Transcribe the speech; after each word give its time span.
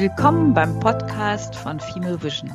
Willkommen 0.00 0.54
beim 0.54 0.80
Podcast 0.80 1.54
von 1.54 1.78
Female 1.78 2.22
Vision. 2.22 2.50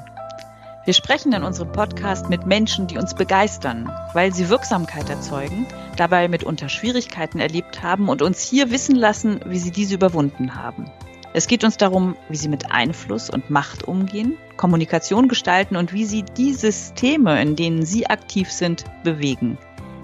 Wir 0.83 0.95
sprechen 0.95 1.31
in 1.31 1.43
unserem 1.43 1.71
Podcast 1.71 2.27
mit 2.27 2.47
Menschen, 2.47 2.87
die 2.87 2.97
uns 2.97 3.13
begeistern, 3.13 3.87
weil 4.13 4.33
sie 4.33 4.49
Wirksamkeit 4.49 5.11
erzeugen, 5.11 5.67
dabei 5.95 6.27
mitunter 6.27 6.69
Schwierigkeiten 6.69 7.39
erlebt 7.39 7.83
haben 7.83 8.09
und 8.09 8.23
uns 8.23 8.41
hier 8.41 8.71
wissen 8.71 8.95
lassen, 8.95 9.41
wie 9.45 9.59
sie 9.59 9.69
diese 9.69 9.93
überwunden 9.93 10.55
haben. 10.55 10.89
Es 11.33 11.45
geht 11.45 11.63
uns 11.63 11.77
darum, 11.77 12.15
wie 12.29 12.35
sie 12.35 12.49
mit 12.49 12.71
Einfluss 12.71 13.29
und 13.29 13.51
Macht 13.51 13.83
umgehen, 13.83 14.39
Kommunikation 14.57 15.27
gestalten 15.27 15.75
und 15.75 15.93
wie 15.93 16.05
sie 16.05 16.23
die 16.23 16.51
Systeme, 16.51 17.39
in 17.39 17.55
denen 17.55 17.85
sie 17.85 18.07
aktiv 18.07 18.51
sind, 18.51 18.85
bewegen. 19.03 19.59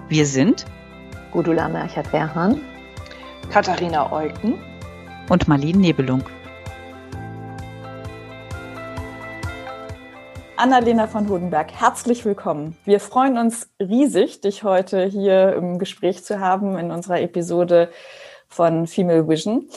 Wir 0.10 0.28
sind 0.28 0.66
Gudula 1.32 1.70
Merchert-Werhan, 1.70 2.62
Katharina 3.50 4.12
Eucken 4.12 4.60
und 5.28 5.48
Marlene 5.48 5.80
Nebelung. 5.80 6.24
Annalena 10.62 11.08
von 11.08 11.28
Hodenberg, 11.28 11.72
herzlich 11.72 12.24
willkommen. 12.24 12.78
Wir 12.86 13.00
freuen 13.00 13.40
uns 13.40 13.72
riesig, 13.80 14.42
dich 14.42 14.64
heute 14.64 15.06
hier 15.06 15.56
im 15.56 15.80
Gespräch 15.80 16.24
zu 16.24 16.40
haben 16.40 16.78
in 16.78 16.92
unserer 16.92 17.20
Episode 17.20 17.90
von 18.48 18.86
Female 18.86 19.28
Vision. 19.28 19.68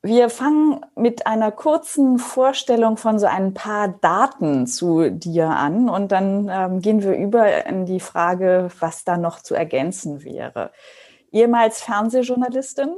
Wir 0.00 0.30
fangen 0.30 0.86
mit 0.94 1.26
einer 1.26 1.50
kurzen 1.50 2.20
Vorstellung 2.20 2.96
von 2.96 3.18
so 3.18 3.26
ein 3.26 3.54
paar 3.54 3.88
Daten 3.88 4.68
zu 4.68 5.10
dir 5.10 5.48
an 5.48 5.88
und 5.88 6.12
dann 6.12 6.48
ähm, 6.48 6.80
gehen 6.80 7.02
wir 7.02 7.16
über 7.16 7.66
in 7.66 7.84
die 7.84 7.98
Frage, 7.98 8.68
was 8.78 9.02
da 9.02 9.16
noch 9.16 9.42
zu 9.42 9.56
ergänzen 9.56 10.22
wäre. 10.22 10.70
Ehemals 11.32 11.82
Fernsehjournalistin, 11.82 12.90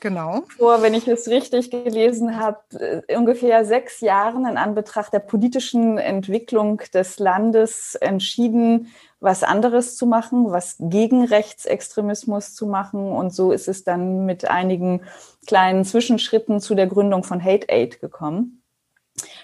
Genau. 0.00 0.42
Vor, 0.58 0.82
wenn 0.82 0.94
ich 0.94 1.08
es 1.08 1.28
richtig 1.28 1.70
gelesen 1.70 2.38
habe, 2.38 3.04
äh, 3.08 3.16
ungefähr 3.16 3.64
sechs 3.64 4.00
Jahren 4.00 4.46
in 4.46 4.56
Anbetracht 4.56 5.12
der 5.12 5.20
politischen 5.20 5.98
Entwicklung 5.98 6.82
des 6.92 7.18
Landes 7.18 7.94
entschieden, 7.94 8.88
was 9.20 9.42
anderes 9.42 9.96
zu 9.96 10.06
machen, 10.06 10.50
was 10.50 10.76
gegen 10.78 11.24
Rechtsextremismus 11.24 12.54
zu 12.54 12.66
machen. 12.66 13.10
Und 13.12 13.34
so 13.34 13.52
ist 13.52 13.68
es 13.68 13.84
dann 13.84 14.26
mit 14.26 14.50
einigen 14.50 15.02
kleinen 15.46 15.84
Zwischenschritten 15.84 16.60
zu 16.60 16.74
der 16.74 16.86
Gründung 16.86 17.24
von 17.24 17.42
Hate 17.42 17.68
Aid 17.70 18.00
gekommen. 18.00 18.62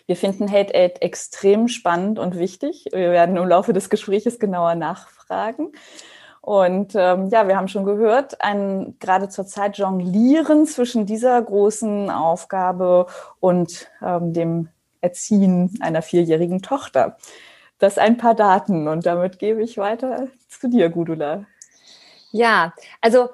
Wir 0.06 0.16
finden 0.16 0.50
Hate 0.50 0.75
Aid 0.75 1.00
extrem 1.00 1.69
spannend 1.69 2.19
und 2.19 2.36
wichtig. 2.36 2.86
Wir 2.92 3.12
werden 3.12 3.36
im 3.36 3.48
Laufe 3.48 3.72
des 3.72 3.88
Gesprächs 3.88 4.38
genauer 4.38 4.75
nachfragen. 4.75 5.72
Und 6.41 6.94
ähm, 6.94 7.28
ja, 7.28 7.46
wir 7.48 7.56
haben 7.56 7.69
schon 7.69 7.84
gehört, 7.84 8.41
ein 8.42 8.96
gerade 8.98 9.28
zur 9.28 9.46
Zeit 9.46 9.77
Jonglieren 9.77 10.66
zwischen 10.66 11.05
dieser 11.05 11.41
großen 11.41 12.10
Aufgabe 12.10 13.06
und 13.41 13.91
ähm, 14.02 14.32
dem 14.32 14.69
Erziehen 15.02 15.78
einer 15.80 16.02
vierjährigen 16.02 16.62
Tochter. 16.62 17.16
Das 17.78 17.98
ein 17.98 18.16
paar 18.16 18.34
Daten 18.34 18.88
und 18.88 19.06
damit 19.06 19.38
gebe 19.38 19.62
ich 19.62 19.78
weiter 19.78 20.28
zu 20.48 20.69
dir, 20.69 20.88
Gudula. 20.91 21.44
Ja, 22.32 22.75
also 23.00 23.30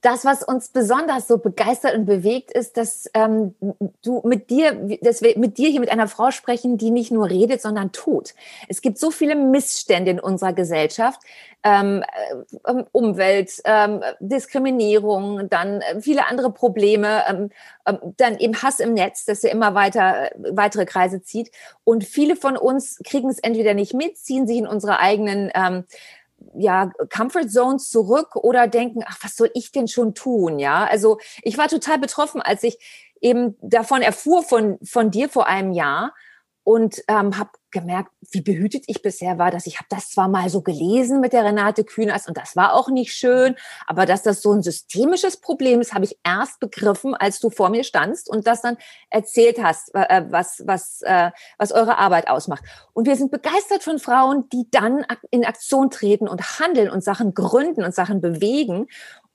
das, 0.00 0.24
was 0.24 0.42
uns 0.42 0.68
besonders 0.68 1.28
so 1.28 1.38
begeistert 1.38 1.94
und 1.94 2.06
bewegt, 2.06 2.50
ist, 2.52 2.76
dass 2.76 3.10
ähm, 3.14 3.54
du 4.02 4.22
mit 4.24 4.48
dir, 4.48 4.98
dass 5.02 5.20
wir 5.20 5.38
mit 5.38 5.58
dir 5.58 5.68
hier 5.68 5.80
mit 5.80 5.90
einer 5.90 6.08
Frau 6.08 6.30
sprechen, 6.30 6.78
die 6.78 6.90
nicht 6.90 7.10
nur 7.10 7.28
redet, 7.28 7.60
sondern 7.60 7.92
tut. 7.92 8.34
Es 8.68 8.80
gibt 8.80 8.98
so 8.98 9.10
viele 9.10 9.36
Missstände 9.36 10.10
in 10.12 10.20
unserer 10.20 10.52
Gesellschaft, 10.52 11.20
ähm, 11.62 12.02
äh, 12.64 12.84
Umwelt, 12.92 13.60
ähm, 13.64 14.02
Diskriminierung, 14.20 15.50
dann 15.50 15.82
äh, 15.82 16.00
viele 16.00 16.26
andere 16.26 16.50
Probleme, 16.52 17.22
ähm, 17.28 17.50
ähm, 17.86 17.98
dann 18.16 18.38
eben 18.38 18.62
Hass 18.62 18.80
im 18.80 18.94
Netz, 18.94 19.26
das 19.26 19.42
ja 19.42 19.50
immer 19.50 19.74
weiter 19.74 20.32
äh, 20.32 20.56
weitere 20.56 20.86
Kreise 20.86 21.22
zieht. 21.22 21.50
Und 21.84 22.04
viele 22.04 22.36
von 22.36 22.56
uns 22.56 22.98
kriegen 23.04 23.28
es 23.28 23.38
entweder 23.38 23.74
nicht 23.74 23.92
mit, 23.92 24.16
ziehen 24.16 24.46
sich 24.46 24.56
in 24.56 24.66
unsere 24.66 25.00
eigenen 25.00 25.50
ähm, 25.54 25.84
ja, 26.54 26.90
Comfort 27.14 27.48
Zones 27.48 27.90
zurück 27.90 28.36
oder 28.36 28.68
denken, 28.68 29.02
ach, 29.06 29.18
was 29.22 29.36
soll 29.36 29.50
ich 29.54 29.72
denn 29.72 29.88
schon 29.88 30.14
tun? 30.14 30.58
Ja, 30.58 30.84
also 30.84 31.18
ich 31.42 31.58
war 31.58 31.68
total 31.68 31.98
betroffen, 31.98 32.40
als 32.40 32.62
ich 32.62 32.78
eben 33.20 33.56
davon 33.60 34.02
erfuhr 34.02 34.42
von, 34.42 34.78
von 34.82 35.10
dir 35.10 35.28
vor 35.28 35.46
einem 35.46 35.72
Jahr 35.72 36.14
und 36.64 37.02
ähm, 37.08 37.38
habe 37.38 37.50
gemerkt, 37.70 38.10
wie 38.32 38.40
behütet 38.40 38.84
ich 38.88 39.02
bisher 39.02 39.38
war, 39.38 39.50
dass 39.50 39.66
ich 39.66 39.78
habe 39.78 39.86
das 39.90 40.10
zwar 40.10 40.28
mal 40.28 40.48
so 40.48 40.60
gelesen 40.60 41.20
mit 41.20 41.32
der 41.32 41.44
Renate 41.44 41.84
Kühners 41.84 42.26
und 42.26 42.36
das 42.36 42.56
war 42.56 42.74
auch 42.74 42.88
nicht 42.88 43.12
schön, 43.12 43.54
aber 43.86 44.06
dass 44.06 44.22
das 44.22 44.42
so 44.42 44.52
ein 44.52 44.62
systemisches 44.62 45.36
Problem 45.36 45.80
ist, 45.80 45.94
habe 45.94 46.04
ich 46.04 46.18
erst 46.24 46.60
begriffen, 46.60 47.14
als 47.14 47.38
du 47.38 47.50
vor 47.50 47.70
mir 47.70 47.84
standst 47.84 48.28
und 48.28 48.46
das 48.46 48.62
dann 48.62 48.76
erzählt 49.08 49.62
hast, 49.62 49.94
äh, 49.94 50.24
was 50.28 50.62
was 50.66 51.02
äh, 51.02 51.30
was 51.58 51.72
eure 51.72 51.98
Arbeit 51.98 52.28
ausmacht. 52.28 52.64
Und 52.92 53.06
wir 53.06 53.16
sind 53.16 53.30
begeistert 53.30 53.82
von 53.82 53.98
Frauen, 53.98 54.48
die 54.52 54.66
dann 54.70 55.04
in 55.30 55.44
Aktion 55.44 55.90
treten 55.90 56.28
und 56.28 56.58
handeln 56.58 56.90
und 56.90 57.04
Sachen 57.04 57.34
gründen 57.34 57.84
und 57.84 57.94
Sachen 57.94 58.20
bewegen 58.20 58.88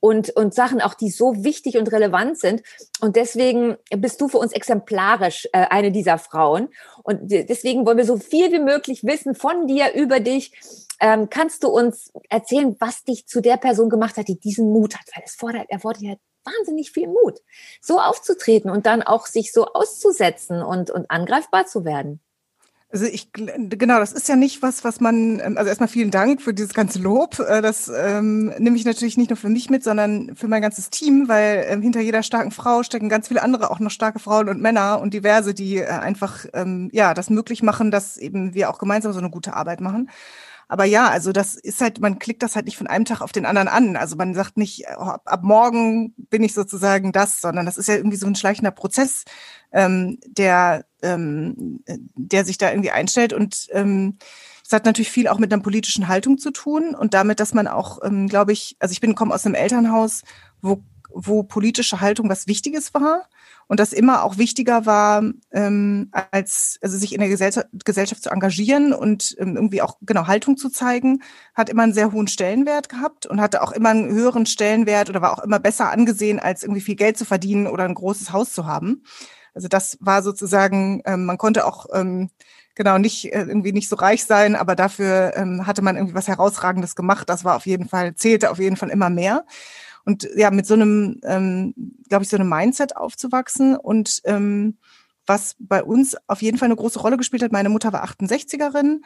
und, 0.06 0.30
und 0.36 0.54
Sachen 0.54 0.82
auch, 0.82 0.94
die 0.94 1.10
so 1.10 1.44
wichtig 1.44 1.80
und 1.80 1.92
relevant 1.92 2.38
sind. 2.38 2.62
Und 3.02 3.16
deswegen 3.16 3.76
bist 3.90 4.22
du 4.22 4.28
für 4.28 4.38
uns 4.38 4.52
exemplarisch 4.52 5.48
äh, 5.52 5.66
eine 5.72 5.92
dieser 5.92 6.20
Frauen. 6.20 6.70
Und 7.02 7.22
deswegen 7.24 7.88
wollen 7.88 7.98
wir 7.98 8.06
so 8.06 8.18
viel 8.18 8.52
wie 8.52 8.60
möglich 8.60 9.04
wissen 9.04 9.34
von 9.34 9.66
dir, 9.66 9.96
über 9.96 10.20
dich. 10.20 10.52
Ähm, 11.00 11.32
kannst 11.32 11.64
du 11.64 11.70
uns 11.70 12.12
erzählen, 12.30 12.76
was 12.80 13.04
dich 13.04 13.26
zu 13.26 13.42
der 13.42 13.58
Person 13.58 13.90
gemacht 13.90 14.18
hat, 14.18 14.28
die 14.28 14.40
diesen 14.40 14.72
Mut 14.72 14.94
hat? 14.96 15.08
Weil 15.16 15.24
es 15.26 15.34
fordert, 15.34 15.72
erfordert 15.72 16.04
ja 16.04 16.16
wahnsinnig 16.44 16.92
viel 16.92 17.08
Mut, 17.08 17.40
so 17.82 18.00
aufzutreten 18.00 18.70
und 18.70 18.86
dann 18.86 19.02
auch 19.02 19.26
sich 19.26 19.52
so 19.52 19.66
auszusetzen 19.66 20.62
und, 20.62 20.92
und 20.92 21.10
angreifbar 21.10 21.66
zu 21.66 21.84
werden. 21.84 22.22
Also 22.92 23.08
ich 23.08 23.34
genau, 23.34 24.00
das 24.00 24.14
ist 24.14 24.30
ja 24.30 24.36
nicht 24.36 24.62
was, 24.62 24.84
was 24.84 25.02
man. 25.02 25.40
Ähm, 25.40 25.58
also 25.58 25.68
erstmal 25.68 25.90
vielen 25.90 26.12
Dank 26.12 26.42
für 26.42 26.54
dieses 26.54 26.74
ganze 26.74 27.00
Lob. 27.00 27.40
Äh, 27.40 27.62
das 27.62 27.92
ähm, 27.94 28.54
nehme 28.58 28.78
ich 28.78 28.86
natürlich 28.86 29.18
nicht 29.18 29.32
nur 29.32 29.38
für 29.38 29.50
mich 29.50 29.70
mit, 29.70 29.84
sondern 29.84 30.36
für 30.36 30.48
mein 30.48 30.62
ganzes 30.62 30.92
Team, 30.92 31.28
weil 31.28 31.66
ähm, 31.68 31.82
hinter 31.82 32.00
jeder 32.00 32.24
starken 32.24 32.52
Frau 32.52 32.84
stecken 32.84 33.10
ganz 33.10 33.28
viele 33.28 33.42
andere 33.42 33.72
auch 33.72 33.80
noch 33.80 33.92
starke 33.92 34.20
Frauen 34.20 34.50
und 34.50 34.62
Männer 34.62 35.02
und 35.02 35.14
diverse, 35.14 35.54
die 35.54 35.78
äh, 35.78 35.88
einfach 35.88 36.46
ähm, 36.54 36.90
ja 36.94 37.14
das 37.14 37.30
möglich 37.30 37.64
machen, 37.64 37.92
dass 37.92 38.18
eben 38.18 38.54
wir 38.54 38.70
auch 38.70 38.78
gemeinsam 38.78 39.14
so 39.14 39.20
eine 39.20 39.32
gute 39.32 39.56
Arbeit 39.56 39.82
machen. 39.82 40.10
Aber 40.68 40.86
ja, 40.86 41.10
also 41.10 41.32
das 41.32 41.56
ist 41.56 41.82
halt, 41.82 42.00
man 42.00 42.20
klickt 42.20 42.44
das 42.44 42.56
halt 42.56 42.66
nicht 42.66 42.78
von 42.78 42.88
einem 42.88 43.06
Tag 43.06 43.22
auf 43.22 43.32
den 43.32 43.46
anderen 43.46 43.68
an. 43.68 43.96
Also 43.96 44.16
man 44.16 44.34
sagt 44.34 44.58
nicht, 44.58 44.88
ab, 44.90 45.22
ab 45.26 45.44
morgen 45.44 46.14
bin 46.18 46.44
ich 46.44 46.54
sozusagen 46.54 47.12
das, 47.12 47.42
sondern 47.42 47.66
das 47.66 47.78
ist 47.78 47.88
ja 47.88 47.96
irgendwie 47.96 48.18
so 48.18 48.28
ein 48.28 48.36
schleichender 48.36 48.72
Prozess, 48.72 49.26
ähm, 49.72 50.20
der, 50.26 50.86
ähm, 51.02 51.84
der 52.16 52.46
sich 52.46 52.58
da 52.58 52.70
irgendwie 52.70 52.92
einstellt. 52.92 53.34
Und 53.34 53.68
ähm, 53.72 54.18
es 54.66 54.72
hat 54.72 54.86
natürlich 54.86 55.12
viel 55.12 55.28
auch 55.28 55.38
mit 55.38 55.54
einer 55.54 55.62
politischen 55.62 56.08
Haltung 56.08 56.38
zu 56.38 56.52
tun 56.52 56.96
und 56.96 57.14
damit, 57.14 57.40
dass 57.40 57.54
man 57.54 57.68
auch, 57.68 58.00
ähm, 58.04 58.28
glaube 58.28 58.52
ich, 58.52 58.76
also 58.80 58.92
ich 58.92 59.02
bin 59.02 59.14
komme 59.16 59.34
aus 59.34 59.46
einem 59.46 59.56
Elternhaus, 59.56 60.24
wo 60.62 60.82
wo 61.18 61.44
politische 61.44 62.02
Haltung 62.02 62.28
was 62.28 62.46
Wichtiges 62.46 62.94
war 62.94 63.30
und 63.68 63.80
das 63.80 63.94
immer 63.94 64.24
auch 64.24 64.38
wichtiger 64.38 64.86
war, 64.86 65.24
ähm, 65.52 66.12
als 66.32 66.78
also 66.82 66.98
sich 66.98 67.14
in 67.14 67.20
der 67.20 67.30
Gesellschaft, 67.30 67.68
Gesellschaft 67.84 68.24
zu 68.24 68.30
engagieren 68.30 68.94
und 68.94 69.36
ähm, 69.40 69.56
irgendwie 69.56 69.82
auch 69.82 69.98
genau 70.02 70.28
Haltung 70.28 70.58
zu 70.58 70.70
zeigen, 70.70 71.22
hat 71.54 71.70
immer 71.70 71.84
einen 71.84 71.94
sehr 71.94 72.12
hohen 72.12 72.28
Stellenwert 72.28 72.90
gehabt 72.90 73.26
und 73.26 73.42
hatte 73.42 73.62
auch 73.62 73.72
immer 73.72 73.90
einen 73.90 74.12
höheren 74.12 74.46
Stellenwert 74.46 75.10
oder 75.10 75.22
war 75.22 75.34
auch 75.38 75.44
immer 75.44 75.60
besser 75.60 75.92
angesehen, 75.92 76.40
als 76.40 76.64
irgendwie 76.64 76.82
viel 76.82 76.96
Geld 76.96 77.18
zu 77.18 77.26
verdienen 77.26 77.68
oder 77.68 77.86
ein 77.86 77.96
großes 77.96 78.32
Haus 78.32 78.54
zu 78.54 78.66
haben. 78.66 79.04
Also 79.54 79.68
das 79.68 79.98
war 80.02 80.22
sozusagen, 80.22 81.02
ähm, 81.06 81.26
man 81.26 81.38
konnte 81.38 81.66
auch 81.66 81.88
ähm, 81.94 82.30
genau 82.76 82.98
nicht 82.98 83.34
äh, 83.34 83.44
irgendwie 83.44 83.72
nicht 83.72 83.90
so 83.90 83.96
reich 83.96 84.26
sein, 84.26 84.56
aber 84.56 84.76
dafür 84.76 85.34
ähm, 85.36 85.66
hatte 85.66 85.82
man 85.82 85.96
irgendwie 85.96 86.14
was 86.14 86.28
herausragendes 86.28 86.96
gemacht. 86.96 87.30
Das 87.30 87.44
war 87.46 87.56
auf 87.56 87.66
jeden 87.66 87.88
Fall 87.88 88.16
zählte 88.16 88.52
auf 88.52 88.60
jeden 88.60 88.76
Fall 88.76 88.90
immer 88.90 89.10
mehr. 89.10 89.46
Und 90.06 90.28
ja, 90.36 90.52
mit 90.52 90.66
so 90.66 90.76
einem, 90.76 91.20
ähm, 91.24 91.74
glaube 92.08 92.24
ich, 92.24 92.30
so 92.30 92.38
einem 92.38 92.50
Mindset 92.50 92.96
aufzuwachsen 92.96 93.76
und 93.76 94.22
ähm, 94.26 94.78
was 95.26 95.56
bei 95.60 95.84
uns 95.84 96.16
auf 96.28 96.42
jeden 96.42 96.58
Fall 96.58 96.68
eine 96.68 96.76
große 96.76 97.00
Rolle 97.00 97.18
gespielt 97.18 97.42
hat. 97.42 97.52
Meine 97.52 97.70
Mutter 97.70 97.92
war 97.92 98.06
68erin 98.06 99.00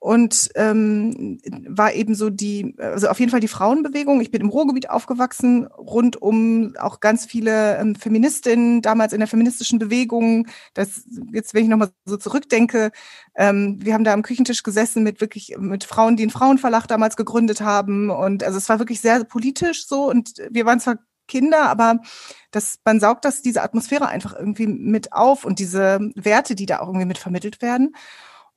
und 0.00 0.50
ähm, 0.54 1.40
war 1.68 1.92
eben 1.92 2.14
so 2.14 2.30
die, 2.30 2.76
also 2.78 3.08
auf 3.08 3.18
jeden 3.18 3.32
Fall 3.32 3.40
die 3.40 3.48
Frauenbewegung. 3.48 4.20
Ich 4.20 4.30
bin 4.30 4.40
im 4.40 4.48
Ruhrgebiet 4.48 4.90
aufgewachsen, 4.90 5.66
rund 5.66 6.20
um 6.22 6.76
auch 6.78 7.00
ganz 7.00 7.26
viele 7.26 7.78
ähm, 7.78 7.96
Feministinnen, 7.96 8.80
damals 8.80 9.12
in 9.12 9.18
der 9.18 9.26
feministischen 9.26 9.80
Bewegung. 9.80 10.46
Das 10.74 11.04
jetzt, 11.32 11.52
wenn 11.52 11.64
ich 11.64 11.68
nochmal 11.68 11.90
so 12.04 12.16
zurückdenke, 12.16 12.92
ähm, 13.34 13.78
wir 13.80 13.94
haben 13.94 14.04
da 14.04 14.12
am 14.12 14.22
Küchentisch 14.22 14.62
gesessen 14.62 15.02
mit 15.02 15.20
wirklich 15.20 15.56
mit 15.58 15.82
Frauen, 15.82 16.16
die 16.16 16.22
einen 16.22 16.30
Frauenverlag 16.30 16.86
damals 16.86 17.16
gegründet 17.16 17.60
haben. 17.60 18.10
Und 18.10 18.44
also 18.44 18.56
es 18.56 18.68
war 18.68 18.78
wirklich 18.78 19.00
sehr 19.00 19.24
politisch 19.24 19.88
so. 19.88 20.08
Und 20.08 20.34
wir 20.50 20.64
waren 20.64 20.78
zwar 20.78 20.98
Kinder, 21.26 21.68
aber 21.68 22.00
das, 22.52 22.78
man 22.84 23.00
saugt 23.00 23.24
das, 23.24 23.42
diese 23.42 23.62
Atmosphäre 23.62 24.08
einfach 24.08 24.34
irgendwie 24.34 24.66
mit 24.66 25.12
auf 25.12 25.44
und 25.44 25.58
diese 25.58 25.98
Werte, 26.14 26.54
die 26.54 26.66
da 26.66 26.78
auch 26.78 26.86
irgendwie 26.86 27.06
mit 27.06 27.18
vermittelt 27.18 27.60
werden. 27.62 27.94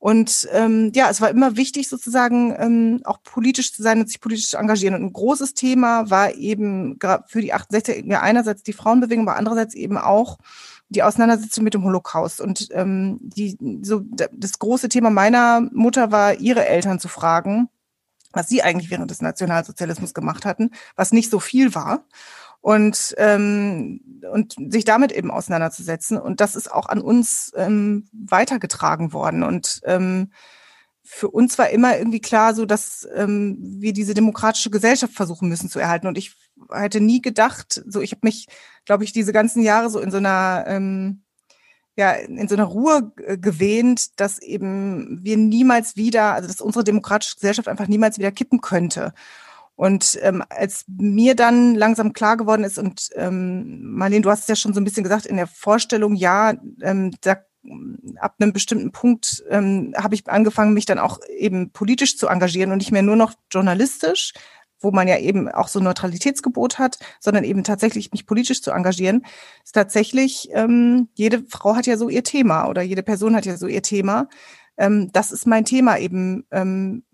Und 0.02 0.48
ähm, 0.50 0.90
ja, 0.96 1.10
es 1.10 1.20
war 1.20 1.30
immer 1.30 1.56
wichtig, 1.56 1.88
sozusagen 1.88 2.52
ähm, 2.58 3.02
auch 3.04 3.22
politisch 3.22 3.72
zu 3.72 3.84
sein 3.84 4.00
und 4.00 4.08
sich 4.08 4.20
politisch 4.20 4.48
zu 4.48 4.56
engagieren. 4.56 4.96
Und 4.96 5.04
ein 5.04 5.12
großes 5.12 5.54
Thema 5.54 6.10
war 6.10 6.34
eben 6.34 6.98
für 7.28 7.40
die 7.40 7.54
68er 7.54 8.18
einerseits 8.18 8.64
die 8.64 8.72
Frauenbewegung, 8.72 9.28
aber 9.28 9.38
andererseits 9.38 9.76
eben 9.76 9.96
auch 9.96 10.38
die 10.88 11.04
Auseinandersetzung 11.04 11.62
mit 11.62 11.74
dem 11.74 11.84
Holocaust. 11.84 12.40
Und 12.40 12.66
ähm, 12.72 13.20
die, 13.22 13.56
so, 13.82 14.00
das 14.32 14.58
große 14.58 14.88
Thema 14.88 15.10
meiner 15.10 15.60
Mutter 15.72 16.10
war, 16.10 16.34
ihre 16.34 16.66
Eltern 16.66 16.98
zu 16.98 17.06
fragen, 17.06 17.68
was 18.32 18.48
sie 18.48 18.60
eigentlich 18.60 18.90
während 18.90 19.08
des 19.08 19.22
Nationalsozialismus 19.22 20.14
gemacht 20.14 20.44
hatten, 20.44 20.72
was 20.96 21.12
nicht 21.12 21.30
so 21.30 21.38
viel 21.38 21.76
war. 21.76 22.06
Und, 22.62 23.14
ähm, 23.18 24.22
und 24.32 24.54
sich 24.72 24.84
damit 24.84 25.10
eben 25.12 25.30
auseinanderzusetzen. 25.30 26.16
Und 26.16 26.40
das 26.40 26.54
ist 26.54 26.72
auch 26.72 26.88
an 26.88 27.00
uns 27.00 27.52
ähm, 27.56 28.08
weitergetragen 28.12 29.12
worden. 29.12 29.42
Und 29.42 29.80
ähm, 29.84 30.30
für 31.04 31.28
uns 31.28 31.58
war 31.58 31.70
immer 31.70 31.98
irgendwie 31.98 32.20
klar, 32.20 32.54
so 32.54 32.64
dass 32.64 33.06
ähm, 33.14 33.56
wir 33.58 33.92
diese 33.92 34.14
demokratische 34.14 34.70
Gesellschaft 34.70 35.12
versuchen 35.12 35.48
müssen 35.48 35.68
zu 35.68 35.80
erhalten. 35.80 36.06
Und 36.06 36.16
ich 36.16 36.36
hätte 36.72 37.00
nie 37.00 37.20
gedacht, 37.20 37.82
so 37.86 38.00
ich 38.00 38.12
habe 38.12 38.20
mich, 38.22 38.46
glaube 38.84 39.04
ich, 39.04 39.12
diese 39.12 39.32
ganzen 39.32 39.62
Jahre 39.62 39.90
so 39.90 39.98
in 39.98 40.12
so 40.12 40.18
einer 40.18 40.64
ähm, 40.68 41.22
ja 41.96 42.12
in 42.12 42.48
so 42.48 42.54
einer 42.54 42.64
Ruhe 42.64 43.12
gewähnt, 43.16 44.20
dass 44.20 44.38
eben 44.38 45.18
wir 45.22 45.36
niemals 45.36 45.96
wieder, 45.96 46.34
also 46.34 46.48
dass 46.48 46.60
unsere 46.60 46.84
demokratische 46.84 47.34
Gesellschaft 47.36 47.68
einfach 47.68 47.88
niemals 47.88 48.18
wieder 48.18 48.32
kippen 48.32 48.60
könnte. 48.60 49.12
Und 49.74 50.18
ähm, 50.22 50.42
als 50.48 50.84
mir 50.86 51.34
dann 51.34 51.74
langsam 51.74 52.12
klar 52.12 52.36
geworden 52.36 52.64
ist, 52.64 52.78
und 52.78 53.08
ähm, 53.14 53.94
Marlene, 53.94 54.22
du 54.22 54.30
hast 54.30 54.42
es 54.42 54.48
ja 54.48 54.56
schon 54.56 54.74
so 54.74 54.80
ein 54.80 54.84
bisschen 54.84 55.02
gesagt, 55.02 55.26
in 55.26 55.36
der 55.36 55.46
Vorstellung, 55.46 56.14
ja, 56.14 56.54
ähm, 56.82 57.12
da 57.22 57.38
ab 58.16 58.34
einem 58.38 58.52
bestimmten 58.52 58.92
Punkt 58.92 59.42
ähm, 59.48 59.94
habe 59.96 60.14
ich 60.14 60.28
angefangen, 60.28 60.74
mich 60.74 60.86
dann 60.86 60.98
auch 60.98 61.20
eben 61.36 61.70
politisch 61.70 62.18
zu 62.18 62.26
engagieren 62.26 62.72
und 62.72 62.78
nicht 62.78 62.92
mehr 62.92 63.02
nur 63.02 63.16
noch 63.16 63.34
journalistisch, 63.50 64.32
wo 64.80 64.90
man 64.90 65.06
ja 65.06 65.18
eben 65.18 65.48
auch 65.48 65.68
so 65.68 65.78
ein 65.78 65.84
Neutralitätsgebot 65.84 66.78
hat, 66.78 66.98
sondern 67.20 67.44
eben 67.44 67.62
tatsächlich 67.62 68.10
mich 68.10 68.26
politisch 68.26 68.62
zu 68.62 68.72
engagieren, 68.72 69.24
ist 69.64 69.74
tatsächlich, 69.74 70.48
ähm, 70.52 71.08
jede 71.14 71.44
Frau 71.48 71.76
hat 71.76 71.86
ja 71.86 71.96
so 71.96 72.08
ihr 72.08 72.24
Thema 72.24 72.66
oder 72.66 72.82
jede 72.82 73.04
Person 73.04 73.36
hat 73.36 73.46
ja 73.46 73.56
so 73.56 73.68
ihr 73.68 73.82
Thema. 73.82 74.28
Ähm, 74.76 75.10
das 75.12 75.30
ist 75.30 75.46
mein 75.46 75.64
Thema 75.64 75.98
eben, 75.98 76.44
ähm, 76.50 77.04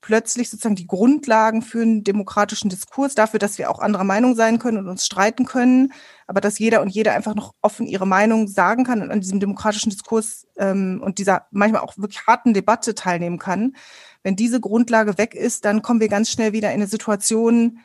plötzlich 0.00 0.48
sozusagen 0.48 0.76
die 0.76 0.86
Grundlagen 0.86 1.62
für 1.62 1.82
einen 1.82 2.04
demokratischen 2.04 2.70
Diskurs, 2.70 3.14
dafür, 3.14 3.38
dass 3.38 3.58
wir 3.58 3.70
auch 3.70 3.78
anderer 3.78 4.04
Meinung 4.04 4.34
sein 4.34 4.58
können 4.58 4.78
und 4.78 4.88
uns 4.88 5.04
streiten 5.04 5.44
können, 5.44 5.92
aber 6.26 6.40
dass 6.40 6.58
jeder 6.58 6.80
und 6.80 6.88
jede 6.88 7.12
einfach 7.12 7.34
noch 7.34 7.54
offen 7.60 7.86
ihre 7.86 8.06
Meinung 8.06 8.48
sagen 8.48 8.84
kann 8.84 9.02
und 9.02 9.10
an 9.10 9.20
diesem 9.20 9.40
demokratischen 9.40 9.90
Diskurs 9.90 10.46
ähm, 10.56 11.00
und 11.04 11.18
dieser 11.18 11.46
manchmal 11.50 11.82
auch 11.82 11.96
wirklich 11.98 12.26
harten 12.26 12.54
Debatte 12.54 12.94
teilnehmen 12.94 13.38
kann. 13.38 13.76
Wenn 14.22 14.36
diese 14.36 14.60
Grundlage 14.60 15.18
weg 15.18 15.34
ist, 15.34 15.64
dann 15.64 15.82
kommen 15.82 16.00
wir 16.00 16.08
ganz 16.08 16.30
schnell 16.30 16.52
wieder 16.52 16.68
in 16.68 16.74
eine 16.74 16.86
Situation, 16.86 17.80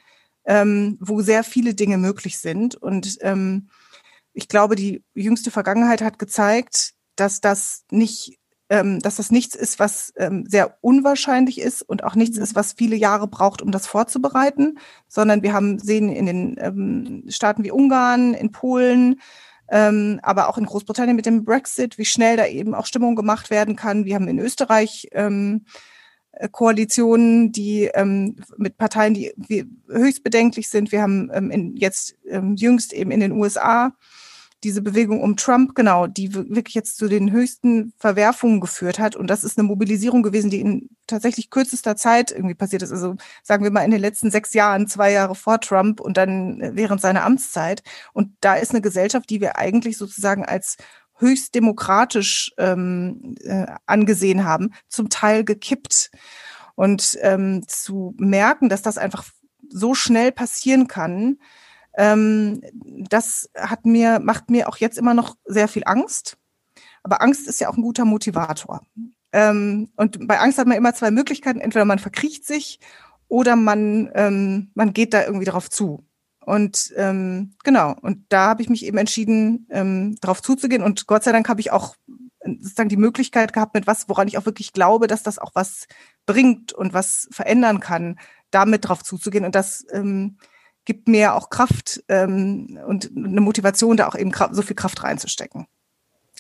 ähm, 0.46 0.98
wo 1.02 1.22
sehr 1.22 1.44
viele 1.44 1.74
Dinge 1.74 1.98
möglich 1.98 2.40
sind. 2.40 2.76
Und 2.76 3.18
ähm, 3.22 3.70
ich 4.34 4.48
glaube, 4.48 4.76
die 4.76 5.04
jüngste 5.14 5.52
Vergangenheit 5.52 6.02
hat 6.02 6.20
gezeigt, 6.20 6.94
dass 7.16 7.42
das 7.42 7.84
nicht 7.92 8.40
dass 8.72 9.18
das 9.18 9.32
nichts 9.32 9.56
ist, 9.56 9.80
was 9.80 10.14
ähm, 10.16 10.46
sehr 10.48 10.78
unwahrscheinlich 10.80 11.60
ist 11.60 11.82
und 11.82 12.06
auch 12.06 12.16
nichts 12.16 12.38
ist, 12.38 12.56
was 12.56 12.72
viele 12.72 12.96
Jahre 12.96 13.28
braucht, 13.28 13.62
um 13.62 13.72
das 13.72 13.86
vorzubereiten, 13.86 14.80
sondern 15.10 15.44
wir 15.44 15.52
haben 15.52 15.78
sehen 15.78 16.10
in 16.10 16.26
den 16.26 16.56
ähm, 16.58 17.24
Staaten 17.28 17.66
wie 17.66 17.72
Ungarn, 17.72 18.34
in 18.34 18.54
Polen, 18.54 19.20
ähm, 19.70 20.20
aber 20.24 20.48
auch 20.48 20.58
in 20.58 20.66
Großbritannien 20.66 21.16
mit 21.16 21.26
dem 21.26 21.44
Brexit, 21.44 21.98
wie 21.98 22.06
schnell 22.06 22.38
da 22.38 22.46
eben 22.46 22.74
auch 22.74 22.86
Stimmung 22.86 23.16
gemacht 23.16 23.50
werden 23.50 23.76
kann. 23.76 24.06
Wir 24.06 24.16
haben 24.16 24.30
in 24.30 24.40
Österreich 24.40 25.10
ähm, 25.12 25.66
äh, 26.32 26.48
Koalitionen, 26.50 27.52
die 27.52 27.90
ähm, 27.94 28.38
mit 28.58 28.78
Parteien, 28.78 29.14
die 29.14 29.66
höchst 29.90 30.24
bedenklich 30.24 30.70
sind. 30.70 30.92
Wir 30.92 31.02
haben 31.02 31.30
ähm, 31.34 31.52
in, 31.52 31.76
jetzt 31.76 32.16
ähm, 32.26 32.56
jüngst 32.56 32.94
eben 32.94 33.12
in 33.12 33.20
den 33.20 33.34
USA 33.34 33.94
diese 34.64 34.82
Bewegung 34.82 35.22
um 35.22 35.38
Trump, 35.38 35.76
genau, 35.76 36.08
die 36.08 36.34
wirklich 36.34 36.76
jetzt 36.76 36.98
zu 36.98 37.08
den 37.08 37.32
höchsten 37.32 37.94
Verwerfungen 37.98 38.62
geführt 38.62 39.00
hat. 39.00 39.16
Und 39.16 39.28
das 39.28 39.44
ist 39.44 39.58
eine 39.58 39.68
Mobilisierung 39.68 40.24
gewesen, 40.24 40.50
die 40.52 40.62
in 40.62 40.90
tatsächlich 41.08 41.50
kürzester 41.50 41.96
Zeit 41.96 42.32
irgendwie 42.32 42.56
passiert 42.56 42.82
ist. 42.84 42.92
Also 42.92 43.16
sagen 43.44 43.64
wir 43.64 43.72
mal 43.72 43.84
in 43.84 43.92
den 43.92 44.02
letzten 44.02 44.30
sechs 44.32 44.54
Jahren, 44.54 44.88
zwei 44.88 45.12
Jahre 45.12 45.36
vor 45.36 45.60
Trump 45.60 46.00
und 46.00 46.18
dann 46.18 46.60
während 46.76 47.02
seiner 47.02 47.24
Amtszeit. 47.24 47.84
Und 48.14 48.36
da 48.42 48.56
ist 48.56 48.72
eine 48.72 48.82
Gesellschaft, 48.82 49.30
die 49.30 49.42
wir 49.42 49.58
eigentlich 49.58 49.98
sozusagen 49.98 50.46
als 50.46 50.78
höchst 51.18 51.56
demokratisch 51.56 52.52
ähm, 52.58 53.36
äh, 53.42 53.66
angesehen 53.86 54.44
haben, 54.44 54.74
zum 54.90 55.10
Teil 55.10 55.44
gekippt. 55.44 56.12
Und 56.76 57.18
ähm, 57.22 57.64
zu 57.68 58.16
merken, 58.18 58.70
dass 58.70 58.82
das 58.82 58.98
einfach 58.98 59.26
so 59.70 59.94
schnell 59.94 60.32
passieren 60.32 60.88
kann, 60.88 61.38
ähm, 61.96 62.62
das 62.74 63.50
hat 63.56 63.86
mir, 63.86 64.20
macht 64.20 64.50
mir 64.50 64.68
auch 64.70 64.78
jetzt 64.78 64.98
immer 64.98 65.14
noch 65.14 65.36
sehr 65.46 65.68
viel 65.68 65.84
Angst. 65.86 66.38
Aber 67.04 67.22
Angst 67.22 67.48
ist 67.48 67.60
ja 67.60 67.70
auch 67.70 67.78
ein 67.78 67.82
guter 67.84 68.06
Motivator. 68.06 68.82
Ähm, 69.34 69.90
und 69.96 70.28
bei 70.28 70.40
Angst 70.40 70.58
hat 70.58 70.68
man 70.68 70.78
immer 70.78 70.94
zwei 70.94 71.12
Möglichkeiten. 71.12 71.60
Entweder 71.60 71.86
man 71.86 72.00
verkriecht 72.00 72.46
sich 72.46 72.80
oder 73.28 73.56
man, 73.56 74.10
ähm, 74.14 74.72
man 74.76 74.94
geht 74.94 75.14
da 75.14 75.24
irgendwie 75.24 75.46
drauf 75.46 75.70
zu. 75.70 76.06
Und 76.44 76.94
ähm, 76.98 77.54
genau, 77.64 77.96
und 78.02 78.26
da 78.30 78.48
habe 78.50 78.62
ich 78.62 78.70
mich 78.70 78.86
eben 78.86 78.98
entschieden, 78.98 79.68
ähm, 79.70 80.18
drauf 80.22 80.42
zuzugehen. 80.42 80.84
Und 80.84 81.08
Gott 81.08 81.24
sei 81.24 81.32
Dank 81.32 81.48
habe 81.48 81.62
ich 81.62 81.72
auch 81.72 81.96
sozusagen 82.44 82.90
die 82.90 82.98
Möglichkeit 82.98 83.54
gehabt, 83.54 83.76
mit 83.76 83.88
was, 83.88 84.10
woran 84.10 84.28
ich 84.28 84.38
auch 84.38 84.46
wirklich 84.46 84.74
glaube, 84.74 85.08
dass 85.08 85.24
das 85.24 85.38
auch 85.38 85.52
was 85.54 85.88
bringt 86.26 86.74
und 86.74 86.94
was 86.94 87.28
verändern 87.32 87.80
kann, 87.80 88.20
damit 88.50 88.88
drauf 88.88 89.04
zuzugehen. 89.04 89.46
Und 89.46 89.56
das 89.56 89.86
ähm, 89.92 90.38
gibt 90.86 91.08
mir 91.08 91.36
auch 91.36 91.50
Kraft 91.50 92.04
ähm, 92.08 92.80
und 92.88 93.12
eine 93.16 93.42
Motivation, 93.42 93.98
da 93.98 94.08
auch 94.08 94.16
eben 94.16 94.32
so 94.52 94.62
viel 94.62 94.76
Kraft 94.76 95.04
reinzustecken. 95.04 95.68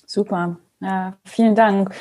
Super, 0.06 0.58
ja, 0.80 1.18
vielen 1.24 1.56
Dank. 1.56 1.94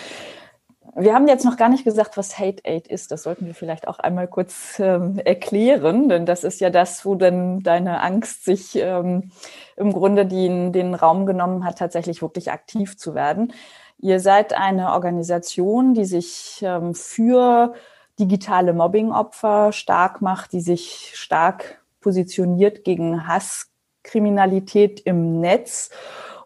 Wir 0.96 1.14
haben 1.14 1.28
jetzt 1.28 1.44
noch 1.44 1.56
gar 1.56 1.69
nicht 1.69 1.84
gesagt, 1.84 2.16
was 2.16 2.38
Hate 2.38 2.64
Aid 2.64 2.88
ist. 2.88 3.12
Das 3.12 3.22
sollten 3.22 3.46
wir 3.46 3.54
vielleicht 3.54 3.87
auch 3.87 4.00
einmal 4.00 4.26
kurz 4.26 4.81
ähm, 4.81 5.20
erklären, 5.25 6.08
denn 6.08 6.26
das 6.26 6.42
ist 6.42 6.60
ja 6.60 6.70
das, 6.70 7.04
wo 7.04 7.14
dann 7.14 7.60
deine 7.60 8.00
Angst 8.00 8.44
sich 8.44 8.75
ähm, 8.75 9.31
im 9.76 9.92
Grunde 9.92 10.26
den, 10.26 10.72
den 10.72 10.94
Raum 10.94 11.26
genommen 11.26 11.64
hat, 11.64 11.78
tatsächlich 11.78 12.22
wirklich 12.22 12.50
aktiv 12.50 12.96
zu 12.96 13.14
werden. 13.14 13.52
Ihr 13.98 14.19
seid 14.19 14.52
eine 14.52 14.92
Organisation, 14.92 15.94
die 15.94 16.06
sich 16.06 16.60
ähm, 16.62 16.94
für 16.94 17.75
digitale 18.19 18.72
Mobbingopfer 18.72 19.72
stark 19.72 20.20
macht, 20.20 20.52
die 20.52 20.60
sich 20.60 21.12
stark 21.14 21.80
positioniert 22.00 22.85
gegen 22.85 23.26
Hasskriminalität 23.26 25.00
im 25.00 25.40
Netz 25.40 25.90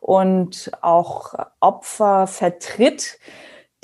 und 0.00 0.70
auch 0.82 1.34
Opfer 1.60 2.26
vertritt, 2.26 3.18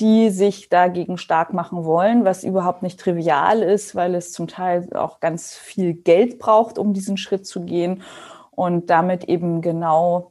die 0.00 0.30
sich 0.30 0.68
dagegen 0.68 1.18
stark 1.18 1.52
machen 1.52 1.84
wollen, 1.84 2.24
was 2.24 2.42
überhaupt 2.42 2.82
nicht 2.82 2.98
trivial 2.98 3.62
ist, 3.62 3.94
weil 3.94 4.14
es 4.14 4.32
zum 4.32 4.48
Teil 4.48 4.88
auch 4.94 5.20
ganz 5.20 5.54
viel 5.54 5.94
Geld 5.94 6.38
braucht, 6.38 6.78
um 6.78 6.94
diesen 6.94 7.16
Schritt 7.16 7.46
zu 7.46 7.60
gehen 7.62 8.02
und 8.50 8.90
damit 8.90 9.24
eben 9.24 9.60
genau 9.60 10.29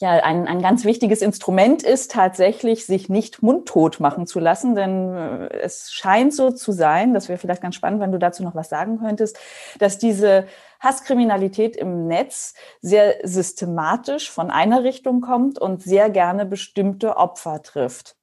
ja, 0.00 0.10
ein, 0.10 0.48
ein 0.48 0.60
ganz 0.60 0.84
wichtiges 0.84 1.22
Instrument 1.22 1.82
ist 1.82 2.10
tatsächlich, 2.10 2.86
sich 2.86 3.08
nicht 3.08 3.42
mundtot 3.42 4.00
machen 4.00 4.26
zu 4.26 4.40
lassen, 4.40 4.74
denn 4.74 5.14
äh, 5.14 5.48
es 5.60 5.92
scheint 5.92 6.34
so 6.34 6.50
zu 6.50 6.72
sein, 6.72 7.14
das 7.14 7.28
wäre 7.28 7.38
vielleicht 7.38 7.62
ganz 7.62 7.74
spannend, 7.74 8.00
wenn 8.00 8.12
du 8.12 8.18
dazu 8.18 8.42
noch 8.42 8.54
was 8.54 8.68
sagen 8.68 8.98
könntest, 8.98 9.38
dass 9.78 9.98
diese 9.98 10.46
Hasskriminalität 10.80 11.76
im 11.76 12.06
Netz 12.06 12.54
sehr 12.80 13.16
systematisch 13.22 14.30
von 14.30 14.50
einer 14.50 14.84
Richtung 14.84 15.20
kommt 15.20 15.58
und 15.58 15.82
sehr 15.82 16.10
gerne 16.10 16.44
bestimmte 16.44 17.16
Opfer 17.16 17.62
trifft. 17.62 18.16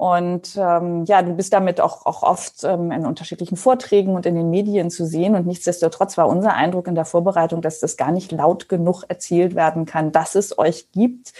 Und 0.00 0.56
ähm, 0.56 1.04
ja, 1.04 1.20
du 1.20 1.34
bist 1.34 1.52
damit 1.52 1.78
auch, 1.78 2.06
auch 2.06 2.22
oft 2.22 2.64
ähm, 2.64 2.90
in 2.90 3.04
unterschiedlichen 3.04 3.58
Vorträgen 3.58 4.14
und 4.14 4.24
in 4.24 4.34
den 4.34 4.48
Medien 4.48 4.88
zu 4.88 5.04
sehen. 5.04 5.34
Und 5.34 5.46
nichtsdestotrotz 5.46 6.16
war 6.16 6.26
unser 6.26 6.54
Eindruck 6.54 6.88
in 6.88 6.94
der 6.94 7.04
Vorbereitung, 7.04 7.60
dass 7.60 7.80
das 7.80 7.98
gar 7.98 8.10
nicht 8.10 8.32
laut 8.32 8.70
genug 8.70 9.04
erzählt 9.08 9.54
werden 9.54 9.84
kann, 9.84 10.10
dass 10.10 10.36
es 10.36 10.58
euch 10.58 10.90
gibt 10.92 11.34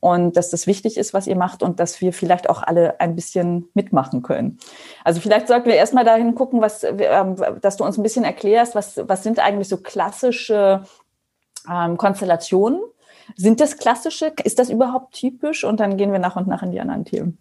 und 0.00 0.38
dass 0.38 0.48
das 0.48 0.66
wichtig 0.66 0.96
ist, 0.96 1.12
was 1.12 1.26
ihr 1.26 1.36
macht 1.36 1.62
und 1.62 1.80
dass 1.80 2.00
wir 2.00 2.14
vielleicht 2.14 2.48
auch 2.48 2.62
alle 2.62 2.98
ein 2.98 3.14
bisschen 3.14 3.68
mitmachen 3.74 4.22
können. 4.22 4.56
Also 5.04 5.20
vielleicht 5.20 5.48
sollten 5.48 5.66
wir 5.66 5.74
erstmal 5.74 6.06
dahin 6.06 6.34
gucken, 6.34 6.62
was, 6.62 6.84
ähm, 6.84 7.36
dass 7.60 7.76
du 7.76 7.84
uns 7.84 7.98
ein 7.98 8.02
bisschen 8.02 8.24
erklärst, 8.24 8.74
was, 8.74 9.02
was 9.06 9.22
sind 9.22 9.38
eigentlich 9.38 9.68
so 9.68 9.76
klassische 9.76 10.84
ähm, 11.70 11.98
Konstellationen? 11.98 12.80
Sind 13.36 13.60
das 13.60 13.76
klassische? 13.76 14.32
Ist 14.44 14.58
das 14.58 14.70
überhaupt 14.70 15.12
typisch? 15.12 15.62
Und 15.62 15.78
dann 15.78 15.98
gehen 15.98 16.10
wir 16.10 16.18
nach 16.18 16.36
und 16.36 16.48
nach 16.48 16.62
in 16.62 16.70
die 16.70 16.80
anderen 16.80 17.04
Themen. 17.04 17.36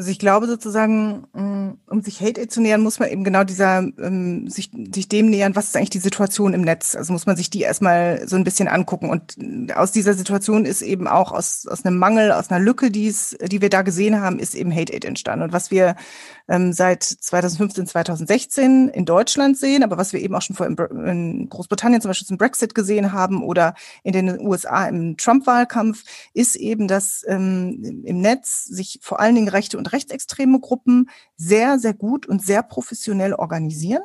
Also 0.00 0.12
ich 0.12 0.18
glaube 0.18 0.46
sozusagen, 0.46 1.26
mm, 1.34 1.78
um 1.86 2.00
sich 2.00 2.22
Hate 2.22 2.40
Aid 2.40 2.50
zu 2.50 2.62
nähern, 2.62 2.80
muss 2.80 3.00
man 3.00 3.10
eben 3.10 3.22
genau 3.22 3.44
dieser, 3.44 3.80
ähm, 3.80 4.48
sich, 4.48 4.70
sich 4.94 5.08
dem 5.08 5.28
nähern, 5.28 5.54
was 5.54 5.66
ist 5.66 5.76
eigentlich 5.76 5.90
die 5.90 5.98
Situation 5.98 6.54
im 6.54 6.62
Netz. 6.62 6.96
Also 6.96 7.12
muss 7.12 7.26
man 7.26 7.36
sich 7.36 7.50
die 7.50 7.60
erstmal 7.60 8.26
so 8.26 8.36
ein 8.36 8.44
bisschen 8.44 8.66
angucken. 8.66 9.10
Und 9.10 9.36
aus 9.76 9.92
dieser 9.92 10.14
Situation 10.14 10.64
ist 10.64 10.80
eben 10.80 11.06
auch 11.06 11.32
aus, 11.32 11.66
aus 11.66 11.84
einem 11.84 11.98
Mangel, 11.98 12.32
aus 12.32 12.50
einer 12.50 12.64
Lücke, 12.64 12.90
die, 12.90 13.14
die 13.42 13.60
wir 13.60 13.68
da 13.68 13.82
gesehen 13.82 14.22
haben, 14.22 14.38
ist 14.38 14.54
eben 14.54 14.74
Hate 14.74 14.94
Aid 14.94 15.04
entstanden. 15.04 15.44
Und 15.44 15.52
was 15.52 15.70
wir 15.70 15.96
ähm, 16.50 16.72
seit 16.72 17.04
2015, 17.04 17.86
2016 17.86 18.88
in 18.88 19.04
Deutschland 19.04 19.56
sehen, 19.56 19.84
aber 19.84 19.96
was 19.96 20.12
wir 20.12 20.20
eben 20.20 20.34
auch 20.34 20.42
schon 20.42 20.56
vor 20.56 20.66
in 20.66 21.48
Großbritannien 21.48 22.02
zum 22.02 22.10
Beispiel 22.10 22.26
zum 22.26 22.38
Brexit 22.38 22.74
gesehen 22.74 23.12
haben 23.12 23.44
oder 23.44 23.74
in 24.02 24.12
den 24.12 24.40
USA 24.40 24.88
im 24.88 25.16
Trump-Wahlkampf, 25.16 26.02
ist 26.34 26.56
eben, 26.56 26.88
dass 26.88 27.24
ähm, 27.28 28.02
im 28.04 28.20
Netz 28.20 28.64
sich 28.64 28.98
vor 29.00 29.20
allen 29.20 29.36
Dingen 29.36 29.48
rechte 29.48 29.78
und 29.78 29.92
rechtsextreme 29.92 30.58
Gruppen 30.58 31.08
sehr, 31.40 31.78
sehr 31.78 31.94
gut 31.94 32.26
und 32.26 32.44
sehr 32.44 32.62
professionell 32.62 33.32
organisieren 33.32 34.02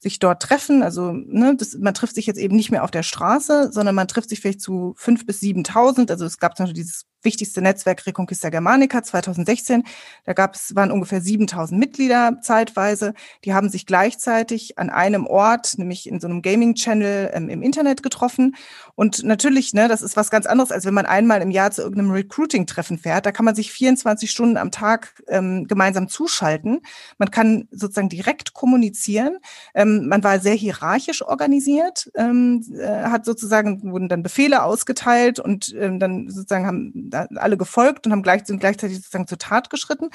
sich 0.00 0.18
dort 0.18 0.42
treffen. 0.42 0.82
Also 0.82 1.12
ne, 1.12 1.54
das, 1.56 1.76
man 1.78 1.94
trifft 1.94 2.14
sich 2.14 2.26
jetzt 2.26 2.38
eben 2.38 2.56
nicht 2.56 2.70
mehr 2.70 2.84
auf 2.84 2.90
der 2.90 3.02
Straße, 3.02 3.70
sondern 3.70 3.94
man 3.94 4.08
trifft 4.08 4.30
sich 4.30 4.40
vielleicht 4.40 4.62
zu 4.62 4.94
fünf 4.96 5.26
bis 5.26 5.40
siebentausend. 5.40 6.10
Also 6.10 6.24
es 6.24 6.38
gab 6.38 6.56
zum 6.56 6.64
Beispiel 6.64 6.82
dieses 6.82 7.04
wichtigste 7.22 7.60
Netzwerk 7.60 8.06
Reconquista 8.06 8.48
Germanica 8.48 9.02
2016. 9.02 9.84
Da 10.24 10.32
gab 10.32 10.54
es, 10.54 10.74
waren 10.74 10.90
ungefähr 10.90 11.20
7000 11.20 11.78
Mitglieder 11.78 12.38
zeitweise. 12.40 13.12
Die 13.44 13.52
haben 13.52 13.68
sich 13.68 13.84
gleichzeitig 13.84 14.78
an 14.78 14.88
einem 14.88 15.26
Ort, 15.26 15.76
nämlich 15.76 16.08
in 16.08 16.18
so 16.18 16.28
einem 16.28 16.40
Gaming-Channel 16.40 17.32
ähm, 17.34 17.50
im 17.50 17.60
Internet 17.60 18.02
getroffen. 18.02 18.56
Und 18.94 19.22
natürlich, 19.22 19.74
ne, 19.74 19.86
das 19.86 20.00
ist 20.00 20.16
was 20.16 20.30
ganz 20.30 20.46
anderes, 20.46 20.72
als 20.72 20.86
wenn 20.86 20.94
man 20.94 21.04
einmal 21.04 21.42
im 21.42 21.50
Jahr 21.50 21.72
zu 21.72 21.82
irgendeinem 21.82 22.12
Recruiting-Treffen 22.12 22.96
fährt. 22.96 23.26
Da 23.26 23.32
kann 23.32 23.44
man 23.44 23.54
sich 23.54 23.70
24 23.70 24.30
Stunden 24.30 24.56
am 24.56 24.70
Tag 24.70 25.22
ähm, 25.28 25.66
gemeinsam 25.66 26.08
zuschalten. 26.08 26.69
Man 27.18 27.30
kann 27.30 27.68
sozusagen 27.70 28.08
direkt 28.08 28.54
kommunizieren. 28.54 29.38
Ähm, 29.74 30.08
man 30.08 30.22
war 30.22 30.38
sehr 30.38 30.54
hierarchisch 30.54 31.22
organisiert, 31.22 32.10
ähm, 32.14 32.64
äh, 32.78 32.86
hat 32.86 33.24
sozusagen, 33.24 33.90
wurden 33.90 34.08
dann 34.08 34.22
Befehle 34.22 34.62
ausgeteilt 34.62 35.40
und 35.40 35.74
ähm, 35.76 35.98
dann 35.98 36.28
sozusagen 36.28 36.66
haben 36.66 37.10
alle 37.36 37.56
gefolgt 37.56 38.06
und 38.06 38.12
haben 38.12 38.22
gleich, 38.22 38.46
sind 38.46 38.60
gleichzeitig 38.60 38.98
sozusagen 38.98 39.26
zur 39.26 39.38
Tat 39.38 39.70
geschritten. 39.70 40.10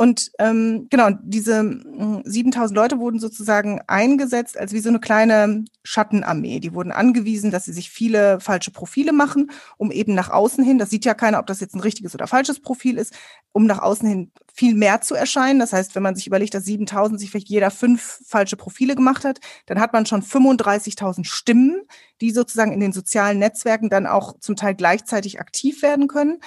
Und 0.00 0.30
ähm, 0.38 0.86
genau, 0.90 1.10
diese 1.24 1.82
7000 2.24 2.76
Leute 2.76 3.00
wurden 3.00 3.18
sozusagen 3.18 3.80
eingesetzt 3.88 4.56
als 4.56 4.72
wie 4.72 4.78
so 4.78 4.90
eine 4.90 5.00
kleine 5.00 5.64
Schattenarmee. 5.82 6.60
Die 6.60 6.72
wurden 6.72 6.92
angewiesen, 6.92 7.50
dass 7.50 7.64
sie 7.64 7.72
sich 7.72 7.90
viele 7.90 8.38
falsche 8.38 8.70
Profile 8.70 9.12
machen, 9.12 9.50
um 9.76 9.90
eben 9.90 10.14
nach 10.14 10.30
außen 10.30 10.62
hin, 10.62 10.78
das 10.78 10.90
sieht 10.90 11.04
ja 11.04 11.14
keiner, 11.14 11.40
ob 11.40 11.46
das 11.48 11.58
jetzt 11.58 11.74
ein 11.74 11.80
richtiges 11.80 12.14
oder 12.14 12.28
falsches 12.28 12.60
Profil 12.60 12.96
ist, 12.96 13.12
um 13.50 13.66
nach 13.66 13.80
außen 13.80 14.08
hin 14.08 14.30
viel 14.54 14.76
mehr 14.76 15.00
zu 15.00 15.16
erscheinen. 15.16 15.58
Das 15.58 15.72
heißt, 15.72 15.96
wenn 15.96 16.02
man 16.04 16.14
sich 16.14 16.28
überlegt, 16.28 16.54
dass 16.54 16.64
7000 16.64 17.18
sich 17.18 17.32
vielleicht 17.32 17.48
jeder 17.48 17.72
fünf 17.72 18.20
falsche 18.24 18.56
Profile 18.56 18.94
gemacht 18.94 19.24
hat, 19.24 19.40
dann 19.66 19.80
hat 19.80 19.92
man 19.92 20.06
schon 20.06 20.22
35.000 20.22 21.24
Stimmen, 21.24 21.82
die 22.20 22.30
sozusagen 22.30 22.70
in 22.70 22.78
den 22.78 22.92
sozialen 22.92 23.40
Netzwerken 23.40 23.90
dann 23.90 24.06
auch 24.06 24.38
zum 24.38 24.54
Teil 24.54 24.76
gleichzeitig 24.76 25.40
aktiv 25.40 25.82
werden 25.82 26.06
können. 26.06 26.38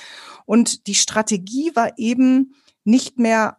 Und 0.46 0.88
die 0.88 0.96
Strategie 0.96 1.72
war 1.76 1.98
eben, 1.98 2.54
nicht 2.84 3.20
mehr 3.20 3.58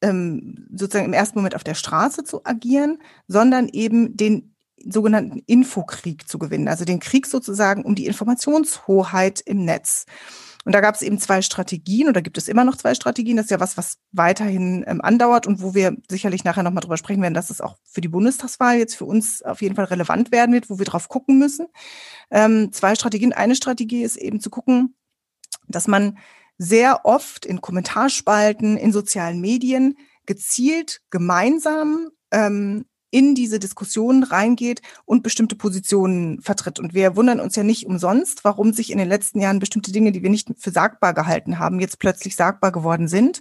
ähm, 0.00 0.66
sozusagen 0.74 1.06
im 1.06 1.12
ersten 1.12 1.38
Moment 1.38 1.54
auf 1.54 1.64
der 1.64 1.74
Straße 1.74 2.24
zu 2.24 2.44
agieren, 2.44 2.98
sondern 3.26 3.68
eben 3.68 4.16
den 4.16 4.54
sogenannten 4.86 5.42
Infokrieg 5.46 6.28
zu 6.28 6.38
gewinnen, 6.38 6.68
also 6.68 6.84
den 6.84 7.00
Krieg 7.00 7.26
sozusagen 7.26 7.84
um 7.84 7.94
die 7.94 8.06
Informationshoheit 8.06 9.40
im 9.40 9.64
Netz. 9.64 10.04
Und 10.64 10.74
da 10.74 10.80
gab 10.80 10.94
es 10.94 11.02
eben 11.02 11.18
zwei 11.18 11.42
Strategien 11.42 12.08
oder 12.08 12.22
gibt 12.22 12.38
es 12.38 12.48
immer 12.48 12.64
noch 12.64 12.76
zwei 12.76 12.94
Strategien. 12.94 13.36
Das 13.36 13.46
ist 13.46 13.50
ja 13.50 13.60
was, 13.60 13.76
was 13.76 13.98
weiterhin 14.12 14.82
ähm, 14.86 15.02
andauert 15.02 15.46
und 15.46 15.60
wo 15.60 15.74
wir 15.74 15.94
sicherlich 16.10 16.42
nachher 16.42 16.62
nochmal 16.62 16.80
drüber 16.80 16.96
sprechen 16.96 17.20
werden, 17.20 17.34
dass 17.34 17.50
es 17.50 17.60
auch 17.60 17.76
für 17.84 18.00
die 18.00 18.08
Bundestagswahl 18.08 18.78
jetzt 18.78 18.96
für 18.96 19.04
uns 19.04 19.42
auf 19.42 19.60
jeden 19.60 19.74
Fall 19.74 19.84
relevant 19.86 20.32
werden 20.32 20.54
wird, 20.54 20.70
wo 20.70 20.78
wir 20.78 20.86
drauf 20.86 21.08
gucken 21.08 21.38
müssen. 21.38 21.66
Ähm, 22.30 22.72
zwei 22.72 22.94
Strategien. 22.94 23.34
Eine 23.34 23.56
Strategie 23.56 24.02
ist 24.02 24.16
eben 24.16 24.40
zu 24.40 24.48
gucken, 24.48 24.94
dass 25.68 25.86
man 25.86 26.18
sehr 26.58 27.04
oft 27.04 27.46
in 27.46 27.60
Kommentarspalten, 27.60 28.76
in 28.76 28.92
sozialen 28.92 29.40
Medien 29.40 29.96
gezielt 30.26 31.00
gemeinsam 31.10 32.10
ähm, 32.30 32.86
in 33.10 33.36
diese 33.36 33.60
Diskussionen 33.60 34.24
reingeht 34.24 34.82
und 35.04 35.22
bestimmte 35.22 35.54
Positionen 35.54 36.40
vertritt. 36.40 36.80
Und 36.80 36.94
wir 36.94 37.14
wundern 37.14 37.38
uns 37.38 37.54
ja 37.54 37.62
nicht 37.62 37.86
umsonst, 37.86 38.42
warum 38.42 38.72
sich 38.72 38.90
in 38.90 38.98
den 38.98 39.08
letzten 39.08 39.40
Jahren 39.40 39.60
bestimmte 39.60 39.92
Dinge, 39.92 40.10
die 40.10 40.24
wir 40.24 40.30
nicht 40.30 40.48
für 40.58 40.72
sagbar 40.72 41.14
gehalten 41.14 41.60
haben, 41.60 41.78
jetzt 41.78 42.00
plötzlich 42.00 42.34
sagbar 42.34 42.72
geworden 42.72 43.06
sind. 43.06 43.38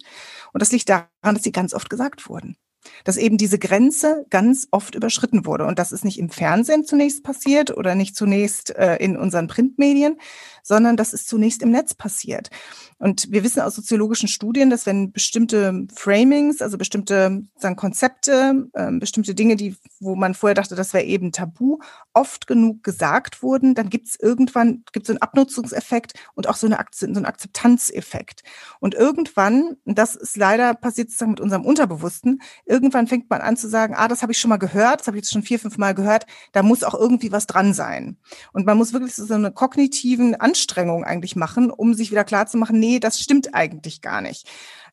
Und 0.53 0.61
das 0.61 0.71
liegt 0.71 0.89
daran, 0.89 1.07
dass 1.23 1.41
sie 1.41 1.51
ganz 1.51 1.73
oft 1.73 1.89
gesagt 1.89 2.29
wurden 2.29 2.55
dass 3.03 3.17
eben 3.17 3.37
diese 3.37 3.59
Grenze 3.59 4.25
ganz 4.29 4.67
oft 4.71 4.95
überschritten 4.95 5.45
wurde. 5.45 5.65
Und 5.65 5.79
das 5.79 5.91
ist 5.91 6.05
nicht 6.05 6.19
im 6.19 6.29
Fernsehen 6.29 6.85
zunächst 6.85 7.23
passiert 7.23 7.75
oder 7.75 7.95
nicht 7.95 8.15
zunächst 8.15 8.75
äh, 8.75 8.97
in 8.97 9.17
unseren 9.17 9.47
Printmedien, 9.47 10.19
sondern 10.63 10.97
das 10.97 11.13
ist 11.13 11.27
zunächst 11.27 11.61
im 11.61 11.71
Netz 11.71 11.93
passiert. 11.93 12.49
Und 13.03 13.29
wir 13.33 13.43
wissen 13.43 13.59
aus 13.59 13.75
soziologischen 13.75 14.29
Studien, 14.29 14.69
dass 14.69 14.85
wenn 14.85 15.11
bestimmte 15.11 15.87
Framings, 15.93 16.61
also 16.61 16.77
bestimmte 16.77 17.43
sagen, 17.57 17.75
Konzepte, 17.75 18.69
äh, 18.71 18.91
bestimmte 18.93 19.35
Dinge, 19.35 19.57
die, 19.57 19.75
wo 19.99 20.15
man 20.15 20.33
vorher 20.33 20.55
dachte, 20.55 20.75
das 20.75 20.93
wäre 20.93 21.03
eben 21.03 21.33
tabu, 21.33 21.79
oft 22.13 22.47
genug 22.47 22.81
gesagt 22.81 23.43
wurden, 23.43 23.75
dann 23.75 23.89
gibt 23.89 24.07
es 24.07 24.17
irgendwann 24.17 24.85
gibt's 24.93 25.07
so 25.07 25.11
einen 25.11 25.21
Abnutzungseffekt 25.21 26.13
und 26.35 26.47
auch 26.47 26.55
so, 26.55 26.65
eine, 26.65 26.77
so 26.93 27.05
einen 27.05 27.25
Akzeptanzeffekt. 27.25 28.43
Und 28.79 28.95
irgendwann, 28.95 29.75
das 29.83 30.15
ist 30.15 30.37
leider 30.37 30.73
passiert 30.73 31.09
sozusagen 31.09 31.31
mit 31.31 31.41
unserem 31.41 31.65
Unterbewussten, 31.65 32.41
irgendwann 32.65 33.07
fängt 33.07 33.29
man 33.29 33.41
an 33.41 33.57
zu 33.57 33.67
sagen, 33.67 33.95
ah, 33.97 34.07
das 34.07 34.21
habe 34.21 34.31
ich 34.31 34.37
schon 34.37 34.47
mal 34.47 34.55
gehört, 34.55 35.01
das 35.01 35.07
habe 35.07 35.17
ich 35.17 35.23
jetzt 35.23 35.33
schon 35.33 35.43
vier, 35.43 35.59
fünf 35.59 35.77
Mal 35.77 35.93
gehört, 35.93 36.25
da 36.53 36.63
muss 36.63 36.85
auch 36.85 36.95
irgendwie 36.95 37.33
was 37.33 37.47
dran 37.47 37.73
sein. 37.73 38.15
Und 38.53 38.65
man 38.65 38.77
muss 38.77 38.93
wirklich 38.93 39.13
so 39.13 39.33
eine 39.33 39.51
kognitiven 39.51 40.35
Anstrengung 40.35 41.03
eigentlich 41.03 41.35
machen, 41.35 41.69
um 41.69 41.95
sich 41.95 42.11
wieder 42.11 42.23
klar 42.23 42.47
zu 42.47 42.55
machen, 42.55 42.79
nee, 42.93 42.99
das 42.99 43.19
stimmt 43.19 43.53
eigentlich 43.53 44.01
gar 44.01 44.21
nicht. 44.21 44.47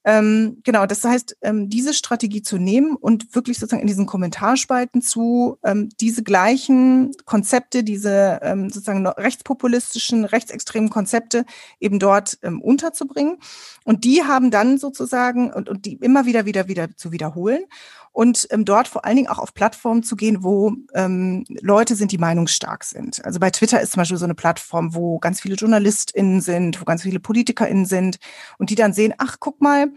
Ähm, 0.04 0.58
genau, 0.64 0.86
das 0.86 1.04
heißt, 1.04 1.36
ähm, 1.42 1.68
diese 1.68 1.92
Strategie 1.92 2.40
zu 2.40 2.56
nehmen 2.56 2.96
und 2.96 3.34
wirklich 3.34 3.58
sozusagen 3.58 3.82
in 3.82 3.86
diesen 3.86 4.06
Kommentarspalten 4.06 5.02
zu 5.02 5.58
ähm, 5.62 5.90
diese 6.00 6.22
gleichen 6.22 7.12
Konzepte, 7.26 7.84
diese 7.84 8.40
ähm, 8.42 8.70
sozusagen 8.70 9.06
rechtspopulistischen, 9.06 10.24
rechtsextremen 10.24 10.88
Konzepte 10.88 11.44
eben 11.80 11.98
dort 11.98 12.38
ähm, 12.42 12.62
unterzubringen. 12.62 13.36
Und 13.84 14.04
die 14.04 14.24
haben 14.24 14.50
dann 14.50 14.78
sozusagen 14.78 15.52
und, 15.52 15.68
und 15.68 15.84
die 15.84 15.94
immer 15.94 16.24
wieder, 16.24 16.46
wieder, 16.46 16.68
wieder 16.68 16.96
zu 16.96 17.12
wiederholen 17.12 17.64
und 18.12 18.48
ähm, 18.50 18.64
dort 18.64 18.88
vor 18.88 19.04
allen 19.04 19.16
Dingen 19.16 19.28
auch 19.28 19.38
auf 19.38 19.54
Plattformen 19.54 20.02
zu 20.02 20.16
gehen, 20.16 20.42
wo 20.42 20.72
ähm, 20.94 21.44
Leute 21.60 21.94
sind, 21.94 22.12
die 22.12 22.18
meinungsstark 22.18 22.84
sind. 22.84 23.24
Also 23.24 23.38
bei 23.38 23.50
Twitter 23.50 23.80
ist 23.80 23.92
zum 23.92 24.00
Beispiel 24.00 24.18
so 24.18 24.24
eine 24.24 24.34
Plattform, 24.34 24.94
wo 24.94 25.18
ganz 25.18 25.40
viele 25.40 25.54
JournalistInnen 25.54 26.40
sind, 26.40 26.80
wo 26.80 26.84
ganz 26.84 27.02
viele 27.02 27.20
PolitikerInnen 27.20 27.86
sind 27.86 28.18
und 28.58 28.70
die 28.70 28.74
dann 28.74 28.92
sehen, 28.92 29.14
ach, 29.18 29.36
guck 29.38 29.60
mal, 29.60 29.89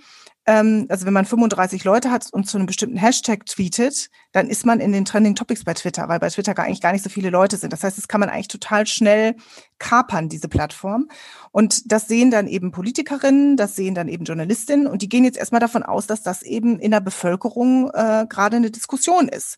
ähm, 0.46 0.88
also 0.90 1.06
wenn 1.06 1.14
man 1.14 1.26
35 1.26 1.84
Leute 1.84 2.12
hat 2.12 2.28
und 2.32 2.46
zu 2.46 2.58
einem 2.58 2.66
bestimmten 2.66 2.98
Hashtag 2.98 3.46
tweetet, 3.46 4.10
dann 4.34 4.50
ist 4.50 4.66
man 4.66 4.80
in 4.80 4.92
den 4.92 5.06
Trending 5.06 5.36
Topics 5.36 5.64
bei 5.64 5.74
Twitter, 5.74 6.10
weil 6.10 6.20
bei 6.20 6.30
Twitter 6.30 6.54
gar 6.54 6.66
eigentlich 6.66 6.82
gar 6.82 6.92
nicht 6.92 7.04
so 7.04 7.10
viele 7.10 7.30
Leute 7.30 7.56
sind. 7.56 7.72
Das 7.72 7.84
heißt, 7.84 7.98
das 7.98 8.08
kann 8.08 8.20
man 8.20 8.30
eigentlich 8.30 8.50
total 8.50 8.86
schnell 8.86 9.36
kapern, 9.80 10.28
diese 10.28 10.50
Plattform. 10.50 11.08
Und 11.52 11.92
das 11.92 12.08
sehen 12.08 12.30
dann 12.30 12.48
eben 12.48 12.72
Politikerinnen, 12.72 13.56
das 13.56 13.76
sehen 13.76 13.96
dann 13.96 14.10
eben 14.10 14.26
Journalistinnen 14.26 14.88
und 14.88 15.02
die 15.02 15.10
gehen 15.10 15.24
jetzt 15.24 15.38
erstmal 15.38 15.62
davon 15.62 15.84
aus, 15.84 16.08
dass 16.08 16.24
das 16.24 16.42
eben 16.42 16.80
in 16.80 16.92
der 16.92 17.02
Bevölkerung 17.02 17.90
äh, 17.94 18.26
gerade 18.28 18.58
eine 18.58 18.72
Diskussion 18.72 19.30
ist 19.30 19.58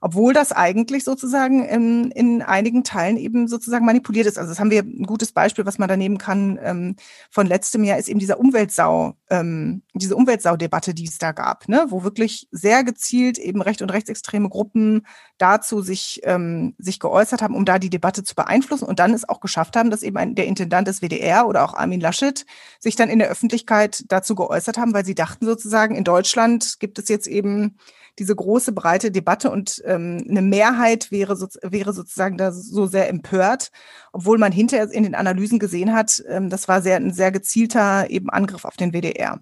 obwohl 0.00 0.32
das 0.32 0.52
eigentlich 0.52 1.04
sozusagen 1.04 1.64
in, 1.64 2.10
in 2.10 2.42
einigen 2.42 2.84
Teilen 2.84 3.16
eben 3.16 3.48
sozusagen 3.48 3.84
manipuliert 3.84 4.26
ist. 4.26 4.38
Also 4.38 4.50
das 4.50 4.60
haben 4.60 4.70
wir 4.70 4.82
ein 4.82 5.04
gutes 5.04 5.32
Beispiel, 5.32 5.66
was 5.66 5.78
man 5.78 5.88
da 5.88 5.96
nehmen 5.96 6.18
kann 6.18 6.58
ähm, 6.62 6.96
von 7.30 7.46
letztem 7.46 7.84
Jahr, 7.84 7.98
ist 7.98 8.08
eben 8.08 8.18
dieser 8.18 8.38
Umweltsau, 8.38 9.14
ähm, 9.30 9.82
diese 9.94 10.16
Umweltsau-Debatte, 10.16 10.94
die 10.94 11.06
es 11.06 11.18
da 11.18 11.32
gab, 11.32 11.68
ne? 11.68 11.86
wo 11.88 12.02
wirklich 12.02 12.48
sehr 12.50 12.84
gezielt 12.84 13.38
eben 13.38 13.62
recht 13.62 13.82
und 13.82 13.90
rechtsextreme 13.90 14.48
Gruppen 14.48 15.06
dazu 15.38 15.82
sich, 15.82 16.20
ähm, 16.24 16.74
sich 16.78 17.00
geäußert 17.00 17.42
haben, 17.42 17.54
um 17.54 17.64
da 17.64 17.78
die 17.78 17.90
Debatte 17.90 18.24
zu 18.24 18.34
beeinflussen 18.34 18.84
und 18.84 18.98
dann 18.98 19.14
es 19.14 19.28
auch 19.28 19.40
geschafft 19.40 19.76
haben, 19.76 19.90
dass 19.90 20.02
eben 20.02 20.16
ein, 20.16 20.34
der 20.34 20.46
Intendant 20.46 20.88
des 20.88 21.00
WDR 21.00 21.46
oder 21.46 21.64
auch 21.64 21.74
Armin 21.74 22.00
Laschet 22.00 22.46
sich 22.78 22.96
dann 22.96 23.08
in 23.08 23.18
der 23.18 23.28
Öffentlichkeit 23.28 24.04
dazu 24.08 24.34
geäußert 24.34 24.78
haben, 24.78 24.94
weil 24.94 25.04
sie 25.04 25.14
dachten 25.14 25.46
sozusagen, 25.46 25.94
in 25.94 26.04
Deutschland 26.04 26.76
gibt 26.80 26.98
es 26.98 27.08
jetzt 27.08 27.26
eben 27.26 27.76
diese 28.18 28.34
große, 28.34 28.72
breite 28.72 29.10
Debatte 29.10 29.50
und 29.50 29.82
ähm, 29.84 30.24
eine 30.28 30.42
Mehrheit 30.42 31.10
wäre, 31.10 31.36
so, 31.36 31.46
wäre 31.62 31.92
sozusagen 31.92 32.36
da 32.36 32.52
so 32.52 32.86
sehr 32.86 33.08
empört, 33.08 33.70
obwohl 34.12 34.38
man 34.38 34.52
hinterher 34.52 34.90
in 34.90 35.02
den 35.02 35.14
Analysen 35.14 35.58
gesehen 35.58 35.92
hat, 35.92 36.22
ähm, 36.28 36.50
das 36.50 36.68
war 36.68 36.82
sehr, 36.82 36.96
ein 36.96 37.12
sehr 37.12 37.32
gezielter 37.32 38.08
eben 38.10 38.30
Angriff 38.30 38.64
auf 38.64 38.76
den 38.76 38.92
WDR. 38.92 39.40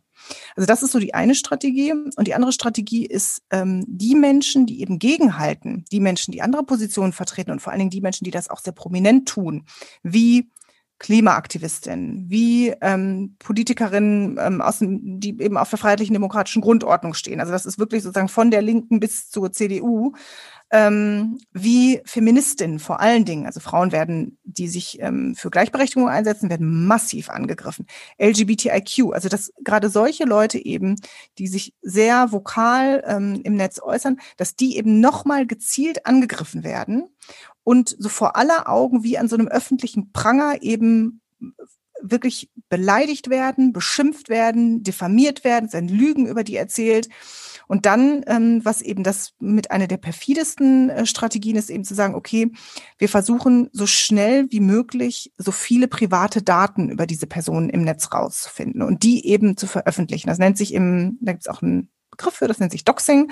Also 0.56 0.66
das 0.66 0.82
ist 0.82 0.92
so 0.92 0.98
die 0.98 1.14
eine 1.14 1.34
Strategie. 1.34 1.92
Und 1.92 2.26
die 2.26 2.34
andere 2.34 2.52
Strategie 2.52 3.06
ist, 3.06 3.42
ähm, 3.50 3.84
die 3.86 4.14
Menschen, 4.14 4.66
die 4.66 4.80
eben 4.80 4.98
gegenhalten, 4.98 5.84
die 5.92 6.00
Menschen, 6.00 6.32
die 6.32 6.42
andere 6.42 6.64
Positionen 6.64 7.12
vertreten 7.12 7.50
und 7.50 7.60
vor 7.60 7.72
allen 7.72 7.80
Dingen 7.80 7.90
die 7.90 8.00
Menschen, 8.00 8.24
die 8.24 8.30
das 8.30 8.50
auch 8.50 8.60
sehr 8.60 8.72
prominent 8.72 9.28
tun, 9.28 9.64
wie 10.02 10.50
Klimaaktivistinnen, 10.98 12.24
wie 12.28 12.72
ähm, 12.80 13.36
Politikerinnen, 13.38 14.38
ähm, 14.40 14.60
aus 14.60 14.78
dem, 14.78 15.20
die 15.20 15.40
eben 15.40 15.56
auf 15.56 15.70
der 15.70 15.78
freiheitlichen 15.78 16.14
demokratischen 16.14 16.62
Grundordnung 16.62 17.14
stehen. 17.14 17.40
Also 17.40 17.52
das 17.52 17.66
ist 17.66 17.78
wirklich 17.78 18.02
sozusagen 18.02 18.28
von 18.28 18.50
der 18.50 18.62
Linken 18.62 19.00
bis 19.00 19.28
zur 19.28 19.52
CDU 19.52 20.14
ähm, 20.74 21.38
wie 21.52 22.00
Feministinnen 22.04 22.80
vor 22.80 22.98
allen 22.98 23.24
Dingen, 23.24 23.46
also 23.46 23.60
Frauen 23.60 23.92
werden, 23.92 24.38
die 24.42 24.66
sich 24.66 25.00
ähm, 25.00 25.36
für 25.36 25.48
Gleichberechtigung 25.48 26.08
einsetzen, 26.08 26.50
werden 26.50 26.86
massiv 26.86 27.30
angegriffen. 27.30 27.86
LGBTIQ, 28.20 29.12
also 29.12 29.28
dass 29.28 29.52
gerade 29.62 29.88
solche 29.88 30.24
Leute 30.24 30.58
eben, 30.58 30.96
die 31.38 31.46
sich 31.46 31.74
sehr 31.80 32.32
vokal 32.32 33.04
ähm, 33.06 33.40
im 33.44 33.54
Netz 33.54 33.80
äußern, 33.80 34.18
dass 34.36 34.56
die 34.56 34.76
eben 34.76 34.98
nochmal 34.98 35.46
gezielt 35.46 36.06
angegriffen 36.06 36.64
werden 36.64 37.08
und 37.64 37.96
so 37.98 38.08
vor 38.08 38.36
aller 38.36 38.68
Augen 38.68 39.02
wie 39.02 39.18
an 39.18 39.28
so 39.28 39.36
einem 39.36 39.48
öffentlichen 39.48 40.12
Pranger 40.12 40.62
eben 40.62 41.20
wirklich 42.00 42.50
beleidigt 42.68 43.30
werden, 43.30 43.72
beschimpft 43.72 44.28
werden, 44.28 44.82
diffamiert 44.82 45.42
werden, 45.42 45.68
sein 45.68 45.88
Lügen 45.88 46.26
über 46.26 46.44
die 46.44 46.56
erzählt. 46.56 47.08
Und 47.66 47.86
dann, 47.86 48.22
ähm, 48.26 48.60
was 48.62 48.82
eben 48.82 49.04
das 49.04 49.32
mit 49.38 49.70
einer 49.70 49.86
der 49.86 49.96
perfidesten 49.96 50.90
äh, 50.90 51.06
Strategien 51.06 51.56
ist, 51.56 51.70
eben 51.70 51.84
zu 51.84 51.94
sagen, 51.94 52.14
okay, 52.14 52.52
wir 52.98 53.08
versuchen 53.08 53.70
so 53.72 53.86
schnell 53.86 54.46
wie 54.50 54.60
möglich 54.60 55.32
so 55.38 55.50
viele 55.50 55.88
private 55.88 56.42
Daten 56.42 56.90
über 56.90 57.06
diese 57.06 57.26
Personen 57.26 57.70
im 57.70 57.82
Netz 57.82 58.12
rauszufinden 58.12 58.82
und 58.82 59.02
die 59.02 59.26
eben 59.26 59.56
zu 59.56 59.66
veröffentlichen. 59.66 60.28
Das 60.28 60.38
nennt 60.38 60.58
sich 60.58 60.74
im, 60.74 61.18
da 61.22 61.32
gibt 61.32 61.46
es 61.46 61.48
auch 61.48 61.62
einen 61.62 61.90
Begriff 62.10 62.34
für, 62.34 62.48
das 62.48 62.58
nennt 62.58 62.72
sich 62.72 62.84
Doxing. 62.84 63.30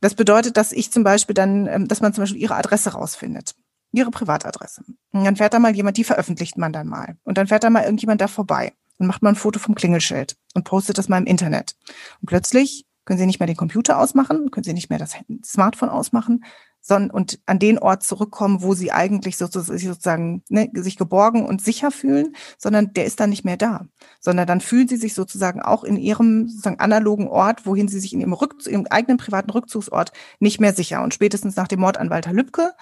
Das 0.00 0.14
bedeutet, 0.14 0.56
dass 0.56 0.72
ich 0.72 0.92
zum 0.92 1.04
Beispiel 1.04 1.34
dann, 1.34 1.66
ähm, 1.66 1.88
dass 1.88 2.00
man 2.00 2.12
zum 2.12 2.22
Beispiel 2.22 2.40
ihre 2.40 2.56
Adresse 2.56 2.92
rausfindet 2.92 3.54
ihre 3.94 4.10
Privatadresse. 4.10 4.84
Und 5.12 5.24
dann 5.24 5.36
fährt 5.36 5.54
da 5.54 5.58
mal 5.58 5.74
jemand, 5.74 5.96
die 5.96 6.04
veröffentlicht 6.04 6.58
man 6.58 6.72
dann 6.72 6.88
mal. 6.88 7.16
Und 7.22 7.38
dann 7.38 7.46
fährt 7.46 7.64
da 7.64 7.70
mal 7.70 7.84
irgendjemand 7.84 8.20
da 8.20 8.28
vorbei 8.28 8.72
und 8.98 9.06
macht 9.06 9.22
mal 9.22 9.30
ein 9.30 9.36
Foto 9.36 9.58
vom 9.58 9.74
Klingelschild 9.74 10.36
und 10.54 10.64
postet 10.64 10.98
das 10.98 11.08
mal 11.08 11.18
im 11.18 11.26
Internet. 11.26 11.76
Und 12.20 12.26
plötzlich 12.26 12.86
können 13.04 13.18
Sie 13.18 13.26
nicht 13.26 13.38
mehr 13.38 13.46
den 13.46 13.56
Computer 13.56 13.98
ausmachen, 13.98 14.50
können 14.50 14.64
Sie 14.64 14.72
nicht 14.72 14.90
mehr 14.90 14.98
das 14.98 15.16
Smartphone 15.44 15.90
ausmachen, 15.90 16.44
sondern 16.86 17.10
und 17.10 17.40
an 17.46 17.58
den 17.58 17.78
Ort 17.78 18.02
zurückkommen, 18.02 18.62
wo 18.62 18.74
Sie 18.74 18.92
eigentlich 18.92 19.38
sozusagen 19.38 20.42
ne, 20.50 20.70
sich 20.74 20.98
geborgen 20.98 21.46
und 21.46 21.62
sicher 21.62 21.90
fühlen, 21.90 22.36
sondern 22.58 22.92
der 22.92 23.06
ist 23.06 23.20
dann 23.20 23.30
nicht 23.30 23.44
mehr 23.44 23.56
da, 23.56 23.86
sondern 24.20 24.46
dann 24.46 24.60
fühlen 24.60 24.86
Sie 24.86 24.98
sich 24.98 25.14
sozusagen 25.14 25.62
auch 25.62 25.82
in 25.82 25.96
Ihrem 25.96 26.46
sozusagen 26.46 26.80
analogen 26.80 27.26
Ort, 27.26 27.64
wohin 27.64 27.88
Sie 27.88 27.98
sich 28.00 28.12
in 28.12 28.20
Ihrem, 28.20 28.34
Rück, 28.34 28.56
Ihrem 28.66 28.86
eigenen 28.90 29.16
privaten 29.16 29.48
Rückzugsort 29.48 30.12
nicht 30.40 30.60
mehr 30.60 30.74
sicher. 30.74 31.02
Und 31.02 31.14
spätestens 31.14 31.56
nach 31.56 31.68
dem 31.68 31.80
Mord 31.80 31.96
an 31.96 32.10
Walter 32.10 32.34
Lübcke 32.34 32.72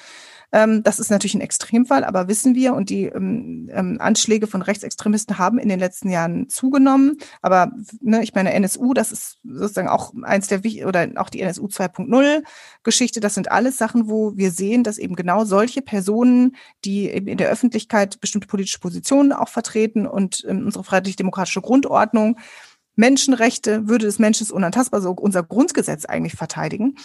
ähm, 0.53 0.83
das 0.83 0.99
ist 0.99 1.11
natürlich 1.11 1.35
ein 1.35 1.41
Extremfall, 1.41 2.05
aber 2.05 2.29
wissen 2.29 2.55
wir 2.55 2.75
und 2.75 2.91
die 2.91 3.07
ähm, 3.07 3.71
ähm, 3.73 3.97
Anschläge 4.01 4.47
von 4.47 4.61
Rechtsextremisten 4.61 5.39
haben 5.39 5.59
in 5.59 5.69
den 5.69 5.79
letzten 5.79 6.11
Jahren 6.11 6.49
zugenommen. 6.51 7.17
Aber 7.41 7.73
ne, 8.01 8.23
ich 8.23 8.35
meine, 8.35 8.53
NSU, 8.53 8.93
das 8.93 9.13
ist 9.13 9.39
sozusagen 9.45 9.89
auch 9.89 10.13
eins 10.23 10.49
der 10.49 10.61
oder 10.87 11.09
auch 11.17 11.31
die 11.31 11.41
NSU 11.41 11.67
2.0 11.67 12.43
Geschichte, 12.83 13.21
das 13.21 13.35
sind 13.35 13.51
alles 13.51 13.79
Sachen, 13.79 14.09
wo 14.09 14.37
wir 14.37 14.51
sehen, 14.51 14.85
dass 14.85 14.99
eben 14.99 15.17
genau 15.17 15.45
solche 15.45 15.81
Personen, 15.81 16.57
die 16.85 17.09
eben 17.09 17.29
in 17.29 17.39
der 17.39 17.49
Öffentlichkeit 17.49 18.21
bestimmte 18.21 18.47
politische 18.47 18.79
Positionen 18.79 19.33
auch 19.33 19.49
vertreten 19.49 20.07
und 20.07 20.45
ähm, 20.47 20.67
unsere 20.67 20.85
freiheitlich-demokratische 20.85 21.63
Grundordnung 21.63 22.37
Menschenrechte, 22.95 23.89
Würde 23.89 24.07
des 24.07 24.19
Menschen 24.19 24.45
ist 24.45 24.53
unantastbar, 24.53 25.01
so 25.01 25.13
unser 25.13 25.43
Grundgesetz 25.43 26.05
eigentlich 26.05 26.35
verteidigen, 26.35 26.97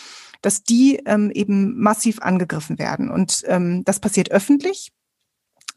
dass 0.41 0.63
die 0.63 0.98
ähm, 1.06 1.32
eben 1.32 1.79
massiv 1.79 2.22
angegriffen 2.22 2.77
werden. 2.77 3.10
Und 3.10 3.44
ähm, 3.48 3.84
das 3.86 4.00
passiert 4.00 4.32
öffentlich, 4.32 4.91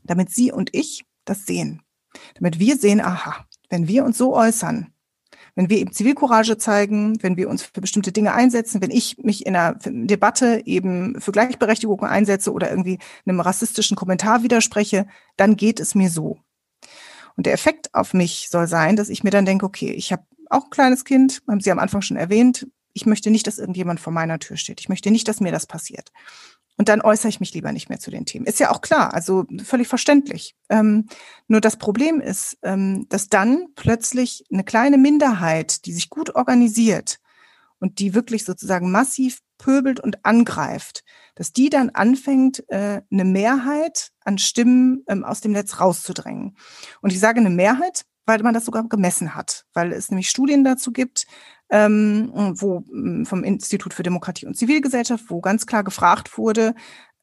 damit 0.02 0.30
Sie 0.30 0.52
und 0.52 0.74
ich 0.74 1.04
das 1.24 1.46
sehen. 1.46 1.82
Damit 2.34 2.58
wir 2.58 2.76
sehen, 2.76 3.00
aha, 3.00 3.46
wenn 3.68 3.86
wir 3.86 4.04
uns 4.04 4.18
so 4.18 4.34
äußern, 4.34 4.92
wenn 5.54 5.68
wir 5.68 5.78
eben 5.78 5.92
Zivilcourage 5.92 6.58
zeigen, 6.58 7.22
wenn 7.22 7.36
wir 7.36 7.48
uns 7.48 7.62
für 7.62 7.80
bestimmte 7.80 8.12
Dinge 8.12 8.32
einsetzen, 8.32 8.80
wenn 8.80 8.90
ich 8.90 9.18
mich 9.18 9.46
in 9.46 9.56
einer 9.56 9.78
Debatte 9.84 10.62
eben 10.64 11.20
für 11.20 11.32
Gleichberechtigung 11.32 12.02
einsetze 12.02 12.52
oder 12.52 12.70
irgendwie 12.70 12.98
einem 13.26 13.40
rassistischen 13.40 13.96
Kommentar 13.96 14.42
widerspreche, 14.42 15.06
dann 15.36 15.56
geht 15.56 15.80
es 15.80 15.94
mir 15.94 16.10
so. 16.10 16.38
Und 17.36 17.46
der 17.46 17.52
Effekt 17.52 17.94
auf 17.94 18.14
mich 18.14 18.48
soll 18.50 18.66
sein, 18.66 18.96
dass 18.96 19.08
ich 19.08 19.24
mir 19.24 19.30
dann 19.30 19.46
denke, 19.46 19.66
okay, 19.66 19.90
ich 19.90 20.12
habe 20.12 20.24
auch 20.48 20.64
ein 20.64 20.70
kleines 20.70 21.04
Kind, 21.04 21.42
haben 21.48 21.60
Sie 21.60 21.70
am 21.70 21.78
Anfang 21.78 22.02
schon 22.02 22.16
erwähnt, 22.16 22.66
ich 22.92 23.06
möchte 23.06 23.30
nicht, 23.30 23.46
dass 23.46 23.58
irgendjemand 23.58 24.00
vor 24.00 24.12
meiner 24.12 24.38
Tür 24.38 24.56
steht. 24.56 24.80
Ich 24.80 24.88
möchte 24.88 25.10
nicht, 25.10 25.28
dass 25.28 25.40
mir 25.40 25.52
das 25.52 25.66
passiert. 25.66 26.10
Und 26.76 26.88
dann 26.88 27.02
äußere 27.02 27.28
ich 27.28 27.40
mich 27.40 27.52
lieber 27.52 27.72
nicht 27.72 27.88
mehr 27.88 27.98
zu 27.98 28.10
den 28.10 28.24
Themen. 28.24 28.46
Ist 28.46 28.58
ja 28.58 28.70
auch 28.70 28.80
klar, 28.80 29.12
also 29.12 29.44
völlig 29.62 29.86
verständlich. 29.86 30.54
Ähm, 30.70 31.06
nur 31.46 31.60
das 31.60 31.76
Problem 31.76 32.20
ist, 32.20 32.56
ähm, 32.62 33.06
dass 33.10 33.28
dann 33.28 33.66
plötzlich 33.74 34.44
eine 34.50 34.64
kleine 34.64 34.96
Minderheit, 34.96 35.84
die 35.84 35.92
sich 35.92 36.08
gut 36.08 36.34
organisiert 36.34 37.18
und 37.80 37.98
die 37.98 38.14
wirklich 38.14 38.44
sozusagen 38.44 38.90
massiv 38.90 39.40
pöbelt 39.58 40.00
und 40.00 40.24
angreift, 40.24 41.04
dass 41.34 41.52
die 41.52 41.68
dann 41.68 41.90
anfängt, 41.90 42.64
äh, 42.70 43.02
eine 43.10 43.24
Mehrheit 43.24 44.10
an 44.30 44.38
Stimmen 44.38 45.04
ähm, 45.08 45.24
aus 45.24 45.40
dem 45.40 45.52
Netz 45.52 45.80
rauszudrängen. 45.80 46.56
Und 47.00 47.12
ich 47.12 47.18
sage 47.18 47.40
eine 47.40 47.50
Mehrheit, 47.50 48.04
weil 48.26 48.42
man 48.42 48.54
das 48.54 48.64
sogar 48.64 48.88
gemessen 48.88 49.34
hat, 49.34 49.66
weil 49.74 49.92
es 49.92 50.10
nämlich 50.10 50.30
Studien 50.30 50.62
dazu 50.62 50.92
gibt, 50.92 51.26
ähm, 51.68 52.30
wo 52.32 52.84
mm, 52.92 53.24
vom 53.24 53.42
Institut 53.42 53.92
für 53.92 54.04
Demokratie 54.04 54.46
und 54.46 54.56
Zivilgesellschaft, 54.56 55.24
wo 55.28 55.40
ganz 55.40 55.66
klar 55.66 55.82
gefragt 55.82 56.38
wurde, 56.38 56.74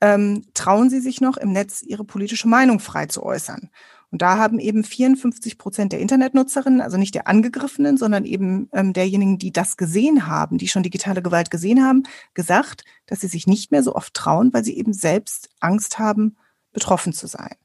ähm, 0.02 0.44
trauen 0.54 0.90
Sie 0.90 1.00
sich 1.00 1.22
noch 1.22 1.38
im 1.38 1.54
Netz 1.54 1.82
Ihre 1.82 2.04
politische 2.04 2.48
Meinung 2.48 2.80
frei 2.80 3.06
zu 3.06 3.24
äußern? 3.24 3.70
Und 4.12 4.22
da 4.22 4.38
haben 4.38 4.60
eben 4.60 4.84
54 4.84 5.58
Prozent 5.58 5.92
der 5.92 6.00
Internetnutzerinnen, 6.00 6.82
also 6.82 6.98
nicht 6.98 7.16
der 7.16 7.28
Angegriffenen, 7.28 7.98
sondern 7.98 8.26
eben 8.26 8.70
ähm, 8.74 8.94
derjenigen, 8.94 9.38
die 9.38 9.52
das 9.52 9.76
gesehen 9.76 10.28
haben, 10.28 10.58
die 10.58 10.68
schon 10.68 10.84
digitale 10.84 11.22
Gewalt 11.22 11.52
gesehen 11.52 11.84
haben, 11.84 12.04
gesagt, 12.34 12.84
dass 13.06 13.22
sie 13.22 13.28
sich 13.28 13.48
nicht 13.48 13.72
mehr 13.72 13.84
so 13.84 13.96
oft 13.96 14.14
trauen, 14.14 14.54
weil 14.54 14.64
sie 14.64 14.78
eben 14.78 14.94
selbst 14.94 15.50
Angst 15.60 16.00
haben, 16.00 16.38
betroffen 16.78 17.12
zu 17.12 17.26
sein. 17.26 17.56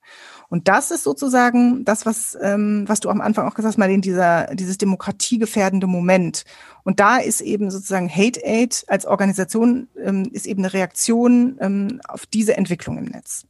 Und 0.48 0.68
das 0.68 0.90
ist 0.90 1.04
sozusagen 1.04 1.84
das, 1.84 2.06
was, 2.06 2.36
ähm, 2.40 2.84
was 2.86 3.00
du 3.00 3.10
am 3.10 3.20
Anfang 3.20 3.46
auch 3.46 3.54
gesagt 3.54 3.72
hast, 3.72 3.76
mal 3.76 3.90
in 3.90 4.00
dieser, 4.00 4.54
dieses 4.54 4.78
demokratiegefährdende 4.78 5.86
Moment. 5.86 6.44
Und 6.82 6.98
da 6.98 7.18
ist 7.18 7.42
eben 7.42 7.70
sozusagen 7.70 8.08
Hate 8.08 8.40
Aid 8.42 8.84
als 8.86 9.04
Organisation, 9.04 9.88
ähm, 10.02 10.30
ist 10.32 10.46
eben 10.46 10.62
eine 10.62 10.72
Reaktion 10.72 11.58
ähm, 11.60 12.00
auf 12.08 12.24
diese 12.24 12.56
Entwicklung 12.56 12.96
im 12.96 13.04
Netz. 13.04 13.44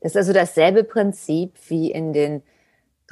Das 0.00 0.12
ist 0.12 0.16
also 0.16 0.32
dasselbe 0.32 0.82
Prinzip 0.82 1.52
wie 1.68 1.90
in 1.90 2.14
den 2.14 2.42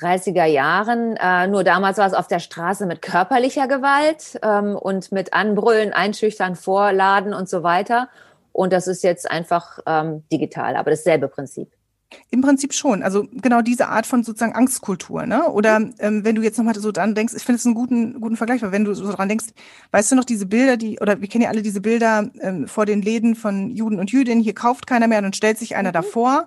30er 0.00 0.46
Jahren. 0.46 1.18
Äh, 1.18 1.48
nur 1.48 1.64
damals 1.64 1.98
war 1.98 2.06
es 2.06 2.14
auf 2.14 2.28
der 2.28 2.40
Straße 2.40 2.86
mit 2.86 3.02
körperlicher 3.02 3.68
Gewalt 3.68 4.40
ähm, 4.42 4.74
und 4.74 5.12
mit 5.12 5.34
Anbrüllen, 5.34 5.92
Einschüchtern, 5.92 6.56
Vorladen 6.56 7.34
und 7.34 7.50
so 7.50 7.62
weiter. 7.62 8.08
Und 8.54 8.72
das 8.72 8.86
ist 8.86 9.02
jetzt 9.02 9.28
einfach 9.28 9.80
ähm, 9.84 10.22
digital, 10.32 10.76
aber 10.76 10.92
dasselbe 10.92 11.26
Prinzip. 11.26 11.72
Im 12.30 12.40
Prinzip 12.40 12.72
schon. 12.72 13.02
Also 13.02 13.26
genau 13.32 13.62
diese 13.62 13.88
Art 13.88 14.06
von 14.06 14.22
sozusagen 14.22 14.54
Angstkultur, 14.54 15.26
ne? 15.26 15.50
Oder 15.50 15.80
ähm, 15.98 16.24
wenn 16.24 16.36
du 16.36 16.42
jetzt 16.42 16.56
nochmal 16.56 16.76
so 16.76 16.92
dran 16.92 17.16
denkst, 17.16 17.34
ich 17.36 17.42
finde 17.42 17.58
es 17.58 17.66
einen 17.66 17.74
guten, 17.74 18.20
guten 18.20 18.36
Vergleich, 18.36 18.62
weil 18.62 18.70
wenn 18.70 18.84
du 18.84 18.94
so 18.94 19.10
dran 19.12 19.28
denkst, 19.28 19.46
weißt 19.90 20.12
du 20.12 20.16
noch 20.16 20.24
diese 20.24 20.46
Bilder, 20.46 20.76
die, 20.76 21.00
oder 21.00 21.20
wir 21.20 21.26
kennen 21.26 21.42
ja 21.42 21.50
alle 21.50 21.62
diese 21.62 21.80
Bilder 21.80 22.30
ähm, 22.40 22.68
vor 22.68 22.86
den 22.86 23.02
Läden 23.02 23.34
von 23.34 23.70
Juden 23.70 23.98
und 23.98 24.12
Jüdinnen, 24.12 24.44
hier 24.44 24.54
kauft 24.54 24.86
keiner 24.86 25.08
mehr, 25.08 25.20
dann 25.20 25.32
stellt 25.32 25.58
sich 25.58 25.74
einer 25.74 25.88
mhm. 25.88 25.94
davor. 25.94 26.46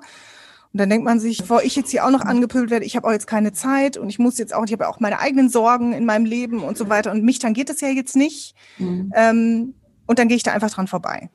Und 0.72 0.80
dann 0.80 0.90
denkt 0.90 1.04
man 1.04 1.20
sich, 1.20 1.40
bevor 1.40 1.62
ich 1.64 1.76
jetzt 1.76 1.92
hier 1.92 2.06
auch 2.06 2.12
noch 2.12 2.22
angepöbelt 2.22 2.70
werde, 2.70 2.86
ich 2.86 2.96
habe 2.96 3.06
auch 3.06 3.12
jetzt 3.12 3.28
keine 3.28 3.52
Zeit 3.52 3.98
und 3.98 4.08
ich 4.10 4.20
muss 4.20 4.38
jetzt 4.38 4.54
auch, 4.54 4.64
ich 4.64 4.72
habe 4.72 4.88
auch 4.88 5.02
meine 5.02 5.20
eigenen 5.20 5.50
Sorgen 5.50 5.92
in 5.92 6.06
meinem 6.06 6.26
Leben 6.26 6.64
und 6.64 6.78
so 6.78 6.88
weiter. 6.88 7.12
Und 7.12 7.24
mich 7.24 7.40
dann 7.40 7.54
geht 7.54 7.70
es 7.70 7.82
ja 7.82 7.90
jetzt 7.90 8.16
nicht. 8.16 8.56
Mhm. 8.78 9.12
Ähm, 9.14 9.74
und 10.06 10.20
dann 10.20 10.30
gehe 10.30 10.38
ich 10.38 10.44
da 10.44 10.54
einfach 10.54 10.70
dran 10.70 10.88
vorbei. 10.88 11.30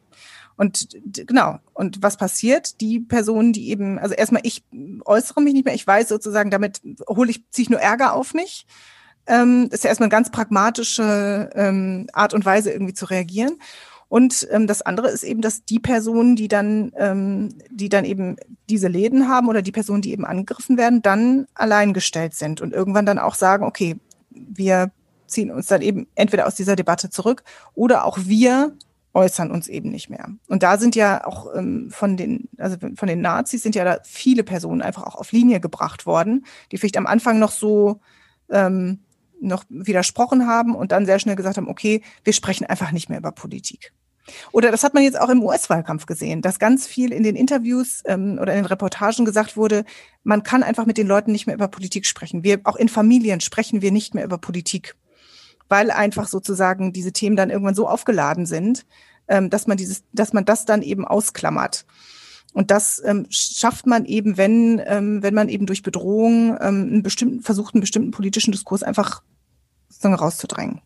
Und 0.63 0.91
genau, 1.27 1.59
und 1.75 2.05
was 2.05 2.17
passiert? 2.17 2.81
Die 2.81 3.01
Personen, 3.01 3.53
die 3.53 3.71
eben, 3.71 3.99
also 3.99 4.15
erstmal, 4.15 4.43
ich 4.45 4.63
äußere 5.05 5.43
mich 5.43 5.55
nicht 5.55 5.65
mehr, 5.65 5.75
ich 5.75 5.85
weiß 5.85 6.09
sozusagen, 6.09 6.53
damit 6.53 6.81
hole 7.09 7.33
ich, 7.33 7.51
ziehe 7.51 7.65
ich 7.65 7.71
nur 7.71 7.81
Ärger 7.81 8.13
auf 8.13 8.33
mich. 8.33 8.65
Ähm, 9.27 9.69
das 9.69 9.81
ist 9.81 9.85
ja 9.85 9.89
erstmal 9.89 10.07
eine 10.07 10.13
ganz 10.13 10.31
pragmatische 10.31 11.51
ähm, 11.57 12.07
Art 12.13 12.33
und 12.33 12.45
Weise, 12.45 12.71
irgendwie 12.71 12.95
zu 12.95 13.07
reagieren. 13.07 13.59
Und 14.07 14.47
ähm, 14.53 14.69
das 14.69 14.83
andere 14.83 15.09
ist 15.09 15.25
eben, 15.25 15.41
dass 15.41 15.65
die 15.65 15.81
Personen, 15.81 16.37
die 16.37 16.47
dann, 16.47 16.93
ähm, 16.97 17.49
die 17.69 17.89
dann 17.89 18.05
eben 18.05 18.37
diese 18.71 18.87
Läden 18.87 19.27
haben 19.27 19.49
oder 19.49 19.63
die 19.63 19.73
Personen, 19.73 20.03
die 20.03 20.13
eben 20.13 20.25
angegriffen 20.25 20.77
werden, 20.77 21.03
dann 21.03 21.49
alleingestellt 21.55 22.35
sind 22.35 22.61
und 22.61 22.73
irgendwann 22.73 23.05
dann 23.05 23.19
auch 23.19 23.35
sagen, 23.35 23.65
okay, 23.65 23.97
wir 24.31 24.93
ziehen 25.27 25.51
uns 25.51 25.67
dann 25.67 25.83
eben 25.83 26.07
entweder 26.15 26.47
aus 26.47 26.55
dieser 26.55 26.77
Debatte 26.77 27.11
zurück 27.11 27.43
oder 27.75 28.05
auch 28.05 28.19
wir 28.23 28.77
äußern 29.15 29.51
uns 29.51 29.69
eben 29.69 29.91
nicht 29.91 30.09
mehr. 30.11 30.29
Und 30.49 30.63
da 30.63 30.79
sind 30.79 30.97
ja 30.97 31.27
auch 31.27 31.55
ähm, 31.55 31.91
von 31.91 32.17
den, 32.17 32.49
also 32.59 32.77
von 32.95 33.09
den 33.09 33.21
Nazis 33.21 33.63
sind 33.63 33.75
ja 33.75 33.85
da 33.85 33.99
viele 34.05 34.45
Personen 34.45 34.83
einfach 34.83 35.03
auch 35.05 35.17
auf 35.17 35.33
Linie 35.33 35.61
gebracht 35.61 36.07
worden, 36.07 36.47
die 36.71 36.79
vielleicht 36.79 36.97
am 36.97 37.07
Anfang 37.07 37.39
noch 37.39 37.53
so 37.53 38.01
ähm, 38.51 39.01
noch 39.41 39.65
widersprochen 39.69 40.47
haben 40.47 40.75
und 40.75 40.93
dann 40.93 41.05
sehr 41.05 41.19
schnell 41.19 41.37
gesagt 41.37 41.57
haben, 41.57 41.69
okay, 41.69 42.03
wir 42.25 42.33
sprechen 42.33 42.65
einfach 42.65 42.93
nicht 42.93 43.09
mehr 43.09 43.19
über 43.19 43.33
Politik. 43.33 43.93
Oder 44.53 44.71
das 44.71 44.85
hat 44.85 44.95
man 44.95 45.03
jetzt 45.03 45.21
auch 45.21 45.29
im 45.29 45.43
US-Wahlkampf 45.43 46.07
gesehen, 46.07 46.43
dass 46.43 46.61
ganz 46.61 46.87
viel 46.87 47.13
in 47.13 47.25
den 47.25 47.35
Interviews 47.35 48.03
ähm, 48.07 48.39
oder 48.41 48.53
in 48.53 48.61
den 48.61 48.67
Reportagen 48.67 49.25
gesagt 49.25 49.57
wurde, 49.57 49.85
man 50.23 50.45
kann 50.45 50.63
einfach 50.63 50.87
mit 50.87 50.97
den 50.97 51.09
Leuten 51.09 51.33
nicht 51.33 51.47
mehr 51.47 51.57
über 51.57 51.69
Politik 51.69 52.07
sprechen. 52.07 52.45
Wir, 52.45 52.61
auch 52.65 52.77
in 52.77 52.89
Familien 52.89 53.41
sprechen 53.41 53.83
wir 53.83 53.91
nicht 53.91 54.15
mehr 54.15 54.25
über 54.25 54.39
Politik 54.39 54.95
weil 55.73 55.91
einfach 55.91 56.29
sozusagen 56.29 56.93
diese 56.93 57.13
Themen 57.13 57.35
dann 57.35 57.49
irgendwann 57.49 57.75
so 57.75 57.89
aufgeladen 57.89 58.45
sind, 58.45 58.85
ähm, 59.27 59.49
dass 59.49 59.67
man 59.67 59.79
dieses, 59.79 60.05
dass 60.13 60.35
man 60.35 60.45
das 60.45 60.67
dann 60.67 60.83
eben 60.83 61.07
ausklammert. 61.07 61.87
Und 62.53 62.71
das 62.71 63.03
ähm, 63.07 63.25
schafft 63.31 63.87
man 63.87 64.05
eben, 64.05 64.37
wenn, 64.37 64.83
ähm, 64.85 65.23
wenn 65.23 65.33
man 65.33 65.49
eben 65.49 65.65
durch 65.65 65.83
Bedrohung 65.83 66.59
ähm, 66.61 66.89
einen 66.93 67.03
bestimmten, 67.03 67.41
versucht, 67.41 67.75
einen 67.75 67.81
bestimmten 67.81 68.11
politischen 68.11 68.53
Diskurs 68.53 68.83
einfach 68.83 69.23
sozusagen 69.89 70.15
rauszudrängen. 70.15 70.83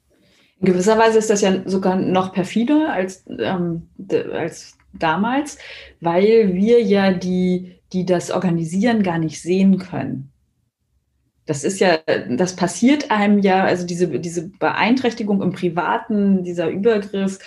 In 0.61 0.67
gewisser 0.67 0.97
Weise 0.97 1.19
ist 1.19 1.31
das 1.31 1.41
ja 1.41 1.69
sogar 1.69 1.97
noch 1.97 2.33
perfider 2.33 2.93
als, 2.93 3.25
ähm, 3.41 3.89
als 4.33 4.79
damals, 4.93 5.59
weil 6.01 6.55
wir 6.55 6.81
ja 6.81 7.13
die, 7.13 7.81
die 7.93 8.07
das 8.07 8.31
organisieren, 8.31 9.03
gar 9.03 9.19
nicht 9.19 9.43
sehen 9.43 9.79
können. 9.79 10.31
Das 11.47 11.65
ist 11.65 11.79
ja, 11.79 11.99
das 12.29 12.57
passiert 12.57 13.11
einem 13.11 13.39
ja, 13.39 13.65
also 13.65 13.87
diese, 13.87 14.09
diese 14.19 14.49
Beeinträchtigung 14.49 15.43
im 15.43 15.53
Privaten, 15.53 16.43
dieser 16.43 16.69
Übergriff, 16.69 17.39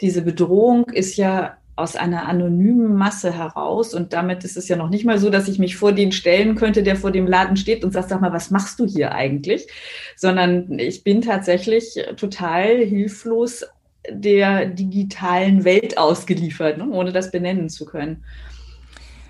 diese 0.00 0.22
Bedrohung 0.22 0.84
ist 0.90 1.16
ja 1.16 1.56
aus 1.78 1.94
einer 1.94 2.26
anonymen 2.28 2.94
Masse 2.94 3.32
heraus. 3.32 3.94
Und 3.94 4.12
damit 4.12 4.44
ist 4.44 4.56
es 4.56 4.68
ja 4.68 4.76
noch 4.76 4.90
nicht 4.90 5.04
mal 5.04 5.18
so, 5.18 5.30
dass 5.30 5.48
ich 5.48 5.58
mich 5.58 5.76
vor 5.76 5.92
den 5.92 6.12
stellen 6.12 6.56
könnte, 6.56 6.82
der 6.82 6.96
vor 6.96 7.12
dem 7.12 7.26
Laden 7.26 7.56
steht 7.56 7.84
und 7.84 7.92
sagt, 7.92 8.08
sag 8.08 8.20
mal, 8.20 8.32
was 8.32 8.50
machst 8.50 8.80
du 8.80 8.86
hier 8.86 9.12
eigentlich? 9.12 9.68
Sondern 10.16 10.78
ich 10.78 11.04
bin 11.04 11.22
tatsächlich 11.22 11.94
total 12.16 12.78
hilflos 12.84 13.64
der 14.10 14.66
digitalen 14.66 15.64
Welt 15.64 15.98
ausgeliefert, 15.98 16.78
ne, 16.78 16.88
ohne 16.90 17.12
das 17.12 17.30
benennen 17.30 17.68
zu 17.68 17.84
können. 17.84 18.24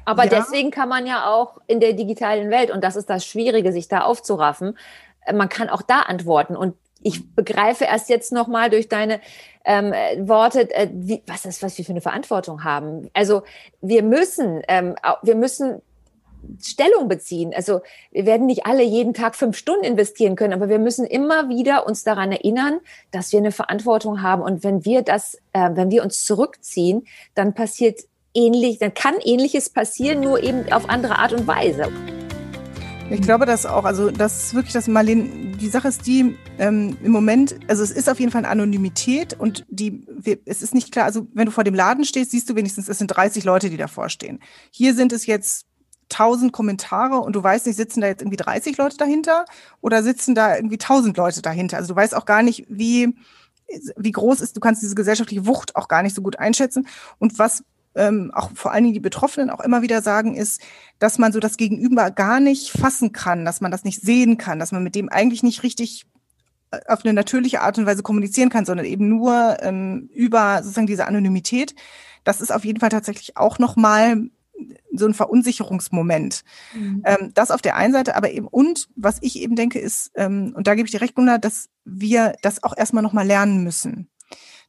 Aber 0.09 0.25
ja. 0.25 0.31
deswegen 0.31 0.71
kann 0.71 0.88
man 0.88 1.07
ja 1.07 1.31
auch 1.31 1.59
in 1.66 1.81
der 1.81 1.92
digitalen 1.92 2.51
Welt, 2.51 2.71
und 2.71 2.83
das 2.83 2.97
ist 2.97 3.11
das 3.11 3.27
Schwierige, 3.27 3.73
sich 3.73 3.88
da 3.88 4.01
aufzuraffen, 4.01 4.79
äh, 5.27 5.35
man 5.35 5.51
kann 5.51 5.68
auch 5.68 5.83
da 5.83 6.01
antworten. 6.01 6.57
Und 6.57 6.77
ich 7.03 7.35
begreife 7.35 7.85
erst 7.85 8.09
jetzt 8.09 8.33
nochmal 8.33 8.71
durch 8.71 8.88
deine 8.88 9.21
ähm, 9.66 9.92
Worte, 10.27 10.75
äh, 10.75 10.88
wie, 10.94 11.23
was 11.27 11.44
ist, 11.44 11.62
was 11.62 11.77
wir 11.77 11.85
für 11.85 11.92
eine 11.92 12.01
Verantwortung 12.01 12.64
haben. 12.64 13.11
Also 13.12 13.42
wir 13.83 14.03
müssen, 14.03 14.62
ähm, 14.66 14.97
wir 15.23 15.35
müssen 15.35 15.83
Stellung 16.62 17.09
beziehen. 17.09 17.53
Also 17.55 17.83
wir 18.11 18.25
werden 18.25 18.47
nicht 18.47 18.64
alle 18.64 18.83
jeden 18.83 19.12
Tag 19.12 19.37
fünf 19.37 19.59
Stunden 19.59 19.85
investieren 19.85 20.37
können, 20.37 20.55
aber 20.55 20.71
wir 20.71 20.79
müssen 20.79 21.05
immer 21.05 21.51
wieder 21.51 21.87
uns 21.87 22.03
daran 22.03 22.33
erinnern, 22.33 22.81
dass 23.11 23.31
wir 23.31 23.40
eine 23.40 23.53
Verantwortung 23.53 24.23
haben. 24.23 24.40
Und 24.40 24.64
wenn 24.64 24.87
wir 24.87 25.03
das, 25.03 25.35
äh, 25.53 25.68
wenn 25.75 25.90
wir 25.90 26.03
uns 26.03 26.25
zurückziehen, 26.25 27.07
dann 27.35 27.53
passiert 27.53 28.01
ähnlich, 28.38 28.79
dann 28.79 28.94
kann 28.94 29.14
ähnliches 29.24 29.68
passieren, 29.68 30.20
nur 30.20 30.42
eben 30.42 30.72
auf 30.72 30.88
andere 30.88 31.18
Art 31.18 31.33
und 31.33 31.46
Weise. 31.46 31.90
Ich 33.11 33.22
glaube, 33.22 33.46
dass 33.46 33.64
auch, 33.64 33.85
also 33.85 34.11
das 34.11 34.44
ist 34.44 34.55
wirklich 34.55 34.74
das 34.74 34.87
Marlene, 34.87 35.57
die 35.57 35.68
Sache 35.68 35.88
ist 35.88 36.07
die, 36.07 36.37
ähm, 36.59 36.96
im 37.03 37.11
Moment, 37.11 37.57
also 37.66 37.83
es 37.83 37.90
ist 37.90 38.09
auf 38.09 38.20
jeden 38.20 38.31
Fall 38.31 38.40
eine 38.40 38.51
Anonymität 38.51 39.38
und 39.38 39.64
die, 39.70 40.07
wir, 40.09 40.38
es 40.44 40.61
ist 40.61 40.74
nicht 40.74 40.92
klar, 40.92 41.07
also 41.07 41.27
wenn 41.33 41.46
du 41.46 41.53
vor 41.53 41.64
dem 41.64 41.74
Laden 41.74 42.05
stehst, 42.05 42.33
siehst 42.33 42.51
du 42.51 42.55
wenigstens, 42.55 42.87
es 42.87 42.98
sind 42.98 43.09
30 43.09 43.44
Leute, 43.44 43.70
die 43.70 43.79
davor 43.79 44.11
stehen. 44.11 44.40
Hier 44.70 44.94
sind 44.94 45.14
es 45.14 45.24
jetzt 45.24 45.64
1000 46.12 46.53
Kommentare 46.53 47.20
und 47.20 47.35
du 47.35 47.42
weißt 47.42 47.66
nicht, 47.66 47.77
sitzen 47.77 48.03
da 48.03 48.09
jetzt 48.09 48.20
irgendwie 48.20 48.37
30 48.37 48.77
Leute 48.77 48.98
dahinter 48.98 49.46
oder 49.81 50.03
sitzen 50.03 50.35
da 50.35 50.57
irgendwie 50.57 50.79
1000 50.79 51.16
Leute 51.16 51.40
dahinter. 51.40 51.79
Also 51.79 51.94
du 51.94 51.96
weißt 51.96 52.14
auch 52.14 52.27
gar 52.27 52.42
nicht, 52.42 52.66
wie, 52.68 53.14
wie 53.96 54.12
groß 54.12 54.42
ist, 54.42 54.55
du 54.55 54.61
kannst 54.61 54.83
diese 54.83 54.94
gesellschaftliche 54.94 55.46
Wucht 55.46 55.77
auch 55.77 55.88
gar 55.88 56.03
nicht 56.03 56.14
so 56.14 56.20
gut 56.20 56.38
einschätzen. 56.38 56.87
Und 57.18 57.38
was 57.38 57.64
ähm, 57.99 58.31
auch 58.33 58.51
vor 58.55 58.73
allen 58.73 58.85
Dingen 58.85 58.95
die 58.95 59.01
Betroffenen 59.01 59.51
auch 59.51 59.61
immer 59.61 59.83
wieder 59.83 60.01
sagen, 60.01 60.35
ist, 60.35 60.63
dass 60.99 61.19
man 61.19 61.33
so 61.33 61.41
das 61.41 61.57
Gegenüber 61.57 62.11
gar 62.11 62.41
nicht 62.41 62.71
fassen 62.71 63.13
kann, 63.13 63.45
dass 63.45 63.61
man 63.61 63.71
das 63.71 63.85
nicht 63.85 64.01
sehen 64.01 64.39
kann, 64.39 64.59
dass 64.59 64.73
man 64.73 64.83
mit 64.83 64.95
dem 64.95 65.09
eigentlich 65.09 65.43
nicht 65.43 65.63
richtig 65.63 66.07
äh, 66.71 66.81
auf 66.87 67.05
eine 67.05 67.13
natürliche 67.13 67.61
Art 67.61 67.79
und 67.79 67.87
Weise 67.87 68.03
kommunizieren 68.03 68.51
kann, 68.51 68.65
sondern 68.65 68.87
eben 68.87 69.09
nur 69.09 69.59
ähm, 69.61 70.09
über 70.15 70.63
sozusagen 70.63 70.87
diese 70.87 71.07
Anonymität. 71.07 71.75
Das 72.25 72.41
ist 72.41 72.53
auf 72.53 72.65
jeden 72.65 72.81
Fall 72.81 72.91
tatsächlich 72.91 73.37
auch 73.37 73.59
nochmal 73.59 74.31
so 74.93 75.07
ein 75.07 75.15
Verunsicherungsmoment. 75.15 76.45
Mhm. 76.75 77.03
Ähm, 77.05 77.31
das 77.35 77.51
auf 77.51 77.63
der 77.63 77.77
einen 77.77 77.93
Seite, 77.93 78.17
aber 78.17 78.31
eben, 78.31 78.47
und 78.47 78.89
was 78.97 79.19
ich 79.21 79.41
eben 79.41 79.57
denke, 79.57 79.79
ist, 79.79 80.11
ähm, 80.15 80.53
und 80.57 80.67
da 80.67 80.75
gebe 80.75 80.87
ich 80.87 80.93
dir 80.93 81.01
recht, 81.01 81.15
Gunnar, 81.15 81.39
dass 81.39 81.69
wir 81.85 82.35
das 82.43 82.63
auch 82.63 82.77
erstmal 82.77 83.03
nochmal 83.03 83.27
lernen 83.27 83.63
müssen. 83.63 84.11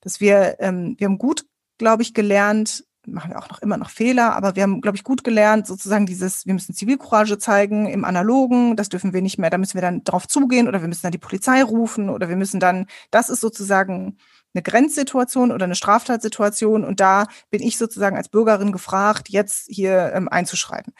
Dass 0.02 0.22
wir, 0.22 0.58
ähm, 0.60 0.96
wir 0.98 1.06
haben 1.06 1.18
gut, 1.18 1.46
glaube 1.78 2.04
ich, 2.04 2.14
gelernt, 2.14 2.86
machen 3.12 3.32
wir 3.32 3.40
auch 3.40 3.50
noch 3.50 3.62
immer 3.62 3.78
noch 3.78 3.90
Fehler, 3.90 4.36
aber 4.36 4.56
wir 4.56 4.64
haben, 4.64 4.82
glaube 4.82 4.98
ich, 4.98 5.04
gut 5.04 5.24
gelernt, 5.24 5.68
sozusagen 5.68 6.06
dieses, 6.06 6.46
wir 6.46 6.54
müssen 6.54 6.74
Zivilcourage 6.74 7.38
zeigen 7.38 7.88
im 7.88 8.06
Analogen, 8.06 8.76
das 8.76 8.90
dürfen 8.90 9.14
wir 9.14 9.22
nicht 9.22 9.38
mehr, 9.38 9.50
da 9.50 9.58
müssen 9.58 9.76
wir 9.76 9.82
dann 9.82 10.04
drauf 10.04 10.28
zugehen 10.28 10.68
oder 10.68 10.82
wir 10.82 10.88
müssen 10.88 11.04
dann 11.04 11.12
die 11.12 11.18
Polizei 11.18 11.64
rufen 11.64 12.10
oder 12.10 12.30
wir 12.30 12.36
müssen 12.36 12.60
dann, 12.60 12.88
das 13.12 13.30
ist 13.30 13.42
sozusagen 13.42 14.18
eine 14.54 14.64
Grenzsituation 14.64 15.52
oder 15.52 15.66
eine 15.66 15.76
Straftatsituation 15.76 16.84
und 16.84 17.00
da 17.00 17.28
bin 17.50 17.62
ich 17.62 17.78
sozusagen 17.78 18.18
als 18.18 18.30
Bürgerin 18.30 18.72
gefragt, 18.72 19.30
jetzt 19.30 19.68
hier 19.70 20.12
ähm, 20.14 20.28
einzuschreiten. 20.28 20.94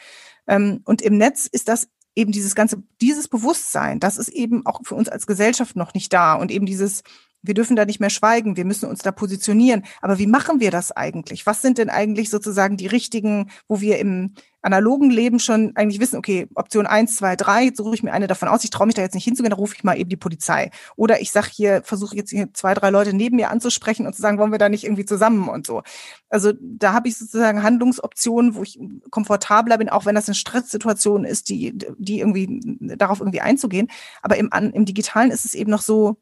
Ähm, 0.46 0.80
und 0.84 1.02
im 1.02 1.18
Netz 1.18 1.46
ist 1.46 1.68
das 1.68 1.88
eben 2.14 2.32
dieses 2.32 2.54
ganze, 2.54 2.82
dieses 3.00 3.28
Bewusstsein, 3.28 4.00
das 4.00 4.18
ist 4.18 4.28
eben 4.28 4.66
auch 4.66 4.80
für 4.84 4.94
uns 4.94 5.08
als 5.08 5.26
Gesellschaft 5.26 5.76
noch 5.76 5.94
nicht 5.94 6.12
da 6.12 6.34
und 6.34 6.50
eben 6.50 6.66
dieses, 6.66 7.02
wir 7.42 7.54
dürfen 7.54 7.76
da 7.76 7.84
nicht 7.84 8.00
mehr 8.00 8.10
schweigen, 8.10 8.56
wir 8.56 8.64
müssen 8.64 8.88
uns 8.88 9.00
da 9.00 9.12
positionieren. 9.12 9.84
Aber 10.00 10.18
wie 10.18 10.26
machen 10.26 10.60
wir 10.60 10.70
das 10.70 10.92
eigentlich? 10.92 11.46
Was 11.46 11.62
sind 11.62 11.78
denn 11.78 11.90
eigentlich 11.90 12.30
sozusagen 12.30 12.76
die 12.76 12.86
richtigen, 12.86 13.50
wo 13.68 13.80
wir 13.80 13.98
im 13.98 14.34
analogen 14.62 15.10
Leben 15.10 15.38
schon 15.38 15.72
eigentlich 15.74 16.00
wissen, 16.00 16.18
okay, 16.18 16.48
Option 16.54 16.86
eins, 16.86 17.16
zwei, 17.16 17.34
drei, 17.34 17.70
suche 17.74 17.94
ich 17.94 18.02
mir 18.02 18.12
eine 18.12 18.26
davon 18.26 18.48
aus, 18.48 18.64
ich 18.64 18.70
traue 18.70 18.86
mich 18.86 18.94
da 18.94 19.02
jetzt 19.02 19.14
nicht 19.14 19.24
hinzugehen, 19.24 19.50
da 19.50 19.56
rufe 19.56 19.74
ich 19.74 19.84
mal 19.84 19.98
eben 19.98 20.10
die 20.10 20.16
Polizei. 20.16 20.70
Oder 20.96 21.20
ich 21.20 21.30
sage 21.30 21.48
hier, 21.50 21.82
versuche 21.82 22.14
jetzt 22.14 22.30
hier 22.30 22.52
zwei, 22.52 22.74
drei 22.74 22.90
Leute 22.90 23.14
neben 23.14 23.36
mir 23.36 23.50
anzusprechen 23.50 24.06
und 24.06 24.14
zu 24.14 24.20
sagen, 24.20 24.38
wollen 24.38 24.52
wir 24.52 24.58
da 24.58 24.68
nicht 24.68 24.84
irgendwie 24.84 25.06
zusammen 25.06 25.48
und 25.48 25.66
so. 25.66 25.82
Also 26.28 26.52
da 26.60 26.92
habe 26.92 27.08
ich 27.08 27.16
sozusagen 27.16 27.62
Handlungsoptionen, 27.62 28.54
wo 28.54 28.62
ich 28.62 28.78
komfortabler 29.10 29.78
bin, 29.78 29.88
auch 29.88 30.04
wenn 30.04 30.14
das 30.14 30.28
eine 30.28 30.34
Stresssituation 30.34 31.24
ist, 31.24 31.48
die, 31.48 31.72
die 31.96 32.20
irgendwie 32.20 32.60
darauf 32.96 33.20
irgendwie 33.20 33.40
einzugehen. 33.40 33.88
Aber 34.20 34.36
im, 34.36 34.50
im 34.52 34.84
Digitalen 34.84 35.30
ist 35.30 35.46
es 35.46 35.54
eben 35.54 35.70
noch 35.70 35.82
so, 35.82 36.18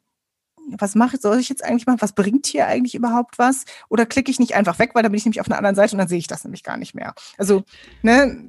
was 0.79 0.95
mache 0.95 1.17
ich, 1.17 1.23
soll 1.23 1.39
ich 1.39 1.49
jetzt 1.49 1.65
eigentlich 1.65 1.87
machen? 1.87 2.01
Was 2.01 2.13
bringt 2.13 2.47
hier 2.47 2.67
eigentlich 2.67 2.95
überhaupt 2.95 3.39
was? 3.39 3.65
Oder 3.89 4.07
klicke 4.07 4.31
ich 4.31 4.39
nicht 4.39 4.55
einfach 4.55 4.79
weg, 4.79 4.91
weil 4.95 5.03
dann 5.03 5.13
bin 5.13 5.19
ich 5.19 5.25
nämlich 5.25 5.41
auf 5.41 5.47
einer 5.47 5.57
anderen 5.57 5.77
Seite 5.77 5.93
und 5.93 5.99
dann 5.99 6.09
sehe 6.09 6.19
ich 6.19 6.27
das 6.27 6.45
nämlich 6.45 6.63
gar 6.63 6.77
nicht 6.77 6.95
mehr. 6.95 7.15
Also, 7.37 7.63
ne, 8.03 8.45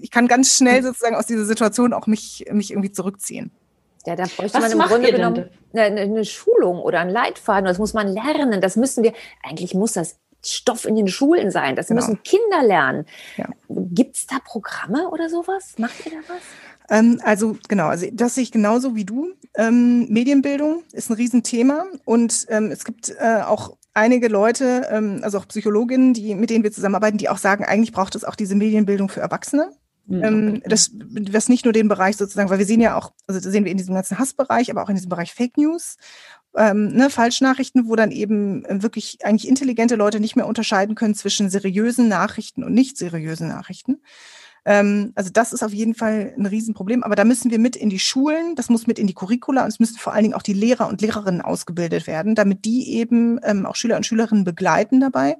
ich 0.00 0.10
kann 0.10 0.28
ganz 0.28 0.56
schnell 0.56 0.82
sozusagen 0.82 1.16
aus 1.16 1.26
dieser 1.26 1.44
Situation 1.44 1.92
auch 1.92 2.06
mich, 2.06 2.46
mich 2.50 2.70
irgendwie 2.70 2.92
zurückziehen. 2.92 3.50
Ja, 4.06 4.16
da 4.16 4.24
bräuchte 4.24 4.58
was 4.58 4.62
man 4.62 4.72
im 4.72 4.86
Grunde 4.86 5.12
genommen 5.12 5.50
eine, 5.72 6.00
eine, 6.00 6.24
Schulung 6.24 6.78
oder 6.80 7.00
einen 7.00 7.10
Leitfaden. 7.10 7.64
Das 7.64 7.78
muss 7.78 7.94
man 7.94 8.08
lernen. 8.08 8.60
Das 8.60 8.76
müssen 8.76 9.02
wir, 9.02 9.14
eigentlich 9.42 9.72
muss 9.74 9.94
das 9.94 10.18
Stoff 10.44 10.84
in 10.84 10.94
den 10.94 11.08
Schulen 11.08 11.50
sein. 11.50 11.74
Das 11.74 11.88
genau. 11.88 12.00
müssen 12.00 12.22
Kinder 12.22 12.62
lernen. 12.62 13.06
Ja. 13.36 13.48
Gibt 13.68 14.16
es 14.16 14.26
da 14.26 14.36
Programme 14.44 15.08
oder 15.08 15.30
sowas? 15.30 15.74
Macht 15.78 16.04
ihr 16.04 16.12
da 16.12 16.18
was? 16.28 16.42
Ähm, 16.90 17.20
also 17.24 17.56
genau, 17.68 17.86
also 17.86 18.06
das 18.12 18.34
sehe 18.34 18.42
ich 18.42 18.52
genauso 18.52 18.94
wie 18.94 19.04
du. 19.04 19.32
Ähm, 19.56 20.06
Medienbildung 20.08 20.82
ist 20.92 21.10
ein 21.10 21.14
Riesenthema 21.14 21.84
und 22.04 22.46
ähm, 22.48 22.70
es 22.70 22.84
gibt 22.84 23.14
äh, 23.18 23.42
auch 23.42 23.76
einige 23.94 24.28
Leute, 24.28 24.88
ähm, 24.90 25.20
also 25.22 25.38
auch 25.38 25.48
Psychologinnen, 25.48 26.12
die, 26.12 26.34
mit 26.34 26.50
denen 26.50 26.64
wir 26.64 26.72
zusammenarbeiten, 26.72 27.18
die 27.18 27.28
auch 27.28 27.38
sagen, 27.38 27.64
eigentlich 27.64 27.92
braucht 27.92 28.14
es 28.16 28.24
auch 28.24 28.34
diese 28.34 28.56
Medienbildung 28.56 29.08
für 29.08 29.20
Erwachsene. 29.20 29.70
Mhm, 30.06 30.24
ähm, 30.24 30.62
das, 30.66 30.90
das 30.92 31.48
nicht 31.48 31.64
nur 31.64 31.72
den 31.72 31.88
Bereich 31.88 32.16
sozusagen, 32.16 32.50
weil 32.50 32.58
wir 32.58 32.66
sehen 32.66 32.80
ja 32.80 32.96
auch, 32.96 33.12
also 33.26 33.40
das 33.40 33.50
sehen 33.50 33.64
wir 33.64 33.72
in 33.72 33.78
diesem 33.78 33.94
ganzen 33.94 34.18
Hassbereich, 34.18 34.70
aber 34.70 34.82
auch 34.82 34.88
in 34.88 34.96
diesem 34.96 35.08
Bereich 35.08 35.32
Fake 35.32 35.56
News, 35.56 35.96
ähm, 36.56 36.88
ne, 36.88 37.08
Falschnachrichten, 37.08 37.88
wo 37.88 37.96
dann 37.96 38.10
eben 38.10 38.64
wirklich 38.82 39.18
eigentlich 39.24 39.48
intelligente 39.48 39.96
Leute 39.96 40.20
nicht 40.20 40.36
mehr 40.36 40.46
unterscheiden 40.46 40.94
können 40.94 41.14
zwischen 41.14 41.48
seriösen 41.48 42.08
Nachrichten 42.08 42.64
und 42.64 42.74
nicht 42.74 42.98
seriösen 42.98 43.48
Nachrichten. 43.48 44.02
Ähm, 44.64 45.12
also 45.14 45.30
das 45.30 45.52
ist 45.52 45.62
auf 45.62 45.72
jeden 45.72 45.94
Fall 45.94 46.34
ein 46.38 46.46
Riesenproblem. 46.46 47.02
Aber 47.02 47.14
da 47.14 47.24
müssen 47.24 47.50
wir 47.50 47.58
mit 47.58 47.76
in 47.76 47.90
die 47.90 47.98
Schulen, 47.98 48.54
das 48.56 48.68
muss 48.68 48.86
mit 48.86 48.98
in 48.98 49.06
die 49.06 49.14
Curricula 49.14 49.62
und 49.62 49.68
es 49.68 49.80
müssen 49.80 49.98
vor 49.98 50.12
allen 50.12 50.22
Dingen 50.22 50.34
auch 50.34 50.42
die 50.42 50.54
Lehrer 50.54 50.88
und 50.88 51.00
Lehrerinnen 51.00 51.42
ausgebildet 51.42 52.06
werden, 52.06 52.34
damit 52.34 52.64
die 52.64 52.94
eben 52.94 53.38
ähm, 53.42 53.66
auch 53.66 53.76
Schüler 53.76 53.96
und 53.96 54.06
Schülerinnen 54.06 54.44
begleiten 54.44 55.00
dabei. 55.00 55.36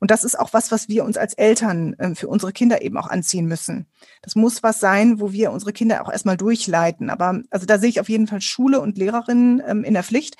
Und 0.00 0.10
das 0.10 0.24
ist 0.24 0.38
auch 0.38 0.52
was, 0.52 0.70
was 0.72 0.88
wir 0.88 1.04
uns 1.04 1.16
als 1.16 1.34
Eltern 1.34 1.94
ähm, 1.98 2.16
für 2.16 2.28
unsere 2.28 2.52
Kinder 2.52 2.82
eben 2.82 2.96
auch 2.96 3.08
anziehen 3.08 3.46
müssen. 3.46 3.86
Das 4.22 4.36
muss 4.36 4.62
was 4.62 4.80
sein, 4.80 5.20
wo 5.20 5.32
wir 5.32 5.52
unsere 5.52 5.72
Kinder 5.72 6.04
auch 6.04 6.10
erstmal 6.10 6.36
durchleiten. 6.36 7.10
Aber 7.10 7.42
also 7.50 7.66
da 7.66 7.78
sehe 7.78 7.90
ich 7.90 8.00
auf 8.00 8.08
jeden 8.08 8.26
Fall 8.26 8.40
Schule 8.40 8.80
und 8.80 8.98
Lehrerinnen 8.98 9.62
ähm, 9.66 9.84
in 9.84 9.94
der 9.94 10.02
Pflicht. 10.02 10.36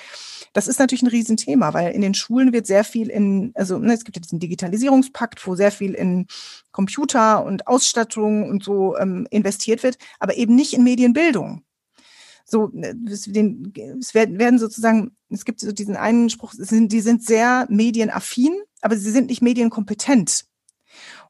Das 0.52 0.68
ist 0.68 0.78
natürlich 0.78 1.02
ein 1.02 1.08
Riesenthema, 1.08 1.72
weil 1.72 1.92
in 1.92 2.02
den 2.02 2.14
Schulen 2.14 2.52
wird 2.52 2.66
sehr 2.66 2.84
viel 2.84 3.08
in, 3.08 3.52
also 3.54 3.78
ne, 3.78 3.94
es 3.94 4.04
gibt 4.04 4.16
ja 4.16 4.20
diesen 4.20 4.38
Digitalisierungspakt, 4.38 5.46
wo 5.46 5.54
sehr 5.54 5.72
viel 5.72 5.94
in 5.94 6.26
Computer 6.72 7.44
und 7.44 7.66
Ausstattung 7.66 8.48
und 8.48 8.64
so 8.64 8.96
ähm, 8.96 9.26
investiert 9.30 9.82
wird, 9.82 9.98
aber 10.18 10.36
eben 10.36 10.54
nicht 10.54 10.74
in 10.74 10.82
Medienbildung. 10.82 11.62
So, 12.44 12.70
ne, 12.72 12.94
es, 13.08 13.22
den, 13.22 13.72
es 13.98 14.14
werden, 14.14 14.58
sozusagen, 14.58 15.16
es 15.30 15.44
gibt 15.44 15.60
so 15.60 15.72
diesen 15.72 15.96
einen 15.96 16.28
Spruch, 16.28 16.54
die 16.58 17.00
sind 17.00 17.24
sehr 17.24 17.66
medienaffin, 17.70 18.54
aber 18.80 18.96
sie 18.96 19.10
sind 19.10 19.28
nicht 19.28 19.42
medienkompetent. 19.42 20.44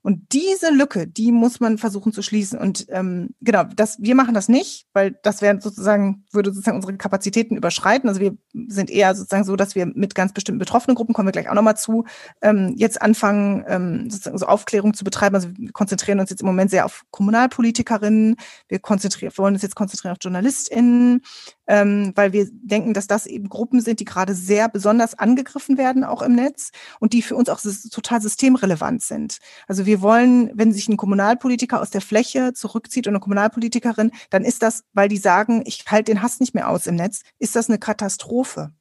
Und 0.03 0.33
diese 0.33 0.71
Lücke, 0.71 1.07
die 1.07 1.31
muss 1.31 1.61
man 1.61 1.79
versuchen 1.79 2.13
zu 2.13 2.23
schließen. 2.23 2.59
Und 2.59 2.87
ähm, 2.89 3.31
genau, 3.41 3.63
das, 3.65 4.01
wir 4.01 4.17
machen 4.17 4.35
das 4.35 4.49
nicht, 4.49 4.87
weil 4.93 5.17
das 5.23 5.43
wäre 5.43 5.61
sozusagen, 5.61 6.25
würde 6.33 6.51
sozusagen 6.51 6.77
unsere 6.77 6.97
Kapazitäten 6.97 7.57
überschreiten. 7.57 8.09
Also 8.09 8.21
wir 8.21 8.37
sind 8.67 8.91
eher 8.91 9.15
sozusagen 9.15 9.45
so, 9.45 9.55
dass 9.55 9.77
wir 9.77 9.87
mit 9.87 10.17
ganz 10.17 10.33
bestimmten 10.33 10.59
betroffenen 10.59 10.97
Gruppen, 10.97 11.15
kommen 11.15 11.29
wir 11.29 11.33
gleich 11.33 11.49
auch 11.49 11.55
nochmal 11.55 11.77
zu, 11.77 12.05
ähm, 12.41 12.75
jetzt 12.77 13.01
anfangen, 13.01 13.65
ähm, 13.69 14.11
sozusagen 14.11 14.39
so 14.39 14.47
Aufklärung 14.47 14.93
zu 14.93 15.05
betreiben. 15.05 15.37
Also 15.37 15.49
wir 15.57 15.73
konzentrieren 15.73 16.19
uns 16.19 16.31
jetzt 16.31 16.41
im 16.41 16.47
Moment 16.47 16.73
sehr 16.73 16.85
auf 16.85 17.05
Kommunalpolitikerinnen, 17.13 18.37
wir 18.69 18.79
konzentrieren, 18.81 19.33
wollen 19.37 19.55
uns 19.55 19.63
jetzt 19.63 19.77
konzentrieren 19.77 20.13
auf 20.13 20.19
JournalistInnen, 20.21 21.23
ähm, 21.67 22.13
weil 22.15 22.33
wir 22.33 22.49
denken, 22.51 22.95
dass 22.95 23.07
das 23.07 23.27
eben 23.27 23.49
Gruppen 23.49 23.81
sind, 23.81 24.01
die 24.01 24.05
gerade 24.05 24.35
sehr 24.35 24.69
besonders 24.69 25.19
angegriffen 25.19 25.79
werden, 25.79 26.05
auch 26.05 26.23
im 26.23 26.35
Netz 26.35 26.71
und 27.01 27.13
die 27.13 27.23
für 27.23 27.37
uns 27.37 27.49
auch 27.49 27.61
total 27.91 28.21
systemrelevant 28.21 29.03
sind. 29.03 29.39
Also 29.69 29.87
wir 29.87 30.03
wollen, 30.03 30.51
wenn 30.55 30.73
sich 30.73 30.89
ein 30.89 30.97
Kommunalpolitiker 30.97 31.81
aus 31.81 31.91
der 31.91 32.01
Fläche 32.01 32.53
zurückzieht 32.53 33.07
und 33.07 33.13
eine 33.13 33.21
Kommunalpolitikerin, 33.21 34.11
dann 34.31 34.45
ist 34.45 34.63
das, 34.63 34.85
weil 34.93 35.09
die 35.09 35.19
sagen, 35.19 35.63
ich 35.67 35.85
halte 35.89 36.13
den 36.13 36.23
Hass 36.23 36.41
nicht 36.41 36.55
mehr 36.55 36.69
aus 36.69 36.87
im 36.87 36.97
Netz, 36.97 37.23
ist 37.39 37.57
das 37.57 37.69
eine 37.69 37.79
Katastrophe 37.79 38.73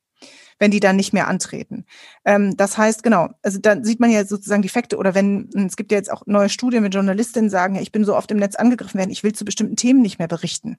wenn 0.59 0.69
die 0.69 0.79
dann 0.79 0.95
nicht 0.95 1.11
mehr 1.11 1.27
antreten. 1.27 1.85
Ähm, 2.23 2.55
das 2.55 2.77
heißt, 2.77 3.01
genau, 3.01 3.29
also 3.41 3.57
dann 3.57 3.83
sieht 3.83 3.99
man 3.99 4.11
ja 4.11 4.23
sozusagen 4.25 4.61
die 4.61 4.67
Effekte 4.67 4.97
oder 4.97 5.15
wenn, 5.15 5.49
es 5.55 5.75
gibt 5.75 5.91
ja 5.91 5.97
jetzt 5.97 6.11
auch 6.11 6.21
neue 6.27 6.49
Studien, 6.49 6.83
wenn 6.83 6.91
Journalistinnen 6.91 7.49
sagen, 7.49 7.75
ich 7.77 7.91
bin 7.91 8.05
so 8.05 8.15
oft 8.15 8.29
im 8.29 8.37
Netz 8.37 8.55
angegriffen 8.55 8.99
werden, 8.99 9.09
ich 9.09 9.23
will 9.23 9.33
zu 9.33 9.43
bestimmten 9.43 9.75
Themen 9.75 10.03
nicht 10.03 10.19
mehr 10.19 10.27
berichten. 10.27 10.77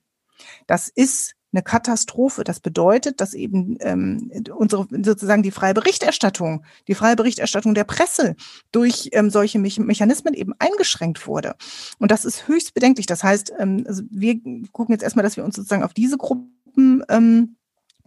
Das 0.67 0.87
ist 0.87 1.35
eine 1.53 1.63
Katastrophe. 1.63 2.43
Das 2.43 2.59
bedeutet, 2.59 3.21
dass 3.21 3.33
eben 3.33 3.77
ähm, 3.79 4.31
unsere 4.55 4.87
sozusagen 5.03 5.43
die 5.43 5.51
freie 5.51 5.73
Berichterstattung, 5.73 6.65
die 6.87 6.95
freie 6.95 7.15
Berichterstattung 7.15 7.73
der 7.73 7.83
Presse 7.83 8.35
durch 8.71 9.09
ähm, 9.13 9.29
solche 9.29 9.59
Me 9.59 9.69
Mechanismen 9.77 10.33
eben 10.33 10.53
eingeschränkt 10.59 11.27
wurde. 11.27 11.55
Und 11.99 12.11
das 12.11 12.25
ist 12.25 12.47
höchst 12.47 12.73
bedenklich. 12.73 13.05
Das 13.05 13.23
heißt, 13.23 13.53
ähm, 13.59 13.85
also 13.87 14.03
wir 14.09 14.35
gucken 14.71 14.93
jetzt 14.93 15.03
erstmal, 15.03 15.23
dass 15.23 15.37
wir 15.37 15.45
uns 15.45 15.55
sozusagen 15.55 15.83
auf 15.83 15.93
diese 15.93 16.17
Gruppen 16.17 17.03
ähm, 17.09 17.55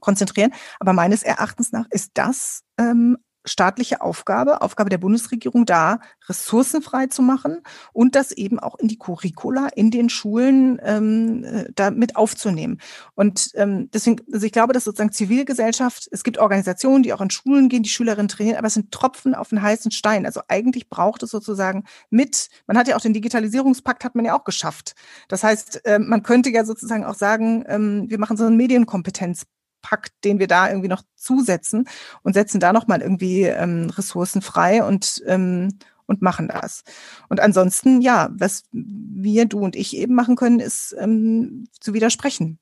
konzentrieren. 0.01 0.53
Aber 0.79 0.93
meines 0.93 1.23
Erachtens 1.23 1.73
nach 1.73 1.87
ist 1.91 2.13
das 2.15 2.63
ähm, 2.79 3.17
staatliche 3.47 4.01
Aufgabe, 4.01 4.61
Aufgabe 4.63 4.91
der 4.91 4.99
Bundesregierung 4.99 5.65
da, 5.65 6.01
Ressourcen 6.29 6.83
frei 6.83 7.07
zu 7.07 7.23
machen 7.23 7.63
und 7.93 8.15
das 8.15 8.33
eben 8.33 8.59
auch 8.59 8.79
in 8.79 8.89
die 8.89 8.99
Curricula 8.99 9.69
in 9.75 9.91
den 9.91 10.09
Schulen 10.09 10.81
ähm, 10.83 11.45
äh, 11.45 11.65
da 11.75 11.91
mit 11.91 12.17
aufzunehmen. 12.17 12.79
Und 13.15 13.51
ähm, 13.55 13.89
deswegen, 13.93 14.21
also 14.33 14.45
ich 14.45 14.53
glaube, 14.53 14.73
dass 14.73 14.85
sozusagen 14.85 15.13
Zivilgesellschaft, 15.13 16.09
es 16.11 16.25
gibt 16.25 16.39
Organisationen, 16.39 17.03
die 17.03 17.13
auch 17.13 17.21
in 17.21 17.31
Schulen 17.31 17.69
gehen, 17.69 17.83
die 17.83 17.89
Schülerinnen 17.89 18.29
trainieren, 18.29 18.59
aber 18.59 18.67
es 18.67 18.75
sind 18.75 18.91
Tropfen 18.91 19.35
auf 19.35 19.49
den 19.49 19.63
heißen 19.63 19.91
Stein. 19.91 20.27
Also 20.27 20.41
eigentlich 20.49 20.89
braucht 20.89 21.23
es 21.23 21.31
sozusagen 21.31 21.85
mit, 22.11 22.49
man 22.67 22.77
hat 22.77 22.89
ja 22.89 22.97
auch 22.97 23.01
den 23.01 23.15
Digitalisierungspakt, 23.15 24.05
hat 24.05 24.15
man 24.15 24.25
ja 24.25 24.39
auch 24.39 24.45
geschafft. 24.45 24.95
Das 25.29 25.43
heißt, 25.43 25.87
äh, 25.87 25.99
man 25.99 26.23
könnte 26.23 26.51
ja 26.51 26.65
sozusagen 26.65 27.05
auch 27.05 27.15
sagen, 27.15 27.65
ähm, 27.69 28.05
wir 28.09 28.19
machen 28.19 28.37
so 28.37 28.45
einen 28.45 28.57
Medienkompetenz 28.57 29.45
Pakt, 29.83 30.13
den 30.25 30.39
wir 30.39 30.47
da 30.47 30.69
irgendwie 30.69 30.89
noch 30.89 31.03
zusetzen 31.15 31.89
und 32.23 32.35
setzen 32.35 32.61
da 32.61 32.73
nochmal 32.73 33.03
irgendwie 33.03 33.43
ähm, 33.43 33.91
Ressourcen 33.91 34.43
frei 34.43 34.83
und, 34.85 35.23
ähm, 35.27 35.79
und 36.07 36.23
machen 36.23 36.49
das. 36.49 36.83
Und 37.29 37.41
ansonsten, 37.41 38.01
ja, 38.01 38.29
was 38.33 38.65
wir, 38.73 39.47
du 39.47 39.61
und 39.61 39.77
ich 39.77 39.97
eben 39.97 40.15
machen 40.15 40.37
können, 40.37 40.61
ist 40.61 40.95
ähm, 40.99 41.69
zu 41.81 41.95
widersprechen 41.95 42.59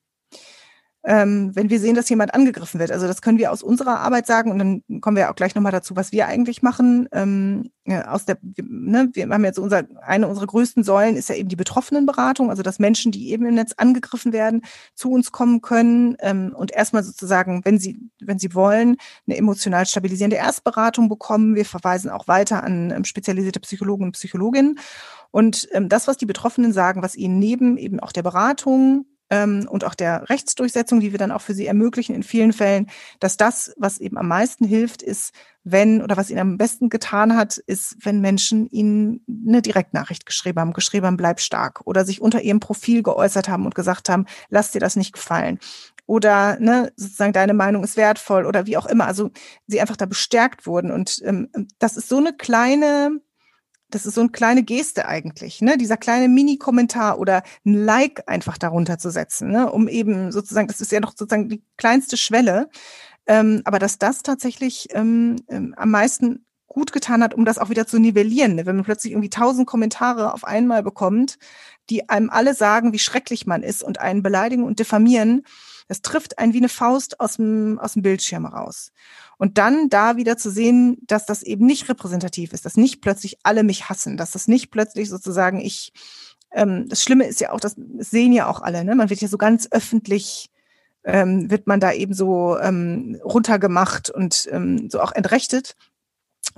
ähm, 1.05 1.51
wenn 1.53 1.69
wir 1.69 1.79
sehen, 1.79 1.95
dass 1.95 2.09
jemand 2.09 2.33
angegriffen 2.33 2.79
wird. 2.79 2.91
Also 2.91 3.05
das 3.05 3.21
können 3.21 3.37
wir 3.37 3.51
aus 3.51 3.61
unserer 3.61 3.99
Arbeit 3.99 4.25
sagen 4.25 4.51
und 4.51 4.57
dann 4.57 5.01
kommen 5.01 5.15
wir 5.15 5.29
auch 5.29 5.35
gleich 5.35 5.53
nochmal 5.53 5.71
dazu, 5.71 5.95
was 5.95 6.11
wir 6.11 6.27
eigentlich 6.27 6.63
machen. 6.63 7.07
Ähm, 7.11 7.69
ja, 7.85 8.07
aus 8.07 8.25
der, 8.25 8.39
ne, 8.41 9.09
wir 9.13 9.29
haben 9.29 9.45
jetzt 9.45 9.59
unser, 9.59 9.83
eine 10.01 10.27
unserer 10.27 10.47
größten 10.47 10.83
Säulen 10.83 11.15
ist 11.15 11.29
ja 11.29 11.35
eben 11.35 11.49
die 11.49 11.55
Betroffenenberatung, 11.55 12.49
also 12.49 12.63
dass 12.63 12.79
Menschen, 12.79 13.11
die 13.11 13.29
eben 13.29 13.45
im 13.45 13.53
Netz 13.53 13.73
angegriffen 13.77 14.33
werden, 14.33 14.63
zu 14.95 15.11
uns 15.11 15.31
kommen 15.31 15.61
können 15.61 16.17
ähm, 16.21 16.55
und 16.55 16.71
erstmal 16.71 17.03
sozusagen, 17.03 17.63
wenn 17.63 17.77
sie, 17.77 17.99
wenn 18.19 18.39
sie 18.39 18.55
wollen, 18.55 18.97
eine 19.27 19.37
emotional 19.37 19.85
stabilisierende 19.85 20.37
Erstberatung 20.37 21.07
bekommen. 21.07 21.53
Wir 21.53 21.65
verweisen 21.65 22.09
auch 22.09 22.27
weiter 22.27 22.63
an 22.63 22.89
ähm, 22.89 23.03
spezialisierte 23.03 23.59
Psychologen 23.59 24.05
und 24.05 24.13
Psychologinnen. 24.13 24.79
Und 25.29 25.67
ähm, 25.71 25.87
das, 25.87 26.07
was 26.07 26.17
die 26.17 26.25
Betroffenen 26.25 26.73
sagen, 26.73 27.03
was 27.03 27.15
ihnen 27.15 27.37
neben 27.37 27.77
eben 27.77 27.99
auch 27.99 28.11
der 28.11 28.23
Beratung 28.23 29.05
ähm, 29.29 29.67
und 29.69 29.83
auch 29.83 29.95
der 29.95 30.29
Rechtsdurchsetzung, 30.29 30.99
die 30.99 31.11
wir 31.11 31.19
dann 31.19 31.31
auch 31.31 31.41
für 31.41 31.53
sie 31.53 31.67
ermöglichen 31.67 32.15
in 32.15 32.23
vielen 32.23 32.53
Fällen, 32.53 32.87
dass 33.19 33.37
das, 33.37 33.73
was 33.77 33.99
eben 33.99 34.17
am 34.17 34.27
meisten 34.27 34.65
hilft, 34.65 35.01
ist, 35.01 35.33
wenn 35.63 36.01
oder 36.01 36.15
was 36.15 36.29
ihnen 36.29 36.39
am 36.39 36.57
besten 36.57 36.89
getan 36.89 37.35
hat, 37.35 37.57
ist, 37.57 37.97
wenn 38.01 38.21
Menschen 38.21 38.67
ihnen 38.67 39.25
eine 39.47 39.61
Direktnachricht 39.61 40.25
geschrieben 40.25 40.59
haben, 40.59 40.73
geschrieben 40.73 41.07
haben, 41.07 41.17
bleib 41.17 41.39
stark 41.39 41.81
oder 41.85 42.05
sich 42.05 42.21
unter 42.21 42.41
ihrem 42.41 42.59
Profil 42.59 43.01
geäußert 43.01 43.49
haben 43.49 43.65
und 43.65 43.73
gesagt 43.73 44.09
haben, 44.09 44.25
lass 44.49 44.71
dir 44.71 44.79
das 44.79 44.95
nicht 44.95 45.13
gefallen 45.13 45.59
oder 46.05 46.59
ne, 46.59 46.91
sozusagen 46.95 47.33
deine 47.33 47.53
Meinung 47.53 47.83
ist 47.83 47.97
wertvoll 47.97 48.45
oder 48.45 48.65
wie 48.65 48.77
auch 48.77 48.85
immer. 48.85 49.07
Also 49.07 49.31
sie 49.67 49.81
einfach 49.81 49.97
da 49.97 50.05
bestärkt 50.05 50.67
wurden 50.67 50.91
und 50.91 51.21
ähm, 51.25 51.49
das 51.79 51.97
ist 51.97 52.09
so 52.09 52.17
eine 52.17 52.33
kleine 52.33 53.19
das 53.89 54.05
ist 54.05 54.15
so 54.15 54.21
eine 54.21 54.31
kleine 54.31 54.63
Geste 54.63 55.07
eigentlich, 55.07 55.61
ne? 55.61 55.77
Dieser 55.77 55.97
kleine 55.97 56.27
Mini-Kommentar 56.27 57.19
oder 57.19 57.43
ein 57.65 57.73
Like 57.73 58.23
einfach 58.27 58.57
darunter 58.57 58.97
zu 58.97 59.09
setzen, 59.09 59.51
ne? 59.51 59.71
Um 59.71 59.87
eben 59.87 60.31
sozusagen, 60.31 60.67
das 60.67 60.81
ist 60.81 60.91
ja 60.91 60.99
noch 60.99 61.11
sozusagen 61.11 61.49
die 61.49 61.63
kleinste 61.77 62.17
Schwelle, 62.17 62.69
ähm, 63.27 63.61
aber 63.65 63.79
dass 63.79 63.97
das 63.97 64.23
tatsächlich 64.23 64.89
ähm, 64.93 65.37
ähm, 65.49 65.73
am 65.77 65.91
meisten 65.91 66.45
gut 66.67 66.91
getan 66.91 67.23
hat, 67.23 67.33
um 67.33 67.45
das 67.45 67.57
auch 67.57 67.69
wieder 67.69 67.87
zu 67.87 67.99
nivellieren. 67.99 68.55
Ne? 68.55 68.65
Wenn 68.65 68.75
man 68.75 68.85
plötzlich 68.85 69.13
irgendwie 69.13 69.29
tausend 69.29 69.65
Kommentare 69.65 70.33
auf 70.33 70.43
einmal 70.43 70.83
bekommt, 70.83 71.37
die 71.89 72.09
einem 72.09 72.29
alle 72.29 72.53
sagen, 72.53 72.91
wie 72.91 72.99
schrecklich 72.99 73.47
man 73.47 73.63
ist 73.63 73.81
und 73.81 73.99
einen 73.99 74.21
beleidigen 74.21 74.63
und 74.63 74.79
diffamieren, 74.79 75.43
das 75.87 76.01
trifft 76.01 76.39
einen 76.39 76.53
wie 76.53 76.57
eine 76.57 76.69
Faust 76.69 77.19
aus 77.19 77.35
dem, 77.35 77.79
aus 77.79 77.93
dem 77.93 78.01
Bildschirm 78.01 78.45
raus. 78.45 78.91
Und 79.37 79.57
dann 79.57 79.89
da 79.89 80.17
wieder 80.17 80.37
zu 80.37 80.49
sehen, 80.49 80.97
dass 81.07 81.25
das 81.25 81.43
eben 81.43 81.65
nicht 81.65 81.89
repräsentativ 81.89 82.53
ist, 82.53 82.65
dass 82.65 82.77
nicht 82.77 83.01
plötzlich 83.01 83.37
alle 83.43 83.63
mich 83.63 83.89
hassen, 83.89 84.17
dass 84.17 84.31
das 84.31 84.47
nicht 84.47 84.71
plötzlich 84.71 85.09
sozusagen 85.09 85.59
ich, 85.59 85.91
ähm, 86.51 86.87
das 86.89 87.03
Schlimme 87.03 87.27
ist 87.27 87.39
ja 87.39 87.51
auch, 87.51 87.59
das 87.59 87.75
sehen 87.99 88.33
ja 88.33 88.47
auch 88.47 88.61
alle, 88.61 88.83
ne? 88.83 88.95
Man 88.95 89.09
wird 89.09 89.21
ja 89.21 89.27
so 89.27 89.37
ganz 89.37 89.67
öffentlich 89.71 90.49
ähm, 91.05 91.49
wird 91.51 91.67
man 91.67 91.79
da 91.79 91.93
eben 91.93 92.13
so 92.13 92.57
ähm, 92.59 93.19
runtergemacht 93.23 94.09
und 94.09 94.49
ähm, 94.51 94.89
so 94.89 94.99
auch 94.99 95.11
entrechtet 95.11 95.75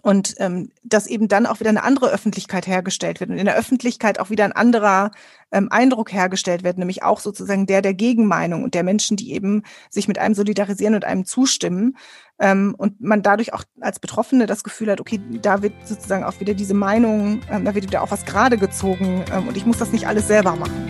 und 0.02 0.36
ähm, 0.38 0.70
dass 0.84 1.08
eben 1.08 1.28
dann 1.28 1.46
auch 1.46 1.60
wieder 1.60 1.70
eine 1.70 1.84
andere 1.84 2.10
Öffentlichkeit 2.12 2.68
hergestellt 2.68 3.20
wird 3.20 3.30
und 3.30 3.38
in 3.38 3.46
der 3.46 3.58
Öffentlichkeit 3.58 4.20
auch 4.20 4.30
wieder 4.30 4.46
ein 4.46 4.52
anderer 4.52 5.12
ähm, 5.52 5.70
Eindruck 5.72 6.14
hergestellt 6.14 6.64
wird, 6.64 6.78
nämlich 6.78 7.04
auch 7.04 7.20
sozusagen 7.20 7.66
der 7.66 7.82
der 7.82 7.94
Gegenmeinung 7.94 8.64
und 8.64 8.74
der 8.74 8.84
Menschen, 8.84 9.18
die 9.18 9.34
eben 9.34 9.64
sich 9.90 10.08
mit 10.08 10.20
einem 10.20 10.36
solidarisieren 10.36 10.96
und 10.96 11.04
einem 11.04 11.26
zustimmen 11.26 11.98
ähm, 12.40 12.76
und 12.78 13.02
man 13.02 13.24
dadurch 13.24 13.54
auch 13.54 13.64
als 13.82 14.00
Betroffene 14.00 14.46
das 14.46 14.64
Gefühl 14.64 14.92
hat, 14.92 15.02
okay, 15.02 15.20
da 15.42 15.62
wird 15.62 15.74
sozusagen 15.86 16.24
auch 16.24 16.40
wieder 16.40 16.54
diese 16.54 16.74
Meinung, 16.74 17.42
ähm, 17.50 17.66
da 17.66 17.74
wird 17.74 17.86
wieder 17.86 18.04
auch 18.04 18.12
was 18.12 18.26
gerade 18.26 18.58
gezogen 18.58 19.26
ähm, 19.34 19.48
und 19.48 19.58
ich 19.58 19.66
muss 19.66 19.78
das 19.78 19.92
nicht 19.92 20.08
alles 20.08 20.28
selber 20.28 20.56
machen. 20.56 20.88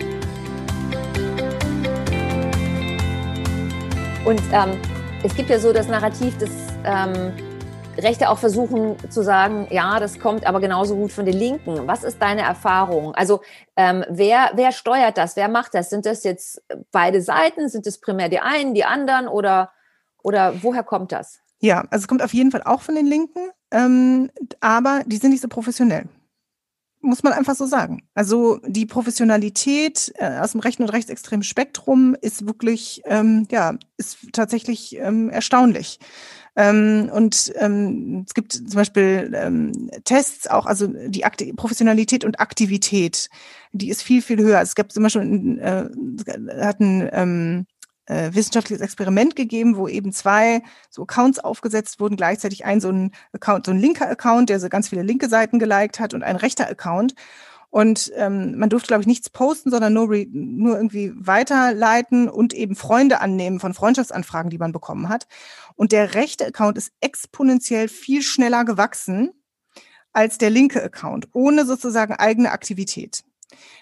Und 4.24 4.42
ähm, 4.52 4.78
es 5.22 5.34
gibt 5.34 5.48
ja 5.48 5.58
so 5.58 5.72
das 5.72 5.88
Narrativ, 5.88 6.36
dass 6.36 6.50
ähm, 6.84 7.32
Rechte 7.98 8.30
auch 8.30 8.38
versuchen 8.38 8.96
zu 9.10 9.22
sagen, 9.22 9.66
ja, 9.70 10.00
das 10.00 10.18
kommt 10.18 10.46
aber 10.46 10.60
genauso 10.60 10.96
gut 10.96 11.12
von 11.12 11.24
den 11.24 11.36
Linken. 11.36 11.86
Was 11.86 12.04
ist 12.04 12.20
deine 12.20 12.42
Erfahrung? 12.42 13.14
Also 13.14 13.40
ähm, 13.76 14.04
wer, 14.08 14.52
wer 14.54 14.72
steuert 14.72 15.18
das? 15.18 15.36
Wer 15.36 15.48
macht 15.48 15.74
das? 15.74 15.90
Sind 15.90 16.06
das 16.06 16.24
jetzt 16.24 16.62
beide 16.92 17.20
Seiten? 17.20 17.68
Sind 17.68 17.86
es 17.86 18.00
primär 18.00 18.28
die 18.28 18.40
einen, 18.40 18.74
die 18.74 18.84
anderen 18.84 19.28
oder, 19.28 19.72
oder 20.22 20.62
woher 20.62 20.82
kommt 20.82 21.12
das? 21.12 21.40
Ja, 21.60 21.80
also 21.90 22.04
es 22.04 22.08
kommt 22.08 22.22
auf 22.22 22.32
jeden 22.32 22.52
Fall 22.52 22.62
auch 22.62 22.82
von 22.82 22.94
den 22.94 23.06
Linken, 23.06 23.50
ähm, 23.72 24.30
aber 24.60 25.02
die 25.06 25.16
sind 25.16 25.30
nicht 25.30 25.42
so 25.42 25.48
professionell 25.48 26.08
muss 27.00 27.22
man 27.22 27.32
einfach 27.32 27.54
so 27.54 27.66
sagen. 27.66 28.02
Also 28.14 28.58
die 28.66 28.86
Professionalität 28.86 30.12
äh, 30.16 30.38
aus 30.38 30.52
dem 30.52 30.60
rechten 30.60 30.82
und 30.82 30.90
rechtsextremen 30.90 31.42
Spektrum 31.42 32.16
ist 32.20 32.46
wirklich, 32.46 33.02
ähm, 33.04 33.46
ja, 33.50 33.76
ist 33.96 34.18
tatsächlich 34.32 34.96
ähm, 34.96 35.30
erstaunlich. 35.30 36.00
Ähm, 36.58 37.08
und 37.14 37.52
ähm, 37.54 38.24
es 38.26 38.34
gibt 38.34 38.52
zum 38.52 38.74
Beispiel 38.74 39.32
ähm, 39.32 39.88
Tests 40.02 40.48
auch, 40.48 40.66
also 40.66 40.88
die 40.88 41.24
Akti 41.24 41.52
Professionalität 41.52 42.24
und 42.24 42.40
Aktivität, 42.40 43.30
die 43.70 43.90
ist 43.90 44.02
viel, 44.02 44.22
viel 44.22 44.42
höher. 44.42 44.60
Es 44.60 44.74
gab 44.74 44.90
zum 44.90 45.04
Beispiel, 45.04 45.60
äh, 45.60 46.60
hatten 46.60 47.08
ähm, 47.12 47.66
äh, 48.06 48.34
wissenschaftliches 48.34 48.82
Experiment 48.82 49.36
gegeben, 49.36 49.76
wo 49.76 49.86
eben 49.86 50.12
zwei 50.12 50.62
so 50.90 51.02
Accounts 51.02 51.38
aufgesetzt 51.38 52.00
wurden, 52.00 52.16
gleichzeitig 52.16 52.64
ein 52.64 52.80
so 52.80 52.88
ein 52.88 53.12
Account, 53.32 53.66
so 53.66 53.70
ein 53.70 53.78
linker 53.78 54.10
Account, 54.10 54.48
der 54.50 54.58
so 54.58 54.68
ganz 54.68 54.88
viele 54.88 55.02
linke 55.02 55.28
Seiten 55.28 55.60
geliked 55.60 56.00
hat 56.00 56.12
und 56.12 56.24
ein 56.24 56.34
rechter 56.34 56.68
Account. 56.68 57.14
Und 57.70 58.10
ähm, 58.16 58.58
man 58.58 58.70
durfte, 58.70 58.88
glaube 58.88 59.02
ich, 59.02 59.06
nichts 59.06 59.28
posten, 59.28 59.70
sondern 59.70 59.92
nur, 59.92 60.08
nur 60.08 60.76
irgendwie 60.76 61.12
weiterleiten 61.14 62.28
und 62.28 62.54
eben 62.54 62.74
Freunde 62.74 63.20
annehmen 63.20 63.60
von 63.60 63.74
Freundschaftsanfragen, 63.74 64.50
die 64.50 64.58
man 64.58 64.72
bekommen 64.72 65.10
hat. 65.10 65.26
Und 65.78 65.92
der 65.92 66.14
rechte 66.14 66.44
Account 66.44 66.76
ist 66.76 66.92
exponentiell 67.00 67.86
viel 67.86 68.22
schneller 68.22 68.64
gewachsen 68.64 69.30
als 70.12 70.36
der 70.36 70.50
linke 70.50 70.82
Account, 70.82 71.28
ohne 71.34 71.64
sozusagen 71.64 72.14
eigene 72.14 72.50
Aktivität. 72.50 73.22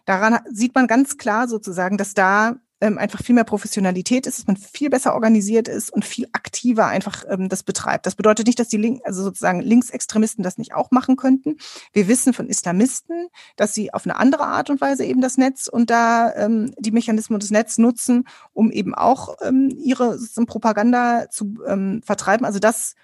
Daran 0.04 0.40
sieht 0.50 0.74
man 0.74 0.88
ganz 0.88 1.16
klar 1.16 1.48
sozusagen, 1.48 1.96
dass 1.96 2.12
da 2.12 2.56
ähm, 2.80 2.98
einfach 2.98 3.22
viel 3.22 3.34
mehr 3.34 3.44
Professionalität 3.44 4.26
ist, 4.26 4.38
dass 4.38 4.46
man 4.46 4.56
viel 4.56 4.90
besser 4.90 5.14
organisiert 5.14 5.66
ist 5.66 5.90
und 5.90 6.04
viel 6.04 6.28
aktiver 6.32 6.86
einfach 6.86 7.24
ähm, 7.28 7.48
das 7.48 7.62
betreibt. 7.62 8.04
Das 8.04 8.16
bedeutet 8.16 8.46
nicht, 8.46 8.58
dass 8.58 8.68
die 8.68 8.76
Link, 8.76 9.00
also 9.04 9.22
sozusagen 9.22 9.60
Linksextremisten 9.60 10.44
das 10.44 10.58
nicht 10.58 10.74
auch 10.74 10.90
machen 10.90 11.16
könnten. 11.16 11.56
Wir 11.92 12.06
wissen 12.08 12.34
von 12.34 12.48
Islamisten, 12.48 13.28
dass 13.56 13.72
sie 13.72 13.94
auf 13.94 14.04
eine 14.04 14.16
andere 14.16 14.44
Art 14.44 14.68
und 14.68 14.80
Weise 14.80 15.04
eben 15.04 15.22
das 15.22 15.38
Netz 15.38 15.68
und 15.68 15.88
da 15.88 16.34
ähm, 16.34 16.74
die 16.78 16.90
Mechanismen 16.90 17.40
des 17.40 17.50
Netz 17.50 17.78
nutzen, 17.78 18.24
um 18.52 18.70
eben 18.70 18.94
auch 18.94 19.36
ähm, 19.42 19.70
ihre 19.70 20.18
Propaganda 20.46 21.30
zu 21.30 21.54
ähm, 21.66 22.02
vertreiben. 22.04 22.44
Also 22.44 22.58
das, 22.58 22.94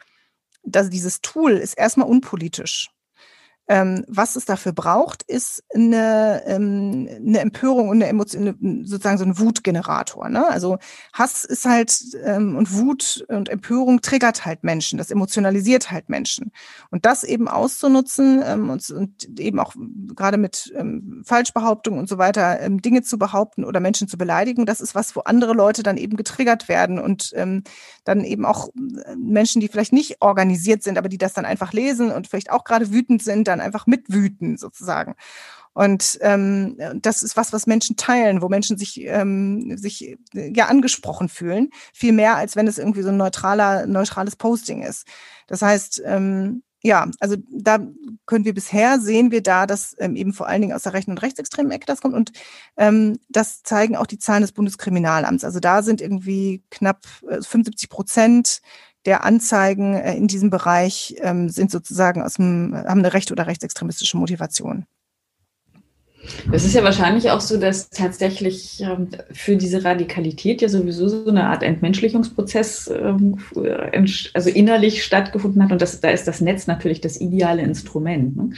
das, 0.65 0.91
dieses 0.91 1.23
Tool 1.23 1.53
ist 1.53 1.75
erstmal 1.75 2.09
unpolitisch. 2.09 2.91
Ähm, 3.69 4.05
was 4.09 4.35
es 4.35 4.45
dafür 4.45 4.73
braucht, 4.73 5.23
ist 5.23 5.63
eine, 5.73 6.43
ähm, 6.47 7.09
eine 7.25 7.39
Empörung 7.39 7.89
und 7.89 8.03
eine 8.03 8.09
Emotion, 8.09 8.83
sozusagen 8.85 9.19
so 9.19 9.25
ein 9.25 9.39
Wutgenerator. 9.39 10.29
Ne? 10.29 10.49
Also 10.49 10.79
Hass 11.13 11.45
ist 11.45 11.65
halt 11.65 11.97
ähm, 12.25 12.57
und 12.57 12.77
Wut 12.77 13.25
und 13.29 13.49
Empörung 13.49 14.01
triggert 14.01 14.45
halt 14.45 14.65
Menschen, 14.65 14.99
das 14.99 15.13
emotionalisiert 15.13 15.93
halt 15.93 16.09
Menschen. 16.09 16.51
Und 16.91 17.07
das 17.07 17.23
eben 17.23 17.47
auszunutzen 17.47 18.43
ähm, 18.45 18.69
und, 18.69 18.91
und 18.91 19.39
eben 19.39 19.61
auch 19.61 19.75
gerade 20.17 20.39
mit 20.39 20.73
ähm, 20.77 21.23
Falschbehauptungen 21.25 22.01
und 22.01 22.09
so 22.09 22.19
weiter 22.19 22.61
ähm, 22.61 22.83
Dinge 22.83 23.03
zu 23.03 23.17
behaupten 23.17 23.65
oder 23.65 23.79
Menschen 23.79 24.09
zu 24.09 24.19
beleidigen, 24.19 24.67
das 24.67 24.81
ist 24.81 24.97
was, 24.97 25.15
wo 25.15 25.21
andere 25.21 25.53
Leute 25.53 25.85
dann 25.85 25.99
eben 25.99 26.17
getriggert 26.17 26.69
werden 26.69 26.99
und 26.99 27.33
dann 28.05 28.25
eben 28.25 28.45
auch 28.45 28.69
äh, 28.69 29.17
Menschen, 29.17 29.61
die 29.61 29.69
vielleicht 29.69 29.93
nicht 29.93 30.21
organisiert 30.21 30.83
sind, 30.83 30.99
aber 30.99 31.09
die 31.09 31.19
das 31.19 31.33
dann 31.33 31.45
einfach 31.45 31.73
lesen 31.73 32.11
und 32.11 32.27
vielleicht 32.27 32.51
auch 32.51 32.65
gerade 32.65 32.93
wütend 32.93 33.23
sind, 33.23 33.49
dann 33.53 33.61
einfach 33.61 33.87
mitwüten 33.87 34.57
sozusagen. 34.57 35.15
Und 35.75 36.19
ähm, 36.21 36.77
das 37.01 37.23
ist 37.23 37.37
was, 37.37 37.53
was 37.53 37.67
Menschen 37.67 37.97
teilen, 37.97 38.43
wo 38.43 38.49
Menschen 38.49 38.77
sich, 38.77 39.01
ähm, 39.07 39.77
sich 39.79 40.17
äh, 40.35 40.53
ja 40.55 40.67
angesprochen 40.67 41.29
fühlen, 41.29 41.71
viel 41.95 42.13
mehr 42.13 42.37
als 42.37 42.57
wenn 42.57 42.67
es 42.67 42.79
irgendwie 42.79 43.03
so 43.03 43.09
ein 43.09 43.17
neutraler, 43.17 43.87
neutrales 43.87 44.37
Posting 44.37 44.83
ist. 44.83 45.07
Das 45.47 45.63
heißt, 45.63 46.03
ähm, 46.05 46.63
ja, 46.85 47.09
also 47.21 47.37
da 47.49 47.79
können 48.27 48.45
wir 48.45 48.55
bisher 48.55 49.01
sehen 49.01 49.31
wir 49.31 49.43
da, 49.43 49.67
dass 49.67 49.95
ähm, 49.99 50.17
eben 50.17 50.33
vor 50.33 50.49
allen 50.49 50.61
Dingen 50.61 50.75
aus 50.75 50.83
der 50.83 50.93
rechten 50.95 51.13
und 51.13 51.23
rechtsextremen 51.23 51.71
Ecke 51.71 51.87
das 51.87 52.01
kommt 52.01 52.15
und 52.15 52.33
ähm, 52.77 53.19
das 53.29 53.63
zeigen 53.63 53.97
auch 53.97 54.07
die 54.07 54.19
Zahlen 54.19 54.43
des 54.43 54.53
Bundeskriminalamts. 54.53 55.45
Also 55.45 55.61
da 55.61 55.83
sind 55.83 56.01
irgendwie 56.01 56.65
knapp 56.71 57.07
äh, 57.29 57.41
75 57.41 57.89
Prozent 57.89 58.61
der 59.07 59.25
Anzeigen 59.25 59.95
äh, 59.95 60.17
in 60.17 60.29
diesem 60.29 60.51
Bereich 60.51 61.17
ähm, 61.21 61.49
sind 61.49 61.71
sozusagen 61.71 62.23
aus 62.23 62.35
dem, 62.35 62.75
haben 62.75 63.01
eine 63.01 63.13
recht- 63.13 63.33
oder 63.33 63.47
rechtsextremistische 63.47 64.17
Motivation. 64.17 64.87
Es 66.53 66.65
ist 66.65 66.75
ja 66.75 66.85
wahrscheinlich 66.85 67.31
auch 67.31 67.41
so, 67.41 67.59
dass 67.59 67.91
tatsächlich 67.91 68.81
ähm, 68.81 69.09
für 69.33 69.57
diese 69.57 69.85
Radikalität 69.85 70.63
ja 70.63 70.69
sowieso 70.69 71.09
so 71.09 71.29
eine 71.29 71.49
Art 71.49 71.65
Entmenschlichungsprozess 71.65 72.89
ähm, 72.89 73.39
also 74.33 74.51
innerlich 74.51 75.05
stattgefunden 75.05 75.63
hat. 75.65 75.73
Und 75.73 75.83
das, 75.83 76.01
da 76.01 76.11
ist 76.11 76.29
das 76.29 76.41
Netz 76.41 76.69
natürlich 76.69 77.01
das 77.01 77.21
ideale 77.21 77.63
Instrument. 77.63 78.37
Ne? 78.37 78.51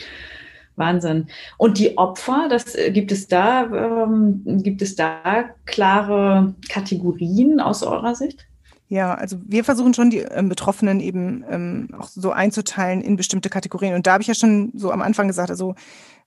Wahnsinn. 0.76 1.28
Und 1.57 1.78
die 1.78 1.96
Opfer, 1.96 2.48
das 2.50 2.74
äh, 2.74 2.90
gibt 2.90 3.12
es 3.12 3.28
da, 3.28 4.04
ähm, 4.04 4.42
gibt 4.62 4.83
es 4.83 4.96
da 4.96 5.44
klare 5.64 6.54
Kategorien 6.68 7.61
aus 7.61 7.83
eurer 7.83 8.14
Sicht? 8.14 8.46
Ja, 8.88 9.14
also 9.14 9.38
wir 9.44 9.64
versuchen 9.64 9.94
schon 9.94 10.11
die 10.11 10.18
ähm, 10.18 10.49
Betroffenen 10.49 11.01
eben 11.01 11.44
ähm, 11.49 11.88
auch 11.99 12.09
so 12.09 12.33
einzuteilen 12.33 13.01
in 13.01 13.16
bestimmte 13.16 13.49
Kategorien. 13.49 13.94
Und 13.94 14.07
da 14.07 14.12
habe 14.12 14.23
ich 14.23 14.29
ja 14.29 14.35
schon 14.35 14.73
so 14.75 14.90
am 14.90 15.03
Anfang 15.03 15.27
gesagt, 15.27 15.51
also 15.51 15.75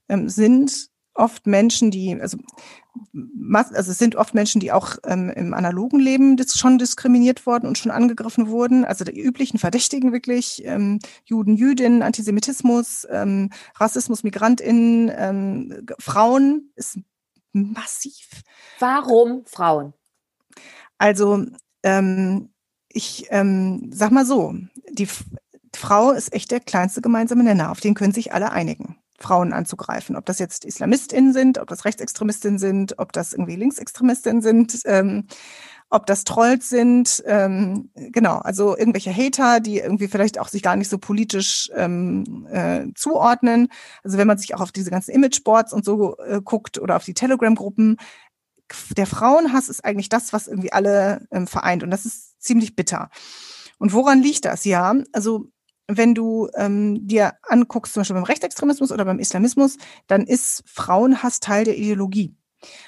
ähm, 0.10 0.28
sind 0.28 0.90
oft 1.18 1.48
Menschen, 1.48 1.92
die, 1.92 2.20
also, 2.20 2.38
also 3.52 3.92
es 3.92 3.98
sind 3.98 4.16
oft 4.16 4.34
Menschen, 4.34 4.62
die 4.62 4.72
auch 4.72 4.98
ähm, 5.04 5.30
im 5.30 5.54
analogen 5.54 6.00
Leben 6.00 6.38
schon 6.48 6.78
diskriminiert 6.78 7.46
worden 7.46 7.68
und 7.68 7.78
schon 7.78 7.92
angegriffen 7.92 8.48
wurden. 8.50 8.86
Also 8.86 9.04
die 9.04 9.20
üblichen 9.20 9.60
Verdächtigen 9.60 10.14
wirklich, 10.14 10.64
ähm, 10.66 11.00
Juden, 11.26 11.56
Jüdinnen, 11.56 12.04
Antisemitismus, 12.04 13.08
ähm, 13.10 13.50
Rassismus, 13.76 14.24
MigrantInnen, 14.24 15.12
ähm, 15.16 15.88
Frauen 16.00 16.72
ist 16.76 17.00
massiv. 17.52 18.44
Warum 18.80 19.44
Frauen? 19.46 19.94
Also 20.98 21.46
ähm, 21.88 22.50
ich 22.90 23.28
ähm, 23.30 23.90
sag 23.94 24.12
mal 24.12 24.26
so, 24.26 24.54
die 24.92 25.08
Frau 25.74 26.12
ist 26.12 26.34
echt 26.34 26.52
der 26.52 26.60
kleinste 26.60 27.02
gemeinsame 27.02 27.44
Nenner, 27.44 27.72
auf 27.72 27.80
den 27.80 27.94
können 27.94 28.14
sich 28.14 28.34
alle 28.34 28.52
einigen. 28.52 28.98
Frauen 29.20 29.52
anzugreifen. 29.52 30.16
Ob 30.16 30.26
das 30.28 30.38
jetzt 30.38 30.64
IslamistInnen 30.64 31.34
sind, 31.34 31.58
ob 31.58 31.68
das 31.70 31.86
Rechtsextremistinnen 31.86 32.60
sind, 32.60 33.00
ob 33.00 33.14
das 33.14 33.34
irgendwie 33.34 33.56
Linksextremistinnen 33.56 34.44
sind, 34.44 34.80
ähm, 34.86 35.26
ob 35.90 36.06
das 36.06 36.24
Trolls 36.24 36.70
sind, 36.70 37.24
ähm, 37.26 37.90
genau, 37.96 38.38
also 38.40 38.78
irgendwelche 38.78 39.12
Hater, 39.12 39.62
die 39.62 39.80
irgendwie 39.80 40.10
vielleicht 40.10 40.38
auch 40.38 40.50
sich 40.50 40.62
gar 40.62 40.76
nicht 40.76 40.90
so 40.90 40.98
politisch 40.98 41.72
ähm, 41.76 42.46
äh, 42.52 42.88
zuordnen. 42.94 43.70
Also 44.04 44.18
wenn 44.18 44.28
man 44.28 44.38
sich 44.38 44.54
auch 44.54 44.60
auf 44.62 44.74
diese 44.74 44.92
ganzen 44.92 45.12
Imageboards 45.12 45.72
und 45.72 45.86
so 45.86 46.18
äh, 46.18 46.42
guckt 46.44 46.78
oder 46.78 46.98
auf 46.98 47.06
die 47.06 47.14
Telegram-Gruppen, 47.14 47.98
der 48.96 49.08
Frauenhass 49.08 49.70
ist 49.70 49.84
eigentlich 49.84 50.10
das, 50.10 50.34
was 50.34 50.48
irgendwie 50.48 50.72
alle 50.72 51.28
ähm, 51.32 51.48
vereint. 51.48 51.84
Und 51.84 51.92
das 51.92 52.06
ist 52.06 52.42
ziemlich 52.42 52.76
bitter. 52.76 53.10
Und 53.78 53.94
woran 53.94 54.22
liegt 54.22 54.46
das? 54.46 54.66
Ja, 54.66 54.96
also 55.14 55.48
wenn 55.88 56.14
du 56.14 56.50
ähm, 56.56 57.08
dir 57.08 57.34
anguckst, 57.44 57.94
zum 57.94 58.02
Beispiel 58.02 58.16
beim 58.16 58.24
Rechtsextremismus 58.24 58.92
oder 58.92 59.06
beim 59.06 59.20
Islamismus, 59.20 59.78
dann 60.08 60.26
ist 60.26 60.64
Frauenhass 60.66 61.40
Teil 61.40 61.64
der 61.64 61.78
Ideologie. 61.78 62.36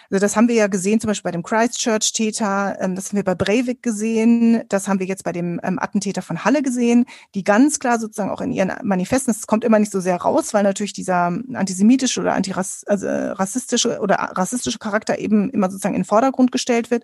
Also 0.10 0.20
das 0.20 0.36
haben 0.36 0.48
wir 0.48 0.56
ja 0.56 0.68
gesehen, 0.68 1.00
zum 1.00 1.10
Beispiel 1.10 1.30
bei 1.30 1.32
dem 1.32 1.44
Christchurch-Täter, 1.44 2.78
ähm, 2.80 2.96
das 2.96 3.10
haben 3.10 3.18
wir 3.18 3.24
bei 3.24 3.36
Breivik 3.36 3.84
gesehen, 3.84 4.64
das 4.68 4.88
haben 4.88 5.00
wir 5.00 5.06
jetzt 5.06 5.24
bei 5.24 5.32
dem 5.32 5.60
ähm, 5.64 5.78
Attentäter 5.80 6.22
von 6.22 6.44
Halle 6.44 6.64
gesehen, 6.64 7.06
die 7.36 7.44
ganz 7.44 7.80
klar 7.80 8.00
sozusagen 8.00 8.32
auch 8.32 8.42
in 8.42 8.52
ihren 8.52 8.72
Manifesten, 8.84 9.34
das 9.34 9.46
kommt 9.46 9.64
immer 9.64 9.80
nicht 9.80 9.92
so 9.92 10.00
sehr 10.00 10.18
raus, 10.18 10.54
weil 10.54 10.64
natürlich 10.64 10.94
dieser 10.94 11.32
antisemitische 11.54 12.22
oder 12.22 12.34
antirass 12.34 12.84
also 12.88 13.08
rassistische 13.08 14.00
oder 14.00 14.16
rassistische 14.16 14.80
Charakter 14.80 15.20
eben 15.20 15.50
immer 15.50 15.70
sozusagen 15.70 15.96
in 15.96 16.02
den 16.02 16.08
Vordergrund 16.08 16.52
gestellt 16.52 16.90
wird. 16.90 17.04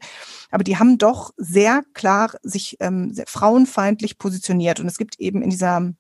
Aber 0.50 0.64
die 0.64 0.78
haben 0.78 0.98
doch 0.98 1.32
sehr 1.38 1.84
klar 1.94 2.32
sich 2.42 2.78
ähm, 2.80 3.14
sehr 3.14 3.28
frauenfeindlich 3.28 4.18
positioniert. 4.18 4.80
Und 4.80 4.88
es 4.88 4.98
gibt 4.98 5.20
eben 5.20 5.42
in 5.42 5.50
dieser 5.50 5.94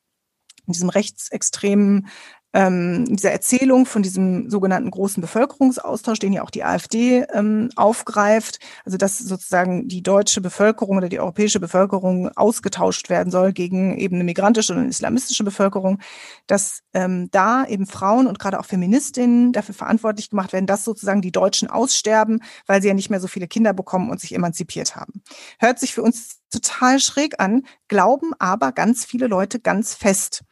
in 0.67 0.73
diesem 0.73 0.89
rechtsextremen 0.89 2.07
ähm, 2.55 3.03
dieser 3.09 3.33
Erzählung 3.33 3.85
von 3.85 4.01
diesem 4.01 4.49
sogenannten 4.49 4.89
großen 4.89 5.19
Bevölkerungsaustausch, 5.19 6.19
den 6.19 6.31
ja 6.31 6.41
auch 6.41 6.49
die 6.49 6.63
AfD 6.63 7.25
ähm, 7.33 7.69
aufgreift, 7.75 8.59
also 8.85 8.97
dass 8.97 9.17
sozusagen 9.17 9.89
die 9.89 10.01
deutsche 10.01 10.39
Bevölkerung 10.39 10.95
oder 10.95 11.09
die 11.09 11.19
europäische 11.19 11.59
Bevölkerung 11.59 12.29
ausgetauscht 12.29 13.09
werden 13.09 13.29
soll 13.29 13.51
gegen 13.51 13.97
eben 13.97 14.15
eine 14.15 14.23
migrantische 14.23 14.71
und 14.71 14.79
eine 14.79 14.87
islamistische 14.87 15.43
Bevölkerung, 15.43 15.99
dass 16.47 16.79
ähm, 16.93 17.27
da 17.31 17.65
eben 17.65 17.87
Frauen 17.87 18.25
und 18.25 18.39
gerade 18.39 18.57
auch 18.57 18.65
Feministinnen 18.65 19.51
dafür 19.51 19.75
verantwortlich 19.75 20.29
gemacht 20.29 20.53
werden, 20.53 20.65
dass 20.65 20.85
sozusagen 20.85 21.21
die 21.21 21.33
Deutschen 21.33 21.69
aussterben, 21.69 22.41
weil 22.67 22.81
sie 22.81 22.87
ja 22.87 22.93
nicht 22.93 23.09
mehr 23.09 23.19
so 23.19 23.27
viele 23.27 23.49
Kinder 23.49 23.73
bekommen 23.73 24.09
und 24.09 24.21
sich 24.21 24.33
emanzipiert 24.33 24.95
haben. 24.95 25.21
Hört 25.59 25.77
sich 25.77 25.93
für 25.93 26.03
uns 26.03 26.39
total 26.51 26.99
schräg 26.99 27.41
an, 27.41 27.63
glauben 27.89 28.31
aber 28.39 28.71
ganz 28.71 29.03
viele 29.03 29.27
Leute 29.27 29.59
ganz 29.59 29.93
fest. 29.93 30.43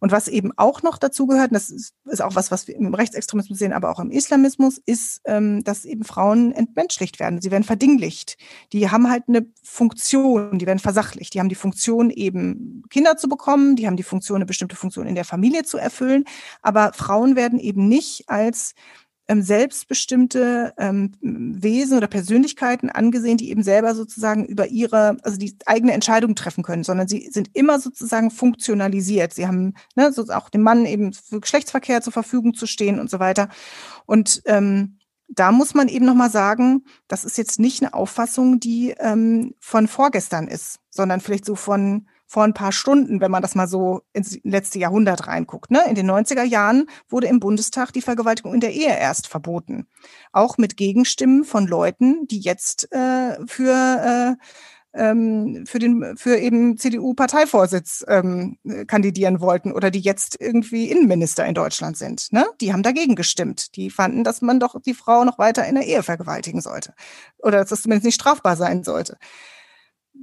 Und 0.00 0.12
was 0.12 0.28
eben 0.28 0.50
auch 0.56 0.82
noch 0.82 0.98
dazu 0.98 1.26
gehört, 1.26 1.54
das 1.54 1.70
ist, 1.70 1.94
ist 2.06 2.22
auch 2.22 2.34
was, 2.34 2.50
was 2.50 2.66
wir 2.66 2.74
im 2.74 2.94
Rechtsextremismus 2.94 3.58
sehen, 3.58 3.72
aber 3.72 3.90
auch 3.90 4.00
im 4.00 4.10
Islamismus, 4.10 4.78
ist, 4.78 5.20
ähm, 5.26 5.62
dass 5.62 5.84
eben 5.84 6.04
Frauen 6.04 6.52
entmenschlicht 6.52 7.20
werden. 7.20 7.40
Sie 7.40 7.50
werden 7.50 7.64
verdinglicht. 7.64 8.36
Die 8.72 8.90
haben 8.90 9.10
halt 9.10 9.24
eine 9.28 9.46
Funktion, 9.62 10.58
die 10.58 10.66
werden 10.66 10.78
versachlicht. 10.78 11.34
Die 11.34 11.40
haben 11.40 11.50
die 11.50 11.54
Funktion 11.54 12.10
eben 12.10 12.82
Kinder 12.90 13.16
zu 13.16 13.28
bekommen, 13.28 13.76
die 13.76 13.86
haben 13.86 13.96
die 13.96 14.02
Funktion, 14.02 14.36
eine 14.36 14.46
bestimmte 14.46 14.76
Funktion 14.76 15.06
in 15.06 15.14
der 15.14 15.24
Familie 15.24 15.64
zu 15.64 15.76
erfüllen. 15.76 16.24
Aber 16.62 16.92
Frauen 16.94 17.36
werden 17.36 17.58
eben 17.58 17.86
nicht 17.88 18.28
als 18.28 18.74
ähm, 19.30 19.42
selbstbestimmte 19.42 20.74
ähm, 20.76 21.12
Wesen 21.20 21.96
oder 21.96 22.08
Persönlichkeiten 22.08 22.90
angesehen, 22.90 23.36
die 23.36 23.50
eben 23.50 23.62
selber 23.62 23.94
sozusagen 23.94 24.44
über 24.44 24.66
ihre, 24.66 25.18
also 25.22 25.38
die 25.38 25.56
eigene 25.66 25.92
Entscheidung 25.92 26.34
treffen 26.34 26.64
können, 26.64 26.82
sondern 26.82 27.06
sie 27.06 27.30
sind 27.30 27.48
immer 27.56 27.78
sozusagen 27.78 28.32
funktionalisiert. 28.32 29.32
Sie 29.32 29.46
haben 29.46 29.74
ne, 29.94 30.12
so 30.12 30.24
auch 30.30 30.50
dem 30.50 30.62
Mann 30.62 30.84
eben 30.84 31.12
für 31.12 31.38
Geschlechtsverkehr 31.38 32.02
zur 32.02 32.12
Verfügung 32.12 32.54
zu 32.54 32.66
stehen 32.66 32.98
und 32.98 33.08
so 33.08 33.20
weiter. 33.20 33.48
Und 34.04 34.42
ähm, 34.46 34.98
da 35.28 35.52
muss 35.52 35.74
man 35.74 35.86
eben 35.86 36.06
nochmal 36.06 36.30
sagen, 36.30 36.82
das 37.06 37.22
ist 37.22 37.38
jetzt 37.38 37.60
nicht 37.60 37.82
eine 37.82 37.94
Auffassung, 37.94 38.58
die 38.58 38.96
ähm, 38.98 39.54
von 39.60 39.86
vorgestern 39.86 40.48
ist, 40.48 40.80
sondern 40.90 41.20
vielleicht 41.20 41.44
so 41.44 41.54
von 41.54 42.08
vor 42.30 42.44
ein 42.44 42.54
paar 42.54 42.70
Stunden, 42.70 43.20
wenn 43.20 43.32
man 43.32 43.42
das 43.42 43.56
mal 43.56 43.66
so 43.66 44.02
ins 44.12 44.38
letzte 44.44 44.78
Jahrhundert 44.78 45.26
reinguckt. 45.26 45.72
Ne? 45.72 45.82
In 45.88 45.96
den 45.96 46.08
90er 46.08 46.44
Jahren 46.44 46.86
wurde 47.08 47.26
im 47.26 47.40
Bundestag 47.40 47.92
die 47.92 48.02
Vergewaltigung 48.02 48.54
in 48.54 48.60
der 48.60 48.72
Ehe 48.72 48.96
erst 48.96 49.26
verboten. 49.26 49.88
Auch 50.30 50.56
mit 50.56 50.76
Gegenstimmen 50.76 51.42
von 51.42 51.66
Leuten, 51.66 52.28
die 52.28 52.38
jetzt 52.38 52.92
äh, 52.92 53.36
für 53.48 54.36
ähm, 54.94 55.64
für 55.66 55.80
den 55.80 56.16
für 56.16 56.36
eben 56.36 56.76
CDU-Parteivorsitz 56.76 58.04
ähm, 58.06 58.58
kandidieren 58.86 59.40
wollten 59.40 59.72
oder 59.72 59.90
die 59.90 60.00
jetzt 60.00 60.40
irgendwie 60.40 60.88
Innenminister 60.88 61.44
in 61.46 61.54
Deutschland 61.54 61.96
sind. 61.96 62.32
Ne? 62.32 62.46
Die 62.60 62.72
haben 62.72 62.84
dagegen 62.84 63.16
gestimmt. 63.16 63.74
Die 63.74 63.90
fanden, 63.90 64.22
dass 64.22 64.40
man 64.40 64.60
doch 64.60 64.80
die 64.80 64.94
Frau 64.94 65.24
noch 65.24 65.38
weiter 65.38 65.66
in 65.66 65.74
der 65.74 65.86
Ehe 65.86 66.04
vergewaltigen 66.04 66.60
sollte 66.60 66.94
oder 67.38 67.58
dass 67.58 67.70
das 67.70 67.82
zumindest 67.82 68.04
nicht 68.04 68.14
strafbar 68.14 68.54
sein 68.54 68.84
sollte. 68.84 69.18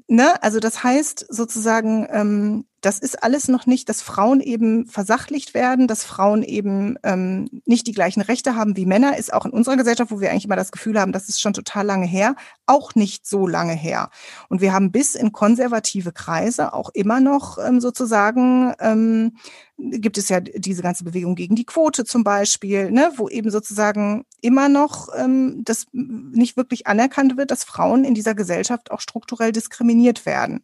Ne? 0.07 0.41
Also 0.41 0.59
das 0.59 0.83
heißt 0.83 1.25
sozusagen, 1.29 2.07
ähm, 2.11 2.65
das 2.81 2.99
ist 2.99 3.23
alles 3.23 3.47
noch 3.47 3.65
nicht, 3.65 3.89
dass 3.89 4.01
Frauen 4.01 4.39
eben 4.39 4.85
versachlicht 4.85 5.53
werden, 5.53 5.87
dass 5.87 6.03
Frauen 6.03 6.43
eben 6.43 6.95
ähm, 7.03 7.49
nicht 7.65 7.87
die 7.87 7.91
gleichen 7.91 8.21
Rechte 8.21 8.55
haben 8.55 8.77
wie 8.77 8.85
Männer, 8.85 9.17
ist 9.17 9.33
auch 9.33 9.45
in 9.45 9.51
unserer 9.51 9.75
Gesellschaft, 9.75 10.11
wo 10.11 10.21
wir 10.21 10.29
eigentlich 10.29 10.45
immer 10.45 10.55
das 10.55 10.71
Gefühl 10.71 10.99
haben, 10.99 11.11
das 11.11 11.27
ist 11.27 11.41
schon 11.41 11.53
total 11.53 11.85
lange 11.85 12.05
her, 12.05 12.35
auch 12.65 12.95
nicht 12.95 13.27
so 13.27 13.47
lange 13.47 13.73
her. 13.73 14.09
Und 14.47 14.61
wir 14.61 14.73
haben 14.73 14.91
bis 14.91 15.15
in 15.15 15.31
konservative 15.31 16.11
Kreise 16.11 16.73
auch 16.73 16.89
immer 16.93 17.19
noch 17.19 17.57
ähm, 17.57 17.81
sozusagen 17.81 18.73
ähm, 18.79 19.37
gibt 19.77 20.17
es 20.17 20.29
ja 20.29 20.39
diese 20.39 20.81
ganze 20.81 21.03
Bewegung 21.03 21.35
gegen 21.35 21.55
die 21.55 21.65
Quote 21.65 22.03
zum 22.03 22.23
Beispiel, 22.23 22.91
ne, 22.91 23.11
wo 23.15 23.29
eben 23.29 23.51
sozusagen 23.51 24.25
immer 24.41 24.69
noch 24.69 25.09
ähm, 25.15 25.61
das 25.63 25.85
nicht 25.91 26.57
wirklich 26.57 26.87
anerkannt 26.87 27.37
wird, 27.37 27.51
dass 27.51 27.63
Frauen 27.63 28.03
in 28.03 28.15
dieser 28.15 28.33
Gesellschaft 28.33 28.91
auch 28.91 29.01
strukturell 29.01 29.51
diskriminiert 29.51 30.25
werden. 30.25 30.63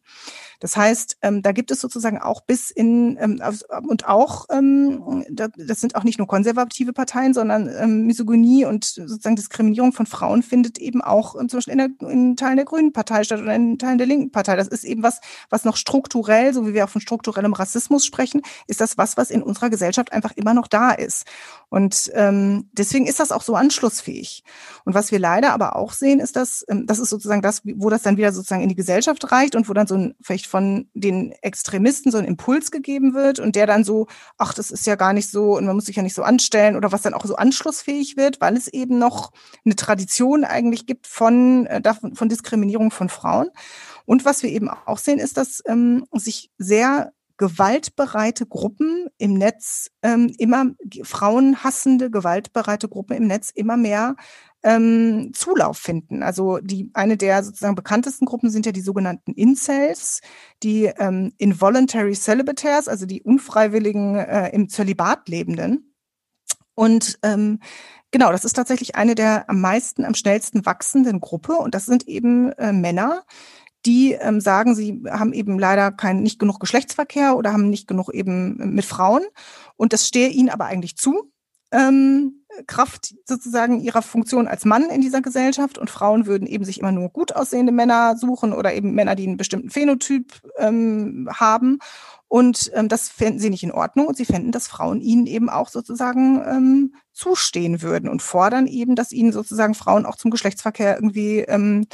Das 0.60 0.78
heißt, 0.78 1.18
ähm, 1.22 1.42
da 1.42 1.52
gibt 1.52 1.72
es 1.72 1.82
sozusagen 1.82 2.20
auch 2.20 2.42
bis 2.42 2.72
in 2.72 3.18
ähm, 3.20 3.42
und 3.88 4.08
auch 4.08 4.46
ähm, 4.50 5.26
das 5.30 5.82
sind 5.82 5.96
auch 5.96 6.06
nicht 6.06 6.20
nur 6.20 6.28
konservative 6.28 6.94
Parteien, 6.94 7.34
sondern 7.34 7.70
ähm, 7.78 8.06
Misogynie 8.06 8.66
und 8.66 8.86
sozusagen 8.86 9.36
Diskriminierung 9.36 9.92
von 9.92 10.06
Frauen 10.06 10.42
findet 10.42 10.78
eben 10.78 11.02
auch 11.02 11.36
ähm, 11.36 11.50
zum 11.50 11.58
Beispiel 11.58 11.74
in, 11.74 11.78
der, 11.80 12.10
in 12.10 12.38
Teilen 12.38 12.56
der 12.56 12.66
Grünen 12.66 12.94
Partei 12.94 13.26
statt 13.26 13.42
oder 13.42 13.54
in 13.54 13.78
Teilen 13.78 13.98
der 13.98 14.08
linken 14.08 14.32
Partei. 14.32 14.56
Das 14.56 14.70
ist 14.70 14.86
eben 14.86 15.04
was, 15.04 15.20
was 15.50 15.66
noch 15.66 15.76
strukturell, 15.76 16.54
so 16.54 16.66
wie 16.66 16.74
wir 16.74 16.86
auch 16.86 16.90
von 16.90 17.02
strukturellem 17.02 17.54
Rassismus 17.54 18.06
sprechen, 18.06 18.42
ist 18.68 18.80
das 18.80 18.98
was, 18.98 19.03
was 19.18 19.30
in 19.30 19.44
unserer 19.44 19.70
Gesellschaft 19.70 20.12
einfach 20.12 20.32
immer 20.36 20.54
noch 20.54 20.68
da 20.68 20.92
ist. 20.92 21.26
Und 21.70 22.12
ähm, 22.14 22.70
deswegen 22.72 23.06
ist 23.06 23.20
das 23.20 23.32
auch 23.32 23.42
so 23.42 23.56
anschlussfähig. 23.56 24.44
Und 24.86 24.94
was 24.94 25.12
wir 25.12 25.20
leider 25.20 25.54
aber 25.54 25.76
auch 25.76 25.94
sehen, 25.94 26.20
ist, 26.20 26.36
dass 26.36 26.64
ähm, 26.70 26.86
das 26.86 27.00
ist 27.00 27.10
sozusagen 27.10 27.42
das, 27.42 27.62
wo 27.66 27.90
das 27.90 28.04
dann 28.04 28.18
wieder 28.18 28.32
sozusagen 28.32 28.62
in 28.62 28.70
die 28.70 28.76
Gesellschaft 28.76 29.32
reicht 29.32 29.56
und 29.56 29.68
wo 29.68 29.74
dann 29.74 29.88
so 29.88 29.96
ein 29.96 30.16
vielleicht 30.22 30.48
von 30.48 30.88
den 30.94 31.32
Extremisten 31.42 32.12
so 32.12 32.18
ein 32.18 32.26
Impuls 32.26 32.72
gegeben 32.72 33.14
wird 33.14 33.40
und 33.40 33.56
der 33.56 33.68
dann 33.68 33.84
so, 33.84 34.08
ach, 34.38 34.54
das 34.54 34.72
ist 34.72 34.86
ja 34.86 34.96
gar 34.96 35.14
nicht 35.14 35.30
so 35.30 35.58
und 35.58 35.66
man 35.66 35.76
muss 35.76 35.86
sich 35.86 35.96
ja 35.96 36.04
nicht 36.04 36.16
so 36.16 36.24
anstellen 36.24 36.76
oder 36.76 36.92
was 36.92 37.02
dann 37.02 37.14
auch 37.14 37.26
so 37.26 37.36
anschlussfähig 37.36 38.18
wird, 38.18 38.40
weil 38.40 38.56
es 38.56 38.68
eben 38.68 39.00
noch 39.00 39.32
eine 39.66 39.76
Tradition 39.76 40.44
eigentlich 40.44 40.86
gibt 40.86 41.08
von, 41.08 41.66
äh, 41.66 41.82
von 42.14 42.30
Diskriminierung 42.30 42.92
von 42.92 43.10
Frauen. 43.10 43.50
Und 44.06 44.26
was 44.26 44.44
wir 44.44 44.50
eben 44.50 44.70
auch 44.70 44.98
sehen, 44.98 45.20
ist, 45.20 45.38
dass 45.38 45.62
ähm, 45.66 46.06
sich 46.14 46.52
sehr 46.58 47.14
gewaltbereite 47.44 48.46
Gruppen 48.46 49.08
im 49.18 49.34
Netz 49.34 49.90
ähm, 50.02 50.34
immer 50.38 50.68
frauenhassende 51.04 52.10
gewaltbereite 52.10 52.88
Gruppen 52.88 53.18
im 53.18 53.28
Netz 53.28 53.50
immer 53.54 53.76
mehr 53.76 54.16
ähm, 54.64 55.32
Zulauf 55.34 55.78
finden. 55.78 56.24
Also 56.24 56.60
die 56.60 56.90
eine 56.94 57.18
der 57.18 57.44
sozusagen 57.44 57.76
bekanntesten 57.76 58.26
Gruppen 58.26 58.50
sind 58.50 58.66
ja 58.66 58.72
die 58.72 58.80
sogenannten 58.80 59.34
Incels, 59.34 60.22
die 60.64 60.86
ähm, 60.86 61.34
Involuntary 61.38 62.16
Celibataires, 62.16 62.88
also 62.88 63.06
die 63.06 63.22
unfreiwilligen 63.22 64.16
äh, 64.16 64.50
im 64.52 64.70
Zölibat 64.70 65.28
lebenden. 65.28 65.94
Und 66.76 67.20
ähm, 67.24 67.60
genau, 68.12 68.32
das 68.32 68.46
ist 68.46 68.54
tatsächlich 68.54 68.96
eine 68.96 69.16
der 69.16 69.50
am 69.50 69.60
meisten, 69.60 70.06
am 70.06 70.16
schnellsten 70.16 70.66
wachsenden 70.66 71.20
Gruppe. 71.20 71.58
Und 71.58 71.76
das 71.76 71.86
sind 71.86 72.08
eben 72.08 72.54
äh, 72.54 72.72
Männer, 72.72 73.26
die 73.86 74.14
ähm, 74.14 74.40
sagen, 74.40 74.76
sie 74.76 75.04
haben 75.10 75.34
eben 75.34 75.60
leider 75.60 75.92
kein, 75.92 76.24
nicht 76.24 76.40
genug 76.40 76.60
Geschlechtsverkehr 76.60 77.36
oder 77.36 77.54
haben 77.54 77.70
nicht 77.70 77.88
genug 77.88 78.14
eben 78.14 78.74
mit 78.74 78.86
Frauen. 78.86 79.24
Und 79.76 79.94
das 79.94 80.08
stehe 80.08 80.30
ihnen 80.30 80.50
aber 80.50 80.66
eigentlich 80.66 80.98
zu. 80.98 81.32
Ähm, 81.72 82.44
Kraft 82.68 83.16
sozusagen 83.26 83.82
ihrer 83.82 84.04
Funktion 84.04 84.48
als 84.48 84.64
Mann 84.64 84.90
in 84.90 85.02
dieser 85.02 85.22
Gesellschaft 85.22 85.78
und 85.78 85.90
Frauen 85.90 86.28
würden 86.28 86.48
eben 86.48 86.66
sich 86.66 86.80
immer 86.80 86.92
nur 86.92 87.10
gut 87.10 87.36
aussehende 87.36 87.72
Männer 87.72 88.16
suchen 88.16 88.54
oder 88.54 88.74
eben 88.74 88.94
Männer, 88.94 89.16
die 89.16 89.28
einen 89.28 89.38
bestimmten 89.38 89.72
Phänotyp 89.72 90.34
ähm, 90.58 91.28
haben. 91.34 91.80
Und 92.28 92.72
ähm, 92.74 92.90
das 92.90 93.10
fänden 93.10 93.40
sie 93.40 93.50
nicht 93.50 93.64
in 93.64 93.72
Ordnung 93.72 94.08
und 94.08 94.18
sie 94.18 94.26
fänden, 94.26 94.52
dass 94.52 94.68
Frauen 94.68 95.02
ihnen 95.02 95.28
eben 95.28 95.50
auch 95.50 95.70
sozusagen 95.70 96.42
ähm, 96.48 96.96
zustehen 97.12 97.82
würden 97.82 98.10
und 98.10 98.22
fordern 98.22 98.68
eben, 98.68 98.96
dass 98.96 99.12
ihnen 99.12 99.32
sozusagen 99.32 99.76
Frauen 99.76 100.06
auch 100.06 100.16
zum 100.16 100.32
Geschlechtsverkehr 100.32 100.96
irgendwie 100.96 101.40
ähm, 101.40 101.82
äh, 101.82 101.88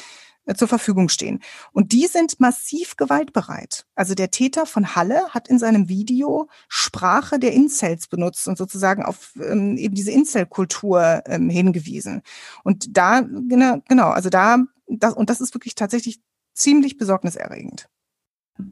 zur 0.55 0.67
Verfügung 0.67 1.09
stehen. 1.09 1.39
Und 1.71 1.91
die 1.91 2.07
sind 2.07 2.39
massiv 2.39 2.95
gewaltbereit. 2.95 3.85
Also 3.95 4.15
der 4.15 4.31
Täter 4.31 4.65
von 4.65 4.95
Halle 4.95 5.29
hat 5.29 5.47
in 5.47 5.59
seinem 5.59 5.89
Video 5.89 6.49
Sprache 6.67 7.39
der 7.39 7.53
Incels 7.53 8.07
benutzt 8.07 8.47
und 8.47 8.57
sozusagen 8.57 9.03
auf 9.03 9.33
ähm, 9.41 9.77
eben 9.77 9.95
diese 9.95 10.11
Incel-Kultur 10.11 11.23
ähm, 11.25 11.49
hingewiesen. 11.49 12.21
Und 12.63 12.97
da, 12.97 13.21
genau, 13.21 13.77
genau 13.87 14.09
also 14.09 14.29
da, 14.29 14.57
das, 14.87 15.13
und 15.13 15.29
das 15.29 15.41
ist 15.41 15.53
wirklich 15.53 15.75
tatsächlich 15.75 16.19
ziemlich 16.53 16.97
besorgniserregend. 16.97 17.87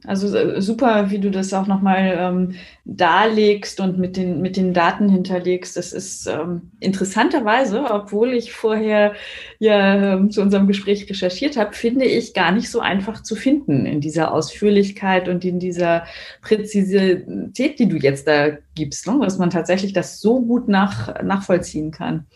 Also 0.04 0.36
äh, 0.36 0.60
super, 0.60 1.10
wie 1.10 1.18
du 1.18 1.30
das 1.30 1.52
auch 1.52 1.66
nochmal 1.66 2.16
ähm, 2.18 2.54
darlegst 2.84 3.80
und 3.80 3.98
mit 3.98 4.16
den, 4.16 4.40
mit 4.40 4.56
den 4.56 4.74
Daten 4.74 5.08
hinterlegst. 5.08 5.76
Das 5.76 5.92
ist 5.92 6.26
ähm, 6.26 6.70
interessanterweise, 6.80 7.84
obwohl 7.90 8.32
ich 8.32 8.52
vorher 8.52 9.14
ja 9.58 10.14
ähm, 10.14 10.30
zu 10.30 10.42
unserem 10.42 10.66
Gespräch 10.66 11.08
recherchiert 11.08 11.56
habe, 11.56 11.72
finde 11.72 12.04
ich 12.04 12.34
gar 12.34 12.52
nicht 12.52 12.70
so 12.70 12.80
einfach 12.80 13.22
zu 13.22 13.34
finden 13.34 13.86
in 13.86 14.00
dieser 14.00 14.32
Ausführlichkeit 14.32 15.28
und 15.28 15.44
in 15.44 15.58
dieser 15.58 16.04
Präzisität, 16.42 17.78
die 17.78 17.88
du 17.88 17.96
jetzt 17.96 18.28
da 18.28 18.50
gibst, 18.74 19.06
ne? 19.06 19.18
dass 19.22 19.38
man 19.38 19.50
tatsächlich 19.50 19.92
das 19.92 20.20
so 20.20 20.40
gut 20.40 20.68
nach, 20.68 21.22
nachvollziehen 21.22 21.90
kann. 21.90 22.26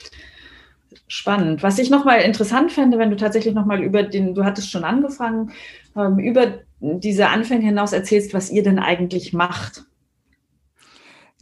Spannend. 1.07 1.63
Was 1.63 1.79
ich 1.79 1.91
nochmal 1.91 2.23
interessant 2.23 2.73
fände, 2.73 2.99
wenn 2.99 3.11
du 3.11 3.17
tatsächlich 3.17 3.53
nochmal 3.53 3.83
über 3.83 4.03
den, 4.03 4.35
du 4.35 4.45
hattest 4.45 4.71
schon 4.71 4.85
angefangen, 4.85 5.53
ähm, 5.95 6.19
über 6.19 6.61
diese 6.83 7.29
Anfänge 7.29 7.65
hinaus 7.65 7.93
erzählst, 7.93 8.35
was 8.35 8.51
ihr 8.51 8.65
denn 8.65 8.81
eigentlich 8.81 9.33
macht. 9.33 9.85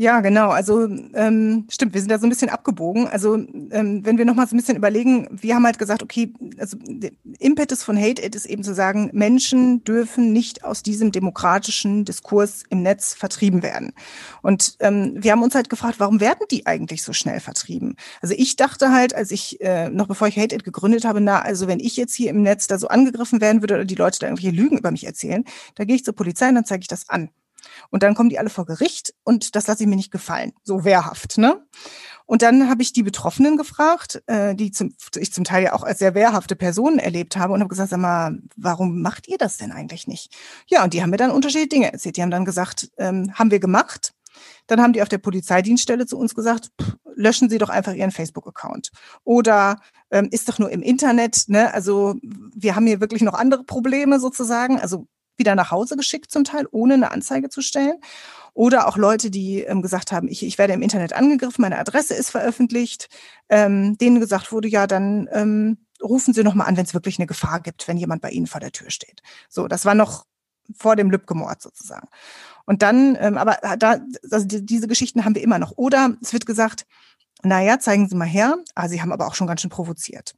Ja, 0.01 0.21
genau. 0.23 0.49
Also 0.49 0.89
ähm, 1.13 1.67
stimmt, 1.69 1.93
wir 1.93 2.01
sind 2.01 2.11
da 2.11 2.19
so 2.19 2.25
ein 2.27 2.31
bisschen 2.31 2.49
abgebogen. 2.49 3.07
Also 3.07 3.35
ähm, 3.35 4.01
wenn 4.03 4.17
wir 4.17 4.25
nochmal 4.25 4.49
so 4.49 4.57
ein 4.57 4.59
bisschen 4.59 4.79
überlegen, 4.79 5.29
wir 5.31 5.55
haben 5.55 5.67
halt 5.67 5.79
gesagt, 5.79 6.03
okay, 6.03 6.33
also 6.57 6.79
Impetus 7.39 7.83
von 7.83 7.99
Hate 7.99 8.25
It 8.25 8.35
ist 8.35 8.47
eben 8.47 8.65
zu 8.65 8.75
sagen, 8.75 9.11
Menschen 9.13 9.85
dürfen 9.85 10.33
nicht 10.33 10.65
aus 10.65 10.83
diesem 10.83 11.13
demokratischen 11.13 12.07
Diskurs 12.07 12.63
im 12.71 12.81
Netz 12.81 13.13
vertrieben 13.13 13.63
werden. 13.63 13.93
Und 14.41 14.77
ähm, 14.81 15.17
wir 15.19 15.33
haben 15.33 15.43
uns 15.43 15.55
halt 15.55 15.69
gefragt, 15.69 15.97
warum 16.01 16.19
werden 16.19 16.47
die 16.51 16.65
eigentlich 16.65 17.03
so 17.03 17.13
schnell 17.13 17.41
vertrieben? 17.41 17.97
Also 18.23 18.35
ich 18.39 18.57
dachte 18.57 18.93
halt, 18.95 19.15
als 19.15 19.31
ich, 19.31 19.61
äh, 19.61 19.91
noch 19.91 20.07
bevor 20.07 20.29
ich 20.29 20.39
Hate 20.39 20.55
It 20.55 20.65
gegründet 20.65 21.05
habe, 21.05 21.21
na, 21.21 21.43
also 21.43 21.69
wenn 21.69 21.79
ich 21.79 21.99
jetzt 21.99 22.15
hier 22.15 22.31
im 22.31 22.41
Netz 22.41 22.69
da 22.69 22.79
so 22.79 22.89
angegriffen 22.89 23.43
werden 23.43 23.61
würde 23.61 23.75
oder 23.75 23.85
die 23.85 23.97
Leute 23.97 24.21
da 24.21 24.29
irgendwelche 24.29 24.57
Lügen 24.57 24.79
über 24.79 24.93
mich 24.93 25.05
erzählen, 25.05 25.45
da 25.75 25.85
gehe 25.85 25.97
ich 25.97 26.07
zur 26.07 26.15
Polizei 26.15 26.49
und 26.49 26.55
dann 26.55 26.65
zeige 26.65 26.81
ich 26.81 26.89
das 26.89 27.07
an. 27.11 27.29
Und 27.91 28.03
dann 28.03 28.15
kommen 28.15 28.29
die 28.29 28.39
alle 28.39 28.51
vor 28.51 28.67
Gericht 28.67 29.15
und 29.25 29.55
das 29.57 29.67
lasse 29.67 29.83
ich 29.83 29.89
mir 29.89 29.97
nicht 29.97 30.11
gefallen. 30.11 30.53
So 30.63 30.85
wehrhaft, 30.85 31.39
ne? 31.39 31.65
Und 32.27 32.43
dann 32.43 32.69
habe 32.71 32.83
ich 32.83 32.93
die 32.93 33.03
Betroffenen 33.03 33.57
gefragt, 33.57 34.23
äh, 34.27 34.55
die 34.55 34.71
zum, 34.71 34.95
ich 35.17 35.33
zum 35.33 35.43
Teil 35.43 35.65
ja 35.65 35.73
auch 35.73 35.83
als 35.83 35.99
sehr 35.99 36.15
wehrhafte 36.15 36.55
Personen 36.55 37.01
erlebt 37.01 37.37
habe 37.37 37.53
und 37.53 37.61
habe 37.61 37.69
gesagt, 37.69 37.91
sag 37.91 37.99
mal, 37.99 38.39
warum 38.57 39.03
macht 39.03 39.27
ihr 39.27 39.37
das 39.37 39.57
denn 39.57 39.73
eigentlich 39.73 40.07
nicht? 40.07 40.33
Ja, 40.69 40.85
und 40.85 40.95
die 40.95 41.03
haben 41.03 41.11
mir 41.11 41.17
dann 41.17 41.33
unterschiedliche 41.33 41.69
Dinge 41.69 41.93
erzählt. 41.93 42.17
Die 42.17 42.23
haben 42.23 42.31
dann 42.31 42.45
gesagt, 42.45 42.89
ähm, 42.99 43.33
haben 43.35 43.51
wir 43.51 43.59
gemacht. 43.59 44.13
Dann 44.69 44.81
haben 44.81 44.93
die 44.93 45.03
auf 45.03 45.09
der 45.09 45.19
Polizeidienststelle 45.19 46.07
zu 46.07 46.17
uns 46.17 46.37
gesagt, 46.37 46.71
pff, 46.81 46.95
löschen 47.17 47.51
Sie 47.51 47.59
doch 47.59 47.69
einfach 47.69 47.95
Ihren 47.95 48.13
Facebook-Account. 48.13 48.91
Oder 49.25 49.81
ähm, 50.13 50.29
ist 50.31 50.49
doch 50.49 50.61
nur 50.61 50.71
im 50.71 50.83
Internet, 50.83 51.45
ne? 51.49 51.75
Also 51.75 52.15
wir 52.23 52.77
haben 52.77 52.87
hier 52.87 53.01
wirklich 53.01 53.23
noch 53.23 53.35
andere 53.35 53.65
Probleme 53.65 54.21
sozusagen. 54.21 54.79
Also 54.79 55.09
wieder 55.41 55.57
nach 55.57 55.73
Hause 55.73 55.97
geschickt 55.97 56.31
zum 56.31 56.45
Teil, 56.45 56.69
ohne 56.71 56.95
eine 56.95 57.11
Anzeige 57.11 57.49
zu 57.49 57.61
stellen. 57.61 57.99
Oder 58.55 58.87
auch 58.87 58.97
Leute, 58.97 59.31
die 59.31 59.63
ähm, 59.63 59.83
gesagt 59.83 60.13
haben, 60.13 60.29
ich, 60.29 60.45
ich 60.45 60.59
werde 60.59 60.75
im 60.75 60.83
Internet 60.83 61.13
angegriffen, 61.13 61.63
meine 61.63 61.79
Adresse 61.79 62.15
ist 62.15 62.31
veröffentlicht, 62.31 63.09
ähm, 63.49 63.99
denen 63.99 64.21
gesagt 64.21 64.53
wurde, 64.53 64.69
ja, 64.69 64.87
dann 64.87 65.29
ähm, 65.33 65.79
rufen 66.03 66.35
Sie 66.35 66.45
nochmal 66.45 66.69
an, 66.69 66.77
wenn 66.77 66.85
es 66.85 66.95
wirklich 66.95 67.19
eine 67.19 67.27
Gefahr 67.27 67.61
gibt, 67.61 67.89
wenn 67.89 67.97
jemand 67.97 68.23
bei 68.23 68.31
Ihnen 68.31 68.47
vor 68.47 68.61
der 68.61 68.73
Tür 68.73 68.91
steht. 68.91 69.23
So, 69.49 69.67
das 69.67 69.85
war 69.85 69.95
noch 69.95 70.27
vor 70.77 70.97
dem 70.97 71.11
Lübcke-Mord 71.11 71.61
sozusagen. 71.61 72.09
Und 72.65 72.83
dann, 72.83 73.17
ähm, 73.21 73.37
aber 73.37 73.59
da, 73.79 73.99
also 74.31 74.47
die, 74.47 74.65
diese 74.65 74.87
Geschichten 74.87 75.25
haben 75.25 75.35
wir 75.35 75.43
immer 75.43 75.59
noch. 75.59 75.73
Oder 75.77 76.17
es 76.23 76.33
wird 76.33 76.47
gesagt, 76.47 76.87
naja, 77.43 77.79
zeigen 77.79 78.09
Sie 78.09 78.17
mal 78.17 78.29
her, 78.29 78.59
ah, 78.75 78.89
Sie 78.89 79.01
haben 79.01 79.13
aber 79.13 79.27
auch 79.27 79.35
schon 79.35 79.47
ganz 79.47 79.63
schön 79.63 79.71
provoziert. 79.71 80.35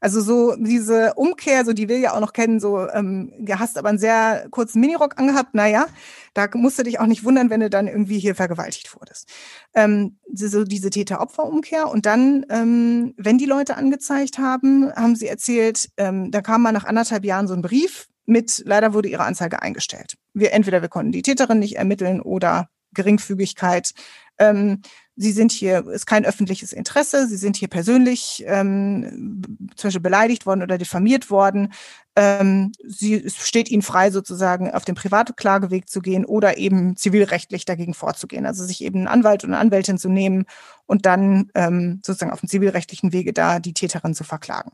Also 0.00 0.20
so 0.20 0.54
diese 0.56 1.14
Umkehr, 1.14 1.64
so 1.64 1.72
die 1.72 1.88
will 1.88 1.98
ja 1.98 2.14
auch 2.14 2.20
noch 2.20 2.32
kennen, 2.32 2.60
so 2.60 2.88
ähm, 2.88 3.32
du 3.38 3.58
hast 3.58 3.78
aber 3.78 3.88
einen 3.88 3.98
sehr 3.98 4.46
kurzen 4.50 4.80
Minirock 4.80 5.18
angehabt, 5.18 5.54
naja, 5.54 5.86
da 6.34 6.48
musst 6.54 6.78
du 6.78 6.82
dich 6.82 7.00
auch 7.00 7.06
nicht 7.06 7.24
wundern, 7.24 7.50
wenn 7.50 7.60
du 7.60 7.70
dann 7.70 7.88
irgendwie 7.88 8.18
hier 8.18 8.34
vergewaltigt 8.34 8.94
wurdest. 8.94 9.28
Ähm, 9.74 10.18
so 10.32 10.64
diese 10.64 10.90
Täter-Opfer-Umkehr 10.90 11.88
und 11.88 12.06
dann, 12.06 12.44
ähm, 12.50 13.14
wenn 13.16 13.38
die 13.38 13.46
Leute 13.46 13.76
angezeigt 13.76 14.38
haben, 14.38 14.92
haben 14.94 15.16
sie 15.16 15.28
erzählt, 15.28 15.88
ähm, 15.96 16.30
da 16.30 16.42
kam 16.42 16.62
mal 16.62 16.72
nach 16.72 16.84
anderthalb 16.84 17.24
Jahren 17.24 17.48
so 17.48 17.54
ein 17.54 17.62
Brief, 17.62 18.08
mit, 18.26 18.62
leider 18.66 18.92
wurde 18.92 19.08
ihre 19.08 19.24
Anzeige 19.24 19.62
eingestellt. 19.62 20.16
Wir, 20.34 20.52
entweder 20.52 20.82
wir 20.82 20.88
konnten 20.88 21.12
die 21.12 21.22
Täterin 21.22 21.60
nicht 21.60 21.76
ermitteln 21.76 22.20
oder 22.20 22.68
Geringfügigkeit. 22.92 23.92
Ähm, 24.38 24.82
Sie 25.18 25.32
sind 25.32 25.50
hier, 25.50 25.86
ist 25.88 26.06
kein 26.06 26.26
öffentliches 26.26 26.74
Interesse, 26.74 27.26
Sie 27.26 27.36
sind 27.36 27.56
hier 27.56 27.68
persönlich 27.68 28.44
ähm, 28.46 29.42
zum 29.74 29.88
Beispiel 29.88 30.02
beleidigt 30.02 30.44
worden 30.44 30.62
oder 30.62 30.76
diffamiert 30.76 31.30
worden. 31.30 31.72
Ähm, 32.16 32.72
sie, 32.84 33.14
es 33.14 33.46
steht 33.46 33.70
Ihnen 33.70 33.82
frei, 33.82 34.10
sozusagen 34.10 34.70
auf 34.70 34.84
den 34.84 34.94
Privatklageweg 34.94 35.88
zu 35.88 36.00
gehen 36.00 36.24
oder 36.24 36.58
eben 36.58 36.96
zivilrechtlich 36.96 37.64
dagegen 37.64 37.94
vorzugehen. 37.94 38.46
Also 38.46 38.64
sich 38.64 38.82
eben 38.82 39.00
einen 39.00 39.08
Anwalt 39.08 39.44
oder 39.44 39.54
eine 39.54 39.60
Anwältin 39.60 39.98
zu 39.98 40.08
nehmen 40.10 40.44
und 40.84 41.06
dann 41.06 41.50
ähm, 41.54 42.00
sozusagen 42.04 42.32
auf 42.32 42.40
dem 42.40 42.48
zivilrechtlichen 42.48 43.12
Wege 43.12 43.32
da 43.32 43.58
die 43.58 43.74
Täterin 43.74 44.14
zu 44.14 44.24
verklagen. 44.24 44.72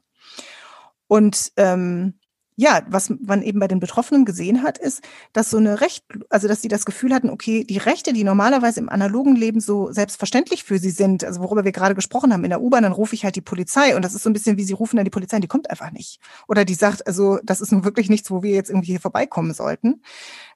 Und 1.06 1.52
ähm, 1.56 2.14
ja, 2.56 2.82
was 2.88 3.10
man 3.10 3.42
eben 3.42 3.58
bei 3.60 3.68
den 3.68 3.80
Betroffenen 3.80 4.24
gesehen 4.24 4.62
hat, 4.62 4.78
ist, 4.78 5.02
dass 5.32 5.50
so 5.50 5.56
eine 5.56 5.80
Recht, 5.80 6.04
also 6.28 6.48
dass 6.48 6.60
sie 6.60 6.68
das 6.68 6.84
Gefühl 6.84 7.14
hatten, 7.14 7.30
okay, 7.30 7.64
die 7.64 7.78
Rechte, 7.78 8.12
die 8.12 8.24
normalerweise 8.24 8.80
im 8.80 8.88
analogen 8.88 9.36
Leben 9.36 9.60
so 9.60 9.90
selbstverständlich 9.90 10.64
für 10.64 10.78
sie 10.78 10.90
sind, 10.90 11.24
also 11.24 11.40
worüber 11.40 11.64
wir 11.64 11.72
gerade 11.72 11.94
gesprochen 11.94 12.32
haben, 12.32 12.44
in 12.44 12.50
der 12.50 12.60
U-Bahn, 12.60 12.82
dann 12.82 12.92
rufe 12.92 13.14
ich 13.14 13.24
halt 13.24 13.36
die 13.36 13.40
Polizei 13.40 13.96
und 13.96 14.04
das 14.04 14.14
ist 14.14 14.22
so 14.22 14.30
ein 14.30 14.34
bisschen 14.34 14.58
wie 14.58 14.64
sie 14.64 14.74
rufen 14.74 14.96
dann 14.96 15.04
die 15.04 15.10
Polizei, 15.10 15.36
und 15.36 15.44
die 15.44 15.48
kommt 15.48 15.70
einfach 15.70 15.90
nicht. 15.92 16.20
Oder 16.46 16.64
die 16.64 16.74
sagt, 16.74 17.06
also 17.06 17.38
das 17.42 17.60
ist 17.60 17.72
nun 17.72 17.84
wirklich 17.84 18.10
nichts, 18.10 18.30
wo 18.30 18.42
wir 18.42 18.52
jetzt 18.52 18.68
irgendwie 18.68 18.92
hier 18.92 19.00
vorbeikommen 19.00 19.54
sollten. 19.54 20.02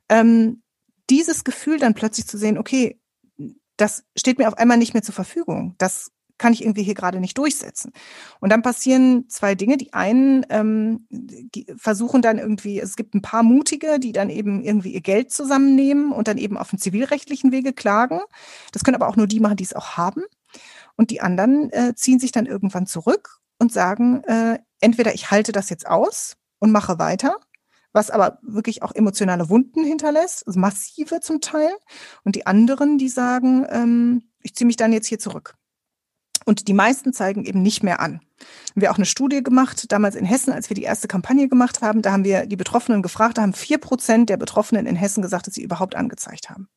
Ähm, 0.09 0.63
dieses 1.09 1.45
Gefühl 1.45 1.79
dann 1.79 1.95
plötzlich 1.95 2.27
zu 2.27 2.37
sehen, 2.37 2.59
okay, 2.59 3.01
das 3.77 4.05
steht 4.17 4.39
mir 4.39 4.49
auf 4.49 4.59
einmal 4.59 4.79
nicht 4.79 4.95
mehr 4.95 5.03
zur 5.03 5.15
Verfügung. 5.15 5.75
Das 5.79 6.11
kann 6.39 6.53
ich 6.53 6.63
irgendwie 6.63 6.83
hier 6.83 6.95
gerade 6.95 7.21
nicht 7.21 7.39
durchsetzen. 7.39 7.93
Und 8.41 8.51
dann 8.51 8.63
passieren 8.63 9.29
zwei 9.29 9.55
Dinge. 9.55 9.77
Die 9.77 9.93
einen 9.93 10.45
ähm, 10.51 11.07
die 11.11 11.67
versuchen 11.77 12.23
dann 12.23 12.39
irgendwie, 12.39 12.81
es 12.81 12.97
gibt 12.97 13.15
ein 13.15 13.23
paar 13.23 13.43
Mutige, 13.43 13.99
die 13.99 14.13
dann 14.13 14.31
eben 14.31 14.63
irgendwie 14.63 14.93
ihr 14.93 15.01
Geld 15.01 15.31
zusammennehmen 15.31 16.13
und 16.13 16.29
dann 16.29 16.39
eben 16.39 16.57
auf 16.57 16.71
dem 16.71 16.79
zivilrechtlichen 16.79 17.53
Wege 17.53 17.73
klagen. 17.73 18.21
Das 18.73 18.85
können 18.85 18.97
aber 18.97 19.09
auch 19.09 19.17
nur 19.17 19.27
die 19.27 19.41
machen, 19.41 19.57
die 19.57 19.65
es 19.65 19.75
auch 19.75 19.97
haben. 19.97 20.23
Und 20.97 21.11
die 21.11 21.21
anderen 21.21 21.71
äh, 21.73 21.95
ziehen 21.95 22.19
sich 22.19 22.33
dann 22.33 22.47
irgendwann 22.47 22.87
zurück 22.87 23.39
und 23.59 23.73
sagen, 23.73 24.23
äh, 24.25 24.59
entweder 24.81 25.15
ich 25.15 25.31
halte 25.31 25.53
das 25.53 25.71
jetzt 25.71 25.87
aus 25.87 26.37
und 26.59 26.73
mache 26.73 26.99
weiter, 26.99 27.37
was 27.93 28.11
aber 28.11 28.39
wirklich 28.43 28.83
auch 28.83 28.95
emotionale 28.95 29.49
Wunden 29.49 29.85
hinterlässt, 29.85 30.47
also 30.47 30.59
massive 30.59 31.21
zum 31.21 31.41
Teil. 31.41 31.71
Und 32.25 32.37
die 32.37 32.47
anderen, 32.47 32.99
die 32.99 33.09
sagen, 33.09 33.67
ähm, 33.71 34.31
ich 34.43 34.55
ziehe 34.55 34.67
mich 34.67 34.77
dann 34.77 34.93
jetzt 34.93 35.07
hier 35.07 35.19
zurück. 35.19 35.55
Und 36.47 36.69
die 36.69 36.75
meisten 36.75 37.13
zeigen 37.13 37.45
eben 37.45 37.61
nicht 37.61 37.83
mehr 37.83 38.01
an. 38.01 38.21
Wir 38.77 38.89
haben 38.89 38.95
auch 38.95 38.99
eine 38.99 39.07
Studie 39.07 39.43
gemacht, 39.43 39.91
damals 39.91 40.15
in 40.15 40.25
Hessen, 40.25 40.53
als 40.53 40.71
wir 40.71 40.77
die 40.77 40.85
erste 40.85 41.09
Kampagne 41.09 41.49
gemacht 41.49 41.83
haben. 41.83 42.03
Da 42.03 42.13
haben 42.13 42.25
wir 42.25 42.47
die 42.47 42.57
Betroffenen 42.57 43.03
gefragt, 43.03 43.37
da 43.37 43.43
haben 43.43 43.53
vier 43.53 43.79
Prozent 43.79 44.31
der 44.31 44.37
Betroffenen 44.37 44.87
in 44.87 44.95
Hessen 44.95 45.23
gesagt, 45.23 45.49
dass 45.49 45.55
sie 45.55 45.65
überhaupt 45.65 45.97
angezeigt 45.97 46.49
haben. 46.49 46.69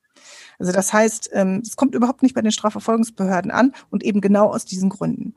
Also 0.57 0.71
das 0.71 0.91
heißt, 0.91 1.29
ähm, 1.33 1.61
es 1.63 1.75
kommt 1.75 1.93
überhaupt 1.93 2.23
nicht 2.23 2.33
bei 2.33 2.41
den 2.41 2.51
Strafverfolgungsbehörden 2.51 3.51
an 3.51 3.73
und 3.91 4.03
eben 4.03 4.21
genau 4.21 4.51
aus 4.51 4.65
diesen 4.65 4.89
Gründen. 4.89 5.35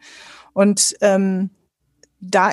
Und 0.54 0.96
ähm, 1.02 1.50
da 2.20 2.52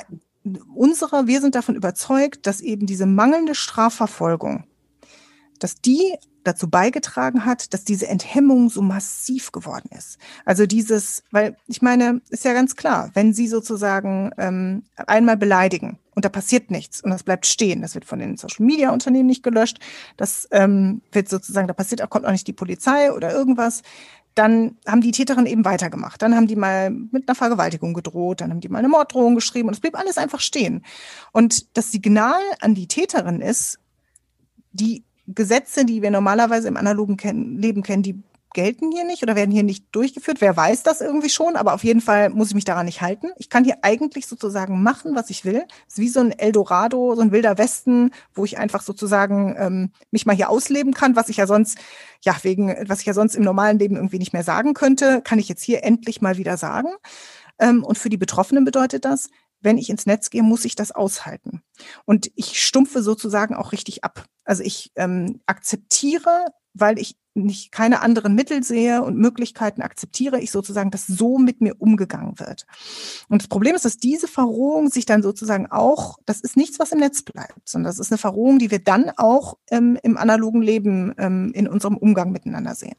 unsere, 0.76 1.28
wir 1.28 1.40
sind 1.40 1.56
davon 1.56 1.76
überzeugt, 1.76 2.46
dass 2.46 2.60
eben 2.60 2.88
diese 2.88 3.06
mangelnde 3.06 3.56
Strafverfolgung, 3.56 4.66
dass 5.60 5.76
die 5.76 6.16
dazu 6.44 6.70
beigetragen 6.70 7.46
hat, 7.46 7.74
dass 7.74 7.84
diese 7.84 8.08
Enthemmung 8.08 8.70
so 8.70 8.82
massiv 8.82 9.52
geworden 9.52 9.90
ist. 9.98 10.18
Also 10.46 10.66
dieses, 10.66 11.24
weil 11.32 11.56
ich 11.68 11.82
meine, 11.82 12.22
ist 12.30 12.46
ja 12.46 12.54
ganz 12.54 12.76
klar, 12.76 13.12
wenn 13.14 13.34
Sie 13.34 13.48
sozusagen 13.48 14.32
ähm, 14.38 14.84
einmal 14.96 15.38
beleidigen 15.38 16.00
und 16.16 16.26
da 16.26 16.30
passiert 16.30 16.72
nichts 16.72 17.02
und 17.02 17.12
das 17.12 17.24
bleibt 17.24 17.46
stehen, 17.46 17.82
das 17.82 17.96
wird 17.96 18.06
von 18.06 18.20
den 18.20 18.38
Social 18.38 18.66
Media 18.66 18.92
Unternehmen 18.92 19.28
nicht 19.28 19.44
gelöscht, 19.44 19.80
das 20.18 20.48
ähm, 20.52 21.02
wird 21.12 21.30
sozusagen, 21.30 21.68
da 21.68 21.74
passiert, 21.74 22.08
kommt 22.10 22.26
auch 22.26 22.32
nicht 22.32 22.48
die 22.48 22.54
Polizei 22.54 23.12
oder 23.12 23.32
irgendwas, 23.32 23.82
dann 24.36 24.78
haben 24.88 25.02
die 25.02 25.12
Täterin 25.12 25.46
eben 25.46 25.66
weitergemacht. 25.66 26.22
Dann 26.22 26.34
haben 26.34 26.48
die 26.48 26.56
mal 26.56 26.92
mit 26.92 27.28
einer 27.28 27.36
Vergewaltigung 27.36 27.94
gedroht, 27.94 28.40
dann 28.40 28.52
haben 28.52 28.62
die 28.62 28.70
mal 28.70 28.80
eine 28.80 28.88
Morddrohung 28.88 29.36
geschrieben 29.36 29.68
und 29.68 29.74
es 29.74 29.82
blieb 29.82 29.98
alles 29.98 30.18
einfach 30.18 30.40
stehen. 30.40 30.86
Und 31.34 31.76
das 31.76 31.92
Signal 31.92 32.40
an 32.62 32.74
die 32.74 32.88
Täterin 32.88 33.42
ist, 33.42 33.80
die 34.72 35.04
Gesetze, 35.36 35.86
die 35.86 36.02
wir 36.02 36.12
normalerweise 36.12 36.68
im 36.68 36.78
analogen 36.78 37.18
kennen, 37.18 37.58
Leben 37.58 37.84
kennen, 37.84 38.04
die 38.04 38.24
gelten 38.54 38.92
hier 38.92 39.06
nicht 39.06 39.22
oder 39.24 39.36
werden 39.36 39.52
hier 39.52 39.64
nicht 39.64 39.86
durchgeführt. 39.92 40.42
Wer 40.42 40.56
weiß 40.56 40.84
das 40.84 41.02
irgendwie 41.02 41.30
schon, 41.30 41.56
aber 41.56 41.74
auf 41.74 41.84
jeden 41.84 42.02
Fall 42.02 42.30
muss 42.30 42.50
ich 42.50 42.56
mich 42.56 42.66
daran 42.66 42.86
nicht 42.86 43.02
halten. 43.02 43.30
Ich 43.38 43.50
kann 43.50 43.64
hier 43.64 43.78
eigentlich 43.84 44.28
sozusagen 44.28 44.82
machen, 44.82 45.16
was 45.16 45.30
ich 45.30 45.46
will. 45.46 45.66
Es 45.88 45.94
ist 45.94 46.00
wie 46.00 46.10
so 46.10 46.20
ein 46.20 46.32
Eldorado, 46.32 47.16
so 47.16 47.22
ein 47.22 47.32
wilder 47.32 47.58
Westen, 47.58 48.12
wo 48.34 48.46
ich 48.46 48.58
einfach 48.58 48.82
sozusagen 48.82 49.56
ähm, 49.58 49.92
mich 50.12 50.26
mal 50.26 50.36
hier 50.36 50.50
ausleben 50.50 50.94
kann, 50.94 51.16
was 51.16 51.30
ich 51.30 51.38
ja 51.38 51.48
sonst, 51.48 51.78
ja, 52.24 52.36
wegen, 52.42 52.76
was 52.88 53.02
ich 53.02 53.06
ja 53.06 53.14
sonst 53.14 53.36
im 53.36 53.44
normalen 53.44 53.78
Leben 53.78 53.96
irgendwie 53.96 54.20
nicht 54.20 54.34
mehr 54.34 54.44
sagen 54.44 54.74
könnte, 54.74 55.22
kann 55.22 55.40
ich 55.40 55.48
jetzt 55.48 55.64
hier 55.64 55.84
endlich 55.84 56.22
mal 56.22 56.38
wieder 56.38 56.58
sagen. 56.58 56.90
Ähm, 57.60 57.84
und 57.84 57.98
für 57.98 58.10
die 58.10 58.18
Betroffenen 58.18 58.66
bedeutet 58.66 59.06
das, 59.06 59.30
wenn 59.62 59.78
ich 59.78 59.90
ins 59.90 60.06
Netz 60.06 60.30
gehe, 60.30 60.44
muss 60.44 60.66
ich 60.66 60.76
das 60.76 60.92
aushalten. 60.92 61.62
Und 62.06 62.32
ich 62.36 62.62
stumpfe 62.62 63.02
sozusagen 63.02 63.56
auch 63.56 63.72
richtig 63.72 64.04
ab. 64.04 64.26
Also 64.44 64.64
ich 64.64 64.92
ähm, 64.96 65.42
akzeptiere, 65.46 66.46
weil 66.74 67.00
ich 67.00 67.18
nicht 67.36 67.72
keine 67.72 68.02
anderen 68.02 68.36
Mittel 68.36 68.64
sehe 68.64 69.02
und 69.02 69.18
Möglichkeiten 69.18 69.82
akzeptiere 69.82 70.40
ich 70.40 70.52
sozusagen, 70.52 70.92
dass 70.92 71.08
so 71.08 71.38
mit 71.38 71.62
mir 71.62 71.76
umgegangen 71.80 72.40
wird. 72.40 72.66
Und 73.30 73.42
das 73.42 73.48
Problem 73.48 73.76
ist, 73.76 73.86
dass 73.86 73.98
diese 73.98 74.28
Verrohung 74.28 74.90
sich 74.90 75.06
dann 75.06 75.24
sozusagen 75.24 75.68
auch, 75.68 76.18
das 76.26 76.42
ist 76.42 76.58
nichts, 76.58 76.80
was 76.80 76.92
im 76.92 77.00
Netz 77.00 77.22
bleibt, 77.22 77.68
sondern 77.68 77.90
das 77.90 78.00
ist 78.00 78.12
eine 78.12 78.18
Verrohung, 78.18 78.60
die 78.60 78.72
wir 78.72 78.80
dann 78.80 79.12
auch 79.18 79.58
ähm, 79.72 79.98
im 80.04 80.18
analogen 80.18 80.62
Leben 80.62 81.14
ähm, 81.18 81.52
in 81.54 81.68
unserem 81.68 81.98
Umgang 81.98 82.32
miteinander 82.32 82.76
sehen. 82.76 82.96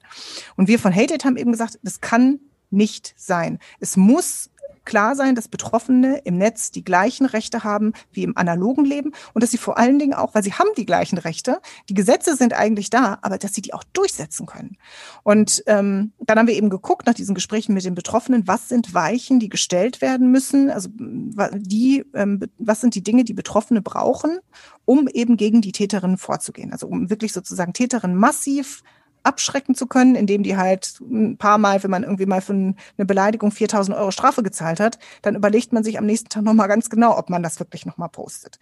Und 0.57 0.69
wir 0.69 0.79
von 0.79 0.95
Hated 0.95 1.25
haben 1.25 1.37
eben 1.37 1.53
gesagt, 1.53 1.79
das 1.83 2.01
kann 2.01 2.41
nicht 2.71 3.15
sein. 3.17 3.59
Es 3.81 3.97
muss 3.97 4.51
klar 4.85 5.15
sein, 5.15 5.35
dass 5.35 5.49
Betroffene 5.49 6.19
im 6.25 6.39
Netz 6.39 6.71
die 6.71 6.85
gleichen 6.85 7.27
Rechte 7.27 7.65
haben 7.65 7.93
wie 8.13 8.25
im 8.25 8.37
analogen 8.37 8.85
Leben 8.85 9.13
und 9.35 9.43
dass 9.43 9.51
sie 9.51 9.59
vor 9.59 9.79
allen 9.79 9.99
Dingen 9.99 10.15
auch, 10.15 10.35
weil 10.35 10.43
sie 10.43 10.55
haben 10.55 10.71
die 10.77 10.87
gleichen 10.87 11.19
Rechte, 11.19 11.61
die 11.89 11.95
Gesetze 11.95 12.37
sind 12.37 12.55
eigentlich 12.55 12.91
da, 12.91 13.19
aber 13.23 13.39
dass 13.39 13.55
sie 13.55 13.63
die 13.63 13.75
auch 13.75 13.85
durchsetzen 13.93 14.47
können. 14.47 14.77
Und 15.23 15.63
ähm, 15.67 16.13
dann 16.19 16.39
haben 16.39 16.49
wir 16.49 16.55
eben 16.55 16.71
geguckt 16.71 17.07
nach 17.07 17.15
diesen 17.15 17.35
Gesprächen 17.35 17.75
mit 17.75 17.85
den 17.85 17.95
Betroffenen, 17.95 18.49
was 18.49 18.69
sind 18.69 18.95
Weichen, 18.95 19.39
die 19.39 19.49
gestellt 19.49 20.01
werden 20.01 20.31
müssen, 20.31 20.71
also 20.71 20.89
die, 20.93 22.05
ähm, 22.15 22.41
was 22.59 22.81
sind 22.81 22.95
die 22.95 23.05
Dinge, 23.05 23.25
die 23.25 23.35
Betroffene 23.35 23.83
brauchen, 23.83 24.39
um 24.85 25.09
eben 25.09 25.37
gegen 25.37 25.61
die 25.61 25.73
Täterinnen 25.73 26.19
vorzugehen. 26.19 26.73
Also 26.73 26.87
um 26.89 27.11
wirklich 27.11 27.33
sozusagen 27.33 27.73
Täterinnen 27.73 28.17
massiv 28.17 28.83
abschrecken 29.23 29.75
zu 29.75 29.87
können, 29.87 30.15
indem 30.15 30.43
die 30.43 30.57
halt 30.57 31.01
ein 31.01 31.37
paar 31.37 31.59
Mal, 31.59 31.83
wenn 31.83 31.91
man 31.91 32.03
irgendwie 32.03 32.27
mal 32.27 32.41
für 32.41 32.53
eine 32.53 32.75
Beleidigung 32.97 33.51
4000 33.51 33.97
Euro 33.97 34.11
Strafe 34.11 34.43
gezahlt 34.43 34.81
hat, 34.81 34.99
dann 35.23 35.35
überlegt 35.35 35.73
man 35.73 35.85
sich 35.85 35.99
am 35.99 36.07
nächsten 36.07 36.29
Tag 36.29 36.43
nochmal 36.43 36.69
ganz 36.69 36.91
genau, 36.91 37.17
ob 37.19 37.31
man 37.31 37.43
das 37.43 37.61
wirklich 37.61 37.87
nochmal 37.87 38.09
postet. 38.09 38.59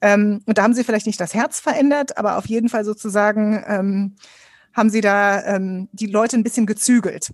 Ähm, 0.00 0.40
und 0.46 0.58
da 0.58 0.62
haben 0.62 0.74
sie 0.74 0.84
vielleicht 0.84 1.06
nicht 1.06 1.20
das 1.20 1.34
Herz 1.34 1.60
verändert, 1.60 2.18
aber 2.18 2.36
auf 2.36 2.46
jeden 2.46 2.68
Fall 2.68 2.84
sozusagen 2.84 3.62
ähm, 3.66 4.16
haben 4.74 4.90
sie 4.90 5.00
da 5.00 5.44
ähm, 5.44 5.88
die 5.92 6.06
Leute 6.06 6.36
ein 6.36 6.42
bisschen 6.42 6.66
gezügelt 6.66 7.32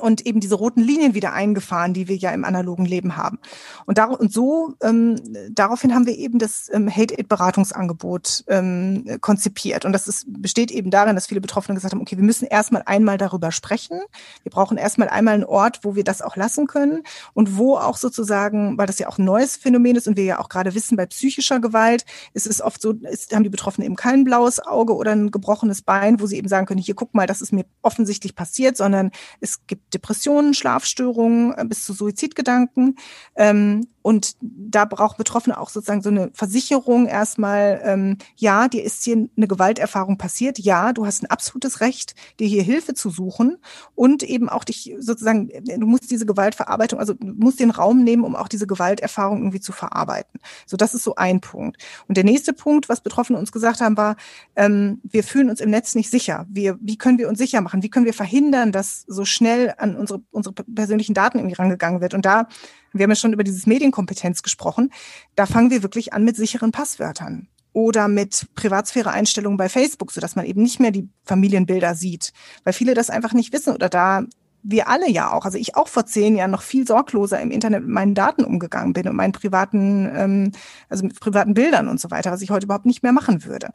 und 0.00 0.26
eben 0.26 0.40
diese 0.40 0.54
roten 0.54 0.80
Linien 0.80 1.14
wieder 1.14 1.32
eingefahren, 1.32 1.94
die 1.94 2.08
wir 2.08 2.16
ja 2.16 2.30
im 2.30 2.44
analogen 2.44 2.84
Leben 2.84 3.16
haben. 3.16 3.38
Und, 3.86 3.98
dar 3.98 4.18
und 4.18 4.32
so 4.32 4.74
ähm, 4.82 5.16
daraufhin 5.50 5.94
haben 5.94 6.06
wir 6.06 6.16
eben 6.16 6.38
das 6.38 6.70
ähm, 6.72 6.88
Hate-Aid-Beratungsangebot 6.88 8.44
ähm, 8.48 9.18
konzipiert. 9.20 9.84
Und 9.84 9.92
das 9.92 10.08
ist, 10.08 10.26
besteht 10.28 10.70
eben 10.70 10.90
darin, 10.90 11.14
dass 11.14 11.26
viele 11.26 11.40
Betroffene 11.40 11.74
gesagt 11.74 11.92
haben, 11.92 12.00
okay, 12.00 12.16
wir 12.16 12.24
müssen 12.24 12.46
erstmal 12.46 12.82
einmal 12.86 13.18
darüber 13.18 13.52
sprechen. 13.52 14.00
Wir 14.42 14.50
brauchen 14.50 14.78
erstmal 14.78 15.08
einmal 15.08 15.34
einen 15.34 15.44
Ort, 15.44 15.80
wo 15.82 15.94
wir 15.94 16.04
das 16.04 16.22
auch 16.22 16.36
lassen 16.36 16.66
können 16.66 17.02
und 17.34 17.56
wo 17.56 17.76
auch 17.76 17.96
sozusagen, 17.96 18.78
weil 18.78 18.86
das 18.86 18.98
ja 18.98 19.08
auch 19.08 19.18
ein 19.18 19.24
neues 19.24 19.56
Phänomen 19.56 19.96
ist 19.96 20.08
und 20.08 20.16
wir 20.16 20.24
ja 20.24 20.40
auch 20.40 20.48
gerade 20.48 20.74
wissen, 20.74 20.96
bei 20.96 21.06
psychischer 21.06 21.60
Gewalt 21.60 22.04
ist 22.32 22.46
es 22.46 22.60
oft 22.60 22.80
so, 22.80 22.92
ist, 22.92 23.34
haben 23.34 23.44
die 23.44 23.50
Betroffenen 23.50 23.86
eben 23.86 23.96
kein 23.96 24.24
blaues 24.24 24.60
Auge 24.60 24.94
oder 24.94 25.12
ein 25.12 25.30
gebrochenes 25.30 25.82
Bein, 25.82 26.20
wo 26.20 26.26
sie 26.26 26.36
eben 26.36 26.48
sagen 26.48 26.66
können, 26.66 26.80
hier 26.80 26.94
guck 26.94 27.14
mal, 27.14 27.26
das 27.26 27.42
ist 27.42 27.52
mir 27.52 27.64
offensichtlich 27.82 28.34
passiert, 28.34 28.76
sondern 28.76 29.10
es 29.40 29.66
gibt 29.66 29.81
Depressionen, 29.94 30.54
Schlafstörungen 30.54 31.54
äh, 31.56 31.64
bis 31.64 31.84
zu 31.84 31.92
Suizidgedanken. 31.92 32.96
Ähm, 33.36 33.86
und 34.02 34.36
da 34.40 34.84
braucht 34.84 35.16
Betroffene 35.16 35.58
auch 35.58 35.70
sozusagen 35.70 36.02
so 36.02 36.10
eine 36.10 36.30
Versicherung 36.34 37.06
erstmal, 37.06 37.80
ähm, 37.84 38.18
ja, 38.36 38.68
dir 38.68 38.82
ist 38.82 39.04
hier 39.04 39.28
eine 39.36 39.46
Gewalterfahrung 39.46 40.18
passiert, 40.18 40.58
ja, 40.58 40.92
du 40.92 41.06
hast 41.06 41.22
ein 41.22 41.30
absolutes 41.30 41.80
Recht, 41.80 42.14
dir 42.40 42.48
hier 42.48 42.64
Hilfe 42.64 42.94
zu 42.94 43.10
suchen 43.10 43.58
und 43.94 44.24
eben 44.24 44.48
auch 44.48 44.64
dich 44.64 44.94
sozusagen, 44.98 45.50
du 45.64 45.86
musst 45.86 46.10
diese 46.10 46.26
Gewaltverarbeitung, 46.26 46.98
also 46.98 47.14
du 47.14 47.26
musst 47.26 47.60
den 47.60 47.70
Raum 47.70 48.02
nehmen, 48.02 48.24
um 48.24 48.34
auch 48.34 48.48
diese 48.48 48.66
Gewalterfahrung 48.66 49.38
irgendwie 49.38 49.60
zu 49.60 49.72
verarbeiten. 49.72 50.40
So, 50.66 50.76
das 50.76 50.94
ist 50.94 51.04
so 51.04 51.14
ein 51.14 51.40
Punkt. 51.40 51.80
Und 52.08 52.16
der 52.16 52.24
nächste 52.24 52.52
Punkt, 52.52 52.88
was 52.88 53.02
Betroffene 53.02 53.38
uns 53.38 53.52
gesagt 53.52 53.80
haben, 53.80 53.96
war, 53.96 54.16
ähm, 54.56 55.00
wir 55.04 55.22
fühlen 55.22 55.48
uns 55.48 55.60
im 55.60 55.70
Netz 55.70 55.94
nicht 55.94 56.10
sicher. 56.10 56.46
Wir, 56.48 56.76
wie 56.80 56.98
können 56.98 57.18
wir 57.18 57.28
uns 57.28 57.38
sicher 57.38 57.60
machen? 57.60 57.82
Wie 57.84 57.90
können 57.90 58.06
wir 58.06 58.14
verhindern, 58.14 58.72
dass 58.72 59.04
so 59.06 59.24
schnell 59.24 59.74
an 59.82 59.96
unsere, 59.96 60.22
unsere 60.30 60.54
persönlichen 60.54 61.14
Daten 61.14 61.38
irgendwie 61.38 61.56
rangegangen 61.56 62.00
wird? 62.00 62.14
Und 62.14 62.24
da 62.24 62.48
wir 62.92 63.04
haben 63.04 63.10
ja 63.10 63.16
schon 63.16 63.32
über 63.32 63.44
dieses 63.44 63.66
Medienkompetenz 63.66 64.42
gesprochen. 64.42 64.90
Da 65.34 65.46
fangen 65.46 65.70
wir 65.70 65.82
wirklich 65.82 66.12
an 66.12 66.24
mit 66.24 66.36
sicheren 66.36 66.72
Passwörtern. 66.72 67.48
oder 67.74 68.06
mit 68.06 68.48
Privatsphäre-Einstellungen 68.54 69.56
bei 69.56 69.70
Facebook, 69.70 70.12
so 70.12 70.20
dass 70.20 70.36
man 70.36 70.44
eben 70.44 70.62
nicht 70.62 70.78
mehr 70.78 70.90
die 70.90 71.08
Familienbilder 71.24 71.94
sieht, 71.94 72.32
weil 72.64 72.74
viele 72.74 72.92
das 72.92 73.08
einfach 73.08 73.32
nicht 73.32 73.52
wissen 73.54 73.72
oder 73.72 73.88
da 73.88 74.24
wir 74.62 74.88
alle 74.88 75.10
ja 75.10 75.32
auch, 75.32 75.44
also 75.44 75.58
ich 75.58 75.76
auch 75.76 75.88
vor 75.88 76.06
zehn 76.06 76.36
Jahren 76.36 76.50
noch 76.50 76.62
viel 76.62 76.86
sorgloser 76.86 77.40
im 77.40 77.50
Internet 77.50 77.82
mit 77.82 77.90
meinen 77.90 78.14
Daten 78.14 78.44
umgegangen 78.44 78.92
bin 78.92 79.08
und 79.08 79.16
meinen 79.16 79.32
privaten, 79.32 80.10
ähm, 80.14 80.52
also 80.88 81.04
mit 81.04 81.18
privaten 81.18 81.54
Bildern 81.54 81.88
und 81.88 82.00
so 82.00 82.10
weiter, 82.10 82.30
was 82.30 82.42
ich 82.42 82.50
heute 82.50 82.66
überhaupt 82.66 82.86
nicht 82.86 83.02
mehr 83.02 83.12
machen 83.12 83.44
würde. 83.44 83.70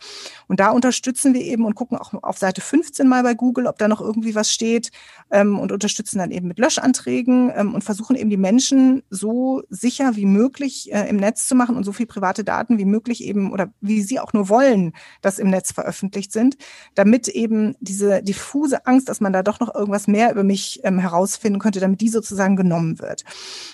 Und 0.48 0.60
da 0.60 0.70
unterstützen 0.70 1.34
wir 1.34 1.42
eben 1.42 1.66
und 1.66 1.76
gucken 1.76 1.98
auch 1.98 2.14
auf 2.24 2.38
Seite 2.38 2.62
15 2.62 3.08
mal 3.08 3.24
bei 3.24 3.34
Google, 3.34 3.68
ob 3.68 3.78
da 3.78 3.88
noch 3.88 4.00
irgendwie 4.00 4.34
was 4.34 4.52
steht 4.52 4.92
ähm, 5.30 5.60
und 5.60 5.72
unterstützen 5.72 6.20
dann 6.20 6.32
eben 6.32 6.48
mit 6.48 6.60
Löschanträgen 6.60 7.52
ähm, 7.56 7.74
und 7.74 7.84
versuchen 7.84 8.16
eben 8.16 8.30
die 8.30 8.38
Menschen 8.38 9.04
so 9.10 9.64
sicher 9.70 10.16
wie 10.16 10.26
möglich 10.26 10.94
äh, 10.94 11.10
im 11.10 11.18
Netz 11.18 11.48
zu 11.48 11.56
machen 11.56 11.76
und 11.76 11.84
so 11.84 11.92
viel 11.92 12.06
private 12.06 12.46
Daten 12.46 12.78
wie 12.78 12.86
möglich 12.86 13.24
eben 13.24 13.52
oder 13.52 13.74
wie 13.82 14.02
sie 14.02 14.20
auch 14.20 14.32
nur 14.32 14.48
wollen, 14.48 14.94
dass 15.22 15.38
im 15.40 15.50
Netz 15.50 15.74
veröffentlicht 15.74 16.32
sind, 16.32 16.58
damit 16.96 17.28
eben 17.28 17.76
diese 17.82 18.24
diffuse 18.24 18.86
Angst, 18.86 19.10
dass 19.10 19.20
man 19.20 19.34
da 19.34 19.44
doch 19.44 19.60
noch 19.60 19.76
irgendwas 19.76 20.08
mehr 20.08 20.32
über 20.32 20.44
mich 20.44 20.77
ähm, 20.84 21.00
herausfinden 21.00 21.60
könnte, 21.60 21.80
damit 21.80 22.02
die 22.02 22.10
sozusagen 22.10 22.56
genommen 22.56 23.00
wird. 23.00 23.24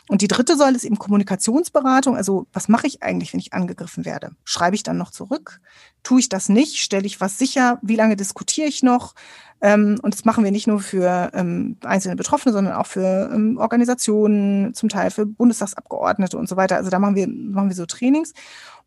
Und 0.10 0.22
die 0.22 0.28
dritte 0.28 0.58
Säule 0.58 0.76
ist 0.76 0.84
eben 0.84 0.98
Kommunikationsberatung. 0.98 2.16
Also 2.16 2.48
was 2.54 2.68
mache 2.68 2.88
ich 2.88 3.04
eigentlich, 3.04 3.34
wenn 3.34 3.40
ich 3.40 3.54
angegriffen 3.54 4.06
werde? 4.06 4.32
Schreibe 4.44 4.76
ich 4.76 4.84
dann 4.84 4.98
noch 4.98 5.12
zurück? 5.12 5.60
Tue 6.04 6.20
ich 6.20 6.30
das 6.30 6.50
nicht? 6.50 6.82
Stelle 6.82 7.06
ich 7.06 7.22
was 7.22 7.38
sicher? 7.38 7.80
Wie 7.82 7.96
lange 7.96 8.16
diskutiere 8.16 8.68
ich 8.68 8.84
noch? 8.84 9.16
Ähm, 9.62 9.98
und 10.02 10.14
das 10.14 10.26
machen 10.26 10.44
wir 10.44 10.52
nicht 10.52 10.68
nur 10.68 10.82
für 10.82 11.32
ähm, 11.34 11.78
einzelne 11.84 12.18
Betroffene, 12.18 12.52
sondern 12.52 12.74
auch 12.74 12.86
für 12.86 13.32
ähm, 13.34 13.58
Organisationen, 13.58 14.74
zum 14.74 14.90
Teil 14.90 15.10
für 15.10 15.26
Bundestagsabgeordnete 15.26 16.38
und 16.38 16.50
so 16.50 16.58
weiter. 16.58 16.76
Also 16.76 16.90
da 16.90 17.00
machen 17.00 17.16
wir, 17.16 17.28
machen 17.28 17.70
wir 17.70 17.76
so 17.76 17.86
Trainings. 17.86 18.34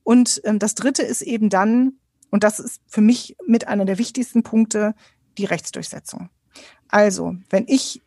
Und 0.03 0.41
ähm, 0.45 0.59
das 0.59 0.75
Dritte 0.75 1.03
ist 1.03 1.23
eben 1.23 1.49
dann, 1.49 1.95
und 2.31 2.45
das 2.45 2.61
ist 2.61 2.83
für 2.87 3.01
mich 3.01 3.37
mit 3.47 3.67
einer 3.67 3.87
der 3.87 3.99
wichtigsten 3.99 4.43
Punkte, 4.43 4.95
die 5.39 5.47
Rechtsdurchsetzung. 5.47 6.29
Also, 6.89 7.37
wenn 7.51 7.65
ich 7.67 8.03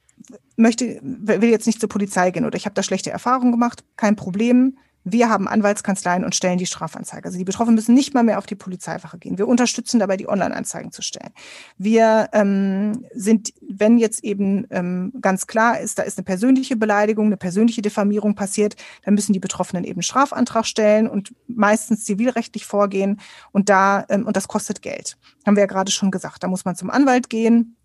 möchte, 0.56 1.00
will 1.02 1.50
jetzt 1.50 1.68
nicht 1.68 1.80
zur 1.80 1.90
Polizei 1.90 2.32
gehen 2.32 2.46
oder 2.46 2.58
ich 2.58 2.66
habe 2.66 2.74
da 2.76 2.84
schlechte 2.84 3.12
Erfahrungen 3.12 3.52
gemacht, 3.52 3.84
kein 3.96 4.16
Problem. 4.16 4.78
Wir 5.06 5.30
haben 5.30 5.48
Anwaltskanzleien 5.48 6.26
und 6.26 6.36
stellen 6.36 6.58
die 6.58 6.66
Strafanzeige. 6.66 7.26
Also 7.26 7.38
die 7.38 7.46
Betroffenen 7.46 7.76
müssen 7.76 7.96
nicht 7.96 8.14
mal 8.14 8.24
mehr 8.24 8.38
auf 8.38 8.46
die 8.46 8.56
Polizeiwache 8.56 9.18
gehen. 9.18 9.38
Wir 9.38 9.48
unterstützen 9.48 10.00
dabei, 10.00 10.18
die 10.18 10.28
Online-Anzeigen 10.28 10.92
zu 10.92 11.02
stellen. 11.02 11.32
Wir 11.78 12.30
ähm, 12.34 13.06
sind, 13.14 13.54
wenn 13.62 13.98
jetzt 13.98 14.24
eben 14.24 14.68
ähm, 14.72 15.14
ganz 15.22 15.48
klar 15.48 15.80
ist, 15.80 16.00
da 16.00 16.04
ist 16.04 16.18
eine 16.18 16.26
persönliche 16.26 16.76
Beleidigung, 16.76 17.28
eine 17.28 17.38
persönliche 17.38 17.82
Diffamierung 17.82 18.36
passiert, 18.36 18.76
dann 19.04 19.14
müssen 19.14 19.32
die 19.32 19.40
Betroffenen 19.40 19.86
eben 19.86 20.02
Strafantrag 20.02 20.66
stellen 20.66 21.08
und 21.08 21.34
meistens 21.48 22.04
zivilrechtlich 22.04 22.66
vorgehen. 22.66 23.22
Und 23.52 23.70
da 23.70 24.06
ähm, 24.10 24.28
und 24.28 24.36
das 24.36 24.50
kostet 24.50 24.82
Geld. 24.82 25.18
Haben 25.46 25.56
wir 25.56 25.62
ja 25.62 25.68
gerade 25.68 25.92
schon 25.92 26.12
gesagt. 26.12 26.44
Da 26.44 26.48
muss 26.48 26.66
man 26.66 26.76
zum 26.76 26.90
Anwalt 26.90 27.30
gehen 27.30 27.78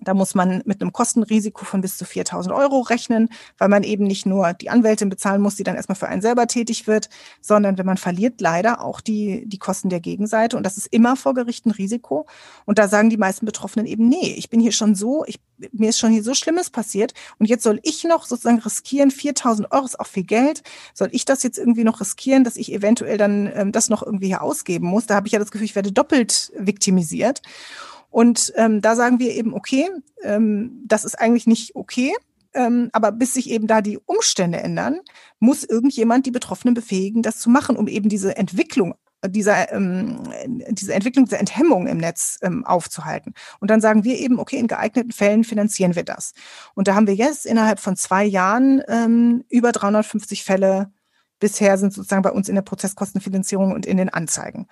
da 0.00 0.14
muss 0.14 0.34
man 0.34 0.62
mit 0.64 0.80
einem 0.80 0.92
Kostenrisiko 0.92 1.64
von 1.64 1.80
bis 1.80 1.96
zu 1.96 2.04
4000 2.04 2.54
Euro 2.54 2.80
rechnen, 2.80 3.28
weil 3.58 3.68
man 3.68 3.82
eben 3.82 4.04
nicht 4.04 4.26
nur 4.26 4.52
die 4.52 4.70
Anwältin 4.70 5.08
bezahlen 5.08 5.42
muss, 5.42 5.56
die 5.56 5.64
dann 5.64 5.76
erstmal 5.76 5.96
für 5.96 6.08
einen 6.08 6.22
selber 6.22 6.46
tätig 6.46 6.86
wird, 6.86 7.08
sondern 7.40 7.78
wenn 7.78 7.86
man 7.86 7.96
verliert, 7.96 8.40
leider 8.40 8.82
auch 8.82 9.00
die, 9.00 9.44
die 9.46 9.58
Kosten 9.58 9.88
der 9.88 10.00
Gegenseite. 10.00 10.56
Und 10.56 10.64
das 10.64 10.76
ist 10.76 10.86
immer 10.86 11.16
vor 11.16 11.34
Gericht 11.34 11.66
ein 11.66 11.72
Risiko. 11.72 12.26
Und 12.64 12.78
da 12.78 12.88
sagen 12.88 13.10
die 13.10 13.16
meisten 13.16 13.46
Betroffenen 13.46 13.86
eben, 13.86 14.08
nee, 14.08 14.34
ich 14.36 14.50
bin 14.50 14.60
hier 14.60 14.72
schon 14.72 14.94
so, 14.94 15.24
ich, 15.26 15.40
mir 15.72 15.88
ist 15.88 15.98
schon 15.98 16.12
hier 16.12 16.22
so 16.22 16.34
Schlimmes 16.34 16.70
passiert. 16.70 17.12
Und 17.38 17.46
jetzt 17.46 17.64
soll 17.64 17.80
ich 17.82 18.04
noch 18.04 18.26
sozusagen 18.26 18.60
riskieren, 18.60 19.10
4000 19.10 19.72
Euro 19.72 19.84
ist 19.84 19.98
auch 19.98 20.06
viel 20.06 20.24
Geld. 20.24 20.62
Soll 20.94 21.08
ich 21.12 21.24
das 21.24 21.42
jetzt 21.42 21.58
irgendwie 21.58 21.84
noch 21.84 22.00
riskieren, 22.00 22.44
dass 22.44 22.56
ich 22.56 22.72
eventuell 22.72 23.18
dann 23.18 23.50
ähm, 23.52 23.72
das 23.72 23.88
noch 23.88 24.02
irgendwie 24.02 24.28
hier 24.28 24.42
ausgeben 24.42 24.86
muss? 24.86 25.06
Da 25.06 25.16
habe 25.16 25.26
ich 25.26 25.32
ja 25.32 25.38
das 25.38 25.50
Gefühl, 25.50 25.64
ich 25.64 25.74
werde 25.74 25.92
doppelt 25.92 26.52
viktimisiert. 26.56 27.42
Und 28.10 28.52
ähm, 28.56 28.80
da 28.80 28.96
sagen 28.96 29.18
wir 29.18 29.34
eben, 29.34 29.54
okay, 29.54 29.88
ähm, 30.22 30.82
das 30.86 31.04
ist 31.04 31.18
eigentlich 31.18 31.46
nicht 31.46 31.76
okay. 31.76 32.12
Ähm, 32.54 32.88
aber 32.92 33.12
bis 33.12 33.34
sich 33.34 33.50
eben 33.50 33.66
da 33.66 33.82
die 33.82 33.98
Umstände 33.98 34.58
ändern, 34.58 35.00
muss 35.38 35.64
irgendjemand 35.64 36.24
die 36.26 36.30
Betroffenen 36.30 36.74
befähigen, 36.74 37.22
das 37.22 37.38
zu 37.38 37.50
machen, 37.50 37.76
um 37.76 37.88
eben 37.88 38.08
diese 38.08 38.36
Entwicklung 38.36 38.94
dieser, 39.26 39.72
ähm, 39.72 40.22
diese 40.70 40.94
Entwicklung, 40.94 41.24
diese 41.24 41.38
Enthemmung 41.38 41.88
im 41.88 41.98
Netz 41.98 42.38
ähm, 42.42 42.64
aufzuhalten. 42.64 43.34
Und 43.58 43.70
dann 43.70 43.80
sagen 43.80 44.04
wir 44.04 44.16
eben, 44.18 44.38
okay, 44.38 44.58
in 44.58 44.68
geeigneten 44.68 45.12
Fällen 45.12 45.44
finanzieren 45.44 45.96
wir 45.96 46.04
das. 46.04 46.32
Und 46.74 46.88
da 46.88 46.94
haben 46.94 47.06
wir 47.06 47.14
jetzt 47.14 47.44
innerhalb 47.44 47.80
von 47.80 47.96
zwei 47.96 48.24
Jahren 48.24 48.82
ähm, 48.86 49.44
über 49.48 49.72
350 49.72 50.44
Fälle 50.44 50.92
bisher 51.40 51.78
sind 51.78 51.92
sozusagen 51.92 52.22
bei 52.22 52.32
uns 52.32 52.48
in 52.48 52.54
der 52.54 52.62
Prozesskostenfinanzierung 52.62 53.72
und 53.72 53.86
in 53.86 53.96
den 53.96 54.08
Anzeigen. 54.08 54.66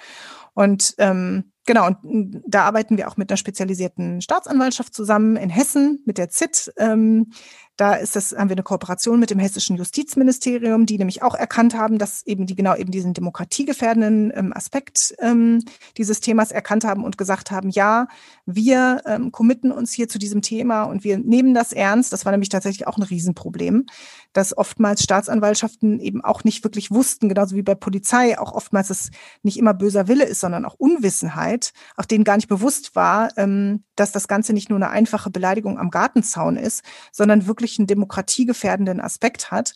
Und 0.55 0.95
ähm, 0.99 1.53
genau, 1.66 1.86
und 1.86 2.42
da 2.46 2.64
arbeiten 2.64 2.96
wir 2.96 3.08
auch 3.08 3.16
mit 3.16 3.30
einer 3.30 3.36
spezialisierten 3.36 4.20
Staatsanwaltschaft 4.20 4.94
zusammen 4.94 5.36
in 5.36 5.50
Hessen, 5.50 6.02
mit 6.06 6.18
der 6.18 6.30
ZIT. 6.30 6.72
Ähm, 6.76 7.32
da 7.76 7.94
ist 7.94 8.16
das, 8.16 8.32
haben 8.32 8.48
wir 8.48 8.54
eine 8.54 8.62
Kooperation 8.62 9.20
mit 9.20 9.30
dem 9.30 9.38
hessischen 9.38 9.76
Justizministerium, 9.76 10.86
die 10.86 10.96
nämlich 10.96 11.22
auch 11.22 11.34
erkannt 11.34 11.74
haben, 11.74 11.98
dass 11.98 12.26
eben 12.26 12.46
die 12.46 12.56
genau 12.56 12.74
eben 12.74 12.90
diesen 12.90 13.12
demokratiegefährdenden 13.12 14.32
ähm, 14.34 14.52
Aspekt 14.54 15.14
ähm, 15.18 15.62
dieses 15.96 16.20
Themas 16.20 16.52
erkannt 16.52 16.84
haben 16.84 17.04
und 17.04 17.18
gesagt 17.18 17.50
haben, 17.50 17.68
ja, 17.68 18.08
wir 18.46 19.02
ähm, 19.04 19.30
committen 19.30 19.72
uns 19.72 19.92
hier 19.92 20.08
zu 20.08 20.18
diesem 20.18 20.40
Thema 20.40 20.84
und 20.84 21.04
wir 21.04 21.18
nehmen 21.18 21.52
das 21.52 21.72
ernst. 21.72 22.12
Das 22.12 22.24
war 22.24 22.32
nämlich 22.32 22.48
tatsächlich 22.48 22.86
auch 22.86 22.96
ein 22.96 23.02
Riesenproblem, 23.02 23.86
dass 24.32 24.56
oftmals 24.56 25.02
Staatsanwaltschaften 25.02 26.00
eben 26.00 26.24
auch 26.24 26.44
nicht 26.44 26.64
wirklich 26.64 26.90
wussten, 26.90 27.28
genauso 27.28 27.56
wie 27.56 27.62
bei 27.62 27.74
Polizei 27.74 28.38
auch 28.38 28.52
oftmals 28.52 28.88
es 28.88 29.10
nicht 29.42 29.58
immer 29.58 29.74
böser 29.74 30.08
Wille 30.08 30.24
ist, 30.24 30.40
sondern 30.40 30.64
auch 30.64 30.74
Unwissenheit, 30.74 31.72
auch 31.96 32.06
denen 32.06 32.24
gar 32.24 32.36
nicht 32.36 32.48
bewusst 32.48 32.96
war, 32.96 33.36
ähm, 33.36 33.84
dass 33.96 34.12
das 34.12 34.28
Ganze 34.28 34.52
nicht 34.52 34.70
nur 34.70 34.78
eine 34.78 34.90
einfache 34.90 35.30
Beleidigung 35.30 35.78
am 35.78 35.90
Gartenzaun 35.90 36.56
ist, 36.56 36.82
sondern 37.12 37.46
wirklich 37.46 37.65
einen 37.78 37.86
demokratiegefährdenden 37.86 39.00
Aspekt 39.00 39.50
hat. 39.50 39.74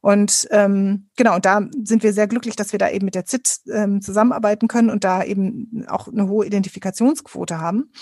Und 0.00 0.48
ähm, 0.50 1.08
genau, 1.16 1.36
und 1.36 1.44
da 1.44 1.60
sind 1.84 2.02
wir 2.02 2.12
sehr 2.12 2.26
glücklich, 2.26 2.56
dass 2.56 2.72
wir 2.72 2.78
da 2.78 2.90
eben 2.90 3.04
mit 3.04 3.14
der 3.14 3.24
ZIT 3.24 3.60
ähm, 3.72 4.02
zusammenarbeiten 4.02 4.66
können 4.66 4.90
und 4.90 5.04
da 5.04 5.22
eben 5.22 5.84
auch 5.88 6.08
eine 6.08 6.28
hohe 6.28 6.44
Identifikationsquote 6.46 7.60
haben. 7.60 7.92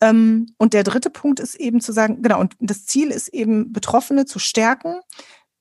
Ähm, 0.00 0.46
und 0.58 0.72
der 0.72 0.84
dritte 0.84 1.10
Punkt 1.10 1.40
ist 1.40 1.56
eben 1.56 1.80
zu 1.80 1.92
sagen, 1.92 2.22
genau, 2.22 2.40
und 2.40 2.54
das 2.60 2.86
Ziel 2.86 3.10
ist 3.10 3.28
eben, 3.28 3.72
Betroffene 3.72 4.24
zu 4.24 4.38
stärken, 4.38 5.00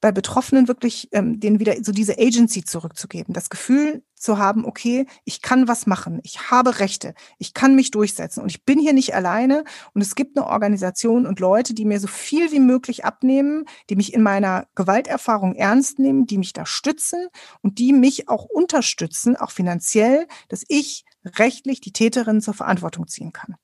bei 0.02 0.12
Betroffenen 0.12 0.68
wirklich 0.68 1.08
ähm, 1.12 1.40
denen 1.40 1.60
wieder 1.60 1.76
so 1.84 1.92
diese 1.92 2.18
Agency 2.18 2.64
zurückzugeben, 2.64 3.34
das 3.34 3.50
Gefühl 3.50 4.04
zu 4.16 4.38
haben, 4.38 4.66
okay, 4.66 5.06
ich 5.26 5.42
kann 5.42 5.68
was 5.68 5.88
machen, 5.88 6.20
ich 6.24 6.52
habe 6.52 6.80
Rechte, 6.80 7.14
ich 7.38 7.54
kann 7.54 7.76
mich 7.76 7.92
durchsetzen 7.92 8.42
und 8.42 8.50
ich 8.50 8.66
bin 8.66 8.80
hier 8.80 8.94
nicht 8.94 9.16
alleine 9.16 9.64
und 9.94 10.02
es 10.02 10.16
gibt 10.16 10.38
eine 10.38 10.48
Organisation 10.48 11.26
und 11.26 11.40
Leute, 11.40 11.74
die 11.74 11.86
mir 11.86 12.00
so 12.00 12.08
viel 12.08 12.52
wie 12.52 12.60
möglich 12.60 13.06
abnehmen, 13.06 13.66
die 13.90 13.96
mich 13.96 14.14
in 14.14 14.24
meiner 14.24 14.68
Gewalterfahrung 14.76 15.56
ernst 15.56 16.00
nehmen, 16.00 16.26
die 16.26 16.38
mich 16.38 16.54
da 16.54 16.66
stützen 16.66 17.28
und 17.62 17.80
die 17.80 17.94
mich 17.94 18.28
auch 18.28 18.46
unterstützen, 18.46 19.36
auch 19.36 19.52
finanziell, 19.52 20.28
dass 20.50 20.64
ich 20.68 21.06
rechtlich 21.26 21.82
die 21.82 21.94
Täterin 21.94 22.42
zur 22.42 22.56
Verantwortung 22.56 23.08
ziehen 23.08 23.32
kann. 23.32 23.56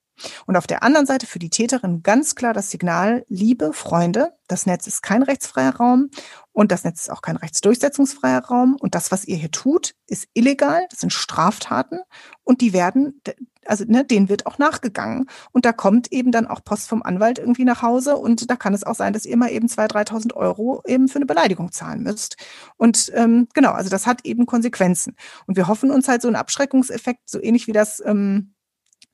Und 0.46 0.56
auf 0.56 0.68
der 0.68 0.84
anderen 0.84 1.06
Seite 1.06 1.28
für 1.28 1.40
die 1.40 1.50
Täterin 1.50 2.04
ganz 2.04 2.36
klar 2.36 2.54
das 2.54 2.72
Signal, 2.72 3.26
liebe 3.28 3.74
Freunde, 3.74 4.34
das 4.48 4.66
Netz 4.66 4.88
ist 4.88 5.04
kein 5.04 5.24
rechtsfreier 5.24 5.76
Raum 5.76 6.10
und 6.54 6.72
das 6.72 6.84
Netz 6.84 7.02
ist 7.02 7.12
auch 7.12 7.22
kein 7.22 7.36
rechtsdurchsetzungsfreier 7.36 8.46
Raum. 8.46 8.78
Und 8.80 8.96
das, 8.96 9.12
was 9.12 9.26
ihr 9.26 9.36
hier 9.36 9.52
tut, 9.52 9.94
ist 10.08 10.28
illegal, 10.34 10.86
das 10.90 11.02
sind 11.02 11.14
Straftaten 11.14 12.00
und 12.44 12.62
die 12.62 12.74
werden, 12.74 13.22
also 13.66 13.84
ne, 13.86 14.06
denen 14.06 14.30
wird 14.30 14.46
auch 14.46 14.58
nachgegangen. 14.58 15.30
Und 15.52 15.66
da 15.66 15.74
kommt 15.74 16.12
eben 16.12 16.32
dann 16.32 16.48
auch 16.48 16.64
Post 16.64 16.88
vom 16.88 17.04
Anwalt 17.04 17.40
irgendwie 17.40 17.66
nach 17.66 17.82
Hause 17.82 18.18
und 18.18 18.50
da 18.50 18.56
kann 18.56 18.74
es 18.74 18.84
auch 18.84 18.96
sein, 18.96 19.14
dass 19.14 19.26
ihr 19.26 19.38
mal 19.38 19.52
eben 19.52 19.68
2.000, 19.68 20.10
3.000 20.10 20.34
Euro 20.34 20.82
eben 20.88 21.10
für 21.10 21.18
eine 21.18 21.26
Beleidigung 21.26 21.72
zahlen 21.72 22.02
müsst. 22.02 22.38
Und 22.78 23.12
ähm, 23.14 23.48
genau, 23.54 23.74
also 23.74 23.90
das 23.90 24.08
hat 24.08 24.26
eben 24.26 24.46
Konsequenzen. 24.46 25.16
Und 25.46 25.58
wir 25.58 25.68
hoffen 25.68 25.92
uns 25.92 26.08
halt 26.08 26.22
so 26.22 26.28
einen 26.28 26.38
Abschreckungseffekt, 26.38 27.30
so 27.30 27.42
ähnlich 27.42 27.68
wie 27.68 27.74
das 27.74 28.02
ähm, 28.06 28.54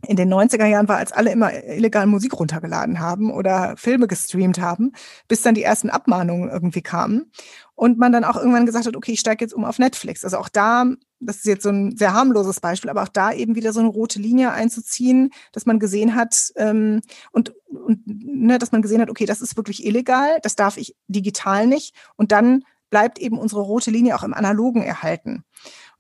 in 0.07 0.15
den 0.15 0.33
90er 0.33 0.65
Jahren 0.65 0.87
war, 0.87 0.97
als 0.97 1.11
alle 1.11 1.31
immer 1.31 1.53
illegal 1.63 2.05
Musik 2.05 2.39
runtergeladen 2.39 2.99
haben 2.99 3.31
oder 3.31 3.75
Filme 3.77 4.07
gestreamt 4.07 4.59
haben, 4.59 4.91
bis 5.27 5.41
dann 5.41 5.55
die 5.55 5.63
ersten 5.63 5.89
Abmahnungen 5.89 6.49
irgendwie 6.49 6.81
kamen. 6.81 7.31
Und 7.75 7.97
man 7.97 8.11
dann 8.11 8.23
auch 8.23 8.35
irgendwann 8.35 8.65
gesagt 8.65 8.85
hat, 8.85 8.95
okay, 8.95 9.13
ich 9.13 9.19
steige 9.19 9.43
jetzt 9.43 9.53
um 9.53 9.65
auf 9.65 9.79
Netflix. 9.79 10.23
Also 10.23 10.37
auch 10.37 10.49
da, 10.49 10.85
das 11.19 11.37
ist 11.37 11.45
jetzt 11.45 11.63
so 11.63 11.69
ein 11.69 11.97
sehr 11.97 12.13
harmloses 12.13 12.59
Beispiel, 12.59 12.89
aber 12.89 13.03
auch 13.03 13.07
da 13.07 13.33
eben 13.33 13.55
wieder 13.55 13.73
so 13.73 13.79
eine 13.79 13.89
rote 13.89 14.19
Linie 14.19 14.51
einzuziehen, 14.51 15.31
dass 15.51 15.65
man 15.65 15.79
gesehen 15.79 16.15
hat 16.15 16.53
und, 16.55 17.01
und 17.31 17.99
ne, 18.05 18.59
dass 18.59 18.71
man 18.71 18.81
gesehen 18.81 19.01
hat, 19.01 19.09
okay, 19.09 19.25
das 19.25 19.41
ist 19.41 19.57
wirklich 19.57 19.85
illegal, 19.85 20.39
das 20.43 20.55
darf 20.55 20.77
ich 20.77 20.95
digital 21.07 21.65
nicht. 21.65 21.95
Und 22.15 22.31
dann 22.31 22.63
bleibt 22.91 23.17
eben 23.17 23.39
unsere 23.39 23.61
rote 23.61 23.89
Linie 23.89 24.15
auch 24.15 24.23
im 24.23 24.35
Analogen 24.35 24.83
erhalten. 24.83 25.43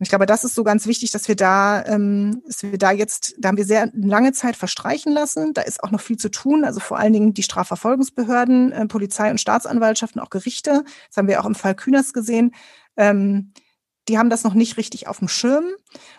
Ich 0.03 0.09
glaube, 0.09 0.25
das 0.25 0.43
ist 0.43 0.55
so 0.55 0.63
ganz 0.63 0.85
wichtig, 0.85 1.11
dass 1.11 1.27
wir 1.27 1.35
da, 1.35 1.83
ähm, 1.85 2.41
dass 2.45 2.63
wir 2.63 2.77
da 2.77 2.91
jetzt, 2.91 3.35
da 3.39 3.49
haben 3.49 3.57
wir 3.57 3.65
sehr 3.65 3.89
lange 3.93 4.31
Zeit 4.33 4.55
verstreichen 4.55 5.11
lassen. 5.13 5.53
Da 5.53 5.61
ist 5.63 5.83
auch 5.83 5.91
noch 5.91 6.01
viel 6.01 6.17
zu 6.17 6.29
tun. 6.29 6.63
Also 6.63 6.79
vor 6.79 6.99
allen 6.99 7.13
Dingen 7.13 7.33
die 7.33 7.43
Strafverfolgungsbehörden, 7.43 8.71
äh, 8.71 8.85
Polizei 8.87 9.31
und 9.31 9.39
Staatsanwaltschaften, 9.39 10.21
auch 10.21 10.29
Gerichte. 10.29 10.83
Das 11.07 11.17
haben 11.17 11.27
wir 11.27 11.41
auch 11.41 11.45
im 11.45 11.55
Fall 11.55 11.75
Kühners 11.75 12.13
gesehen. 12.13 12.53
Ähm, 12.97 13.53
die 14.09 14.17
haben 14.17 14.29
das 14.29 14.43
noch 14.43 14.53
nicht 14.53 14.77
richtig 14.77 15.07
auf 15.07 15.19
dem 15.19 15.27
Schirm. 15.27 15.65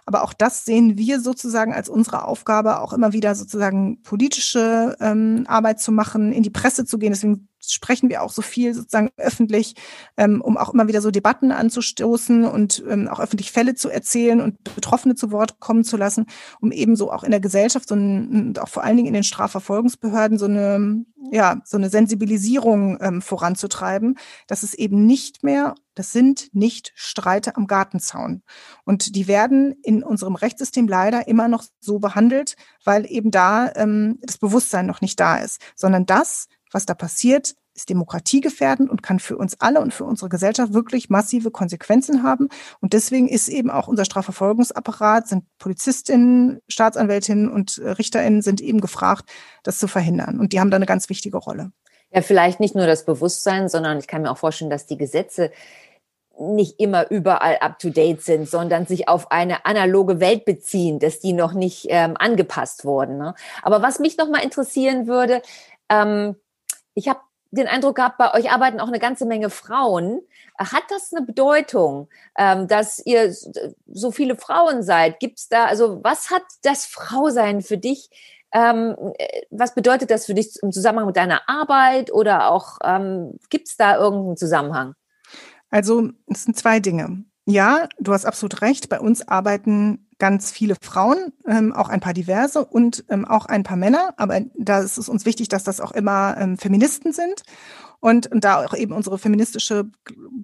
Aber 0.06 0.22
auch 0.22 0.32
das 0.32 0.64
sehen 0.64 0.96
wir 0.96 1.20
sozusagen 1.20 1.74
als 1.74 1.88
unsere 1.88 2.24
Aufgabe, 2.24 2.80
auch 2.80 2.92
immer 2.92 3.12
wieder 3.12 3.34
sozusagen 3.34 4.02
politische 4.02 4.96
ähm, 5.00 5.44
Arbeit 5.46 5.80
zu 5.80 5.92
machen, 5.92 6.32
in 6.32 6.42
die 6.42 6.50
Presse 6.50 6.84
zu 6.84 6.98
gehen. 6.98 7.12
Deswegen 7.12 7.48
sprechen 7.72 8.08
wir 8.08 8.22
auch 8.22 8.30
so 8.30 8.42
viel 8.42 8.74
sozusagen 8.74 9.10
öffentlich, 9.16 9.74
ähm, 10.16 10.40
um 10.40 10.56
auch 10.56 10.72
immer 10.72 10.88
wieder 10.88 11.00
so 11.00 11.10
Debatten 11.10 11.52
anzustoßen 11.52 12.44
und 12.44 12.82
ähm, 12.88 13.08
auch 13.08 13.20
öffentlich 13.20 13.52
Fälle 13.52 13.74
zu 13.74 13.88
erzählen 13.90 14.40
und 14.40 14.62
Betroffene 14.74 15.14
zu 15.14 15.30
Wort 15.30 15.60
kommen 15.60 15.84
zu 15.84 15.96
lassen, 15.96 16.26
um 16.60 16.72
ebenso 16.72 17.12
auch 17.12 17.24
in 17.24 17.30
der 17.30 17.40
Gesellschaft 17.40 17.88
so 17.88 17.94
ein, 17.94 18.28
und 18.28 18.58
auch 18.58 18.68
vor 18.68 18.84
allen 18.84 18.96
Dingen 18.96 19.08
in 19.08 19.14
den 19.14 19.24
Strafverfolgungsbehörden 19.24 20.38
so 20.38 20.46
eine, 20.46 21.04
ja, 21.30 21.60
so 21.64 21.76
eine 21.76 21.90
Sensibilisierung 21.90 22.98
ähm, 23.00 23.22
voranzutreiben, 23.22 24.18
dass 24.46 24.62
es 24.62 24.74
eben 24.74 25.06
nicht 25.06 25.42
mehr 25.42 25.74
das 25.94 26.12
sind 26.12 26.50
nicht 26.52 26.92
Streite 26.94 27.56
am 27.56 27.66
Gartenzaun. 27.66 28.42
Und 28.84 29.14
die 29.14 29.28
werden 29.28 29.76
in 29.82 30.02
unserem 30.02 30.34
Rechtssystem 30.34 30.88
leider 30.88 31.28
immer 31.28 31.48
noch 31.48 31.64
so 31.80 31.98
behandelt, 31.98 32.56
weil 32.84 33.06
eben 33.10 33.30
da 33.30 33.70
ähm, 33.76 34.18
das 34.22 34.38
Bewusstsein 34.38 34.86
noch 34.86 35.00
nicht 35.00 35.18
da 35.20 35.38
ist, 35.38 35.60
sondern 35.76 36.06
das 36.06 36.48
was 36.74 36.86
da 36.86 36.94
passiert, 36.94 37.54
ist 37.74 37.88
demokratiegefährdend 37.88 38.88
und 38.90 39.02
kann 39.02 39.18
für 39.18 39.36
uns 39.36 39.60
alle 39.60 39.80
und 39.80 39.92
für 39.92 40.04
unsere 40.04 40.28
Gesellschaft 40.28 40.74
wirklich 40.74 41.10
massive 41.10 41.50
Konsequenzen 41.50 42.22
haben. 42.22 42.48
Und 42.80 42.92
deswegen 42.92 43.28
ist 43.28 43.48
eben 43.48 43.70
auch 43.70 43.88
unser 43.88 44.04
Strafverfolgungsapparat, 44.04 45.28
sind 45.28 45.44
Polizistinnen, 45.58 46.60
Staatsanwältinnen 46.68 47.50
und 47.50 47.78
äh, 47.78 47.90
Richterinnen 47.90 48.42
sind 48.42 48.60
eben 48.60 48.80
gefragt, 48.80 49.30
das 49.62 49.78
zu 49.78 49.88
verhindern. 49.88 50.38
Und 50.38 50.52
die 50.52 50.60
haben 50.60 50.70
da 50.70 50.76
eine 50.76 50.86
ganz 50.86 51.08
wichtige 51.08 51.38
Rolle. 51.38 51.72
Ja, 52.12 52.22
vielleicht 52.22 52.60
nicht 52.60 52.76
nur 52.76 52.86
das 52.86 53.04
Bewusstsein, 53.04 53.68
sondern 53.68 53.98
ich 53.98 54.06
kann 54.06 54.22
mir 54.22 54.30
auch 54.30 54.38
vorstellen, 54.38 54.70
dass 54.70 54.86
die 54.86 54.98
Gesetze 54.98 55.50
nicht 56.38 56.80
immer 56.80 57.10
überall 57.10 57.58
up-to-date 57.58 58.22
sind, 58.22 58.48
sondern 58.48 58.86
sich 58.86 59.08
auf 59.08 59.30
eine 59.30 59.66
analoge 59.66 60.20
Welt 60.20 60.44
beziehen, 60.44 60.98
dass 60.98 61.20
die 61.20 61.32
noch 61.32 61.52
nicht 61.52 61.86
ähm, 61.90 62.16
angepasst 62.18 62.84
wurden. 62.84 63.18
Ne? 63.18 63.34
Aber 63.62 63.82
was 63.82 64.00
mich 64.00 64.16
noch 64.16 64.28
mal 64.28 64.42
interessieren 64.42 65.06
würde, 65.06 65.42
ähm, 65.88 66.36
ich 66.94 67.08
habe 67.08 67.20
den 67.54 67.68
Eindruck 67.68 67.96
gehabt, 67.96 68.18
bei 68.18 68.34
euch 68.34 68.50
arbeiten 68.50 68.80
auch 68.80 68.88
eine 68.88 68.98
ganze 68.98 69.26
Menge 69.26 69.48
Frauen. 69.48 70.20
Hat 70.58 70.82
das 70.88 71.12
eine 71.12 71.24
Bedeutung, 71.24 72.08
ähm, 72.36 72.68
dass 72.68 73.04
ihr 73.04 73.32
so 73.86 74.10
viele 74.10 74.36
Frauen 74.36 74.82
seid? 74.82 75.20
Gibt 75.20 75.38
es 75.38 75.48
da, 75.48 75.66
also 75.66 76.02
was 76.02 76.30
hat 76.30 76.42
das 76.62 76.84
Frausein 76.86 77.62
für 77.62 77.78
dich? 77.78 78.10
Ähm, 78.52 78.96
was 79.50 79.74
bedeutet 79.74 80.10
das 80.10 80.26
für 80.26 80.34
dich 80.34 80.56
im 80.62 80.72
Zusammenhang 80.72 81.06
mit 81.06 81.16
deiner 81.16 81.48
Arbeit 81.48 82.12
oder 82.12 82.50
auch 82.50 82.78
ähm, 82.84 83.38
gibt 83.50 83.68
es 83.68 83.76
da 83.76 83.96
irgendeinen 83.96 84.36
Zusammenhang? 84.36 84.94
Also 85.70 86.10
es 86.26 86.44
sind 86.44 86.56
zwei 86.56 86.80
Dinge. 86.80 87.24
Ja, 87.46 87.88
du 87.98 88.12
hast 88.12 88.24
absolut 88.24 88.62
recht. 88.62 88.88
Bei 88.88 89.00
uns 89.00 89.26
arbeiten 89.26 90.03
ganz 90.18 90.50
viele 90.50 90.76
Frauen, 90.80 91.32
ähm, 91.46 91.72
auch 91.72 91.88
ein 91.88 92.00
paar 92.00 92.14
diverse 92.14 92.64
und 92.64 93.04
ähm, 93.08 93.24
auch 93.24 93.46
ein 93.46 93.62
paar 93.62 93.76
Männer. 93.76 94.14
Aber 94.16 94.40
da 94.56 94.80
ist 94.80 94.98
es 94.98 95.08
uns 95.08 95.24
wichtig, 95.24 95.48
dass 95.48 95.64
das 95.64 95.80
auch 95.80 95.92
immer 95.92 96.36
ähm, 96.38 96.58
Feministen 96.58 97.12
sind. 97.12 97.42
Und, 98.00 98.26
und 98.26 98.44
da 98.44 98.62
auch 98.62 98.74
eben 98.74 98.92
unsere 98.92 99.18
feministische 99.18 99.86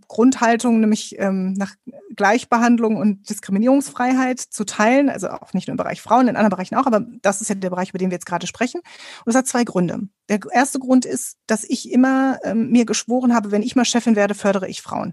Grundhaltung, 0.09 0.81
nämlich 0.81 1.19
ähm, 1.19 1.53
nach 1.53 1.75
Gleichbehandlung 2.17 2.97
und 2.97 3.29
Diskriminierungsfreiheit 3.29 4.41
zu 4.41 4.65
teilen, 4.65 5.11
also 5.11 5.29
auch 5.29 5.53
nicht 5.53 5.69
nur 5.69 5.75
im 5.75 5.77
Bereich 5.77 6.01
Frauen, 6.01 6.29
in 6.29 6.37
anderen 6.37 6.49
Bereichen 6.49 6.77
auch, 6.77 6.87
aber 6.87 7.05
das 7.21 7.43
ist 7.43 7.49
ja 7.49 7.55
der 7.55 7.69
Bereich, 7.69 7.91
über 7.91 7.99
den 7.99 8.09
wir 8.09 8.15
jetzt 8.15 8.25
gerade 8.25 8.47
sprechen. 8.47 8.79
Und 8.81 9.27
das 9.27 9.35
hat 9.35 9.47
zwei 9.47 9.65
Gründe. 9.65 10.09
Der 10.31 10.41
erste 10.51 10.79
Grund 10.79 11.05
ist, 11.05 11.37
dass 11.47 11.65
ich 11.65 11.93
immer 11.93 12.39
ähm, 12.45 12.71
mir 12.71 12.87
geschworen 12.87 13.35
habe, 13.35 13.51
wenn 13.51 13.63
ich 13.63 13.77
mal 13.77 13.85
Chefin 13.85 14.17
werde, 14.17 14.35
fördere 14.35 14.67
ich 14.67 14.81
Frauen. 14.81 15.13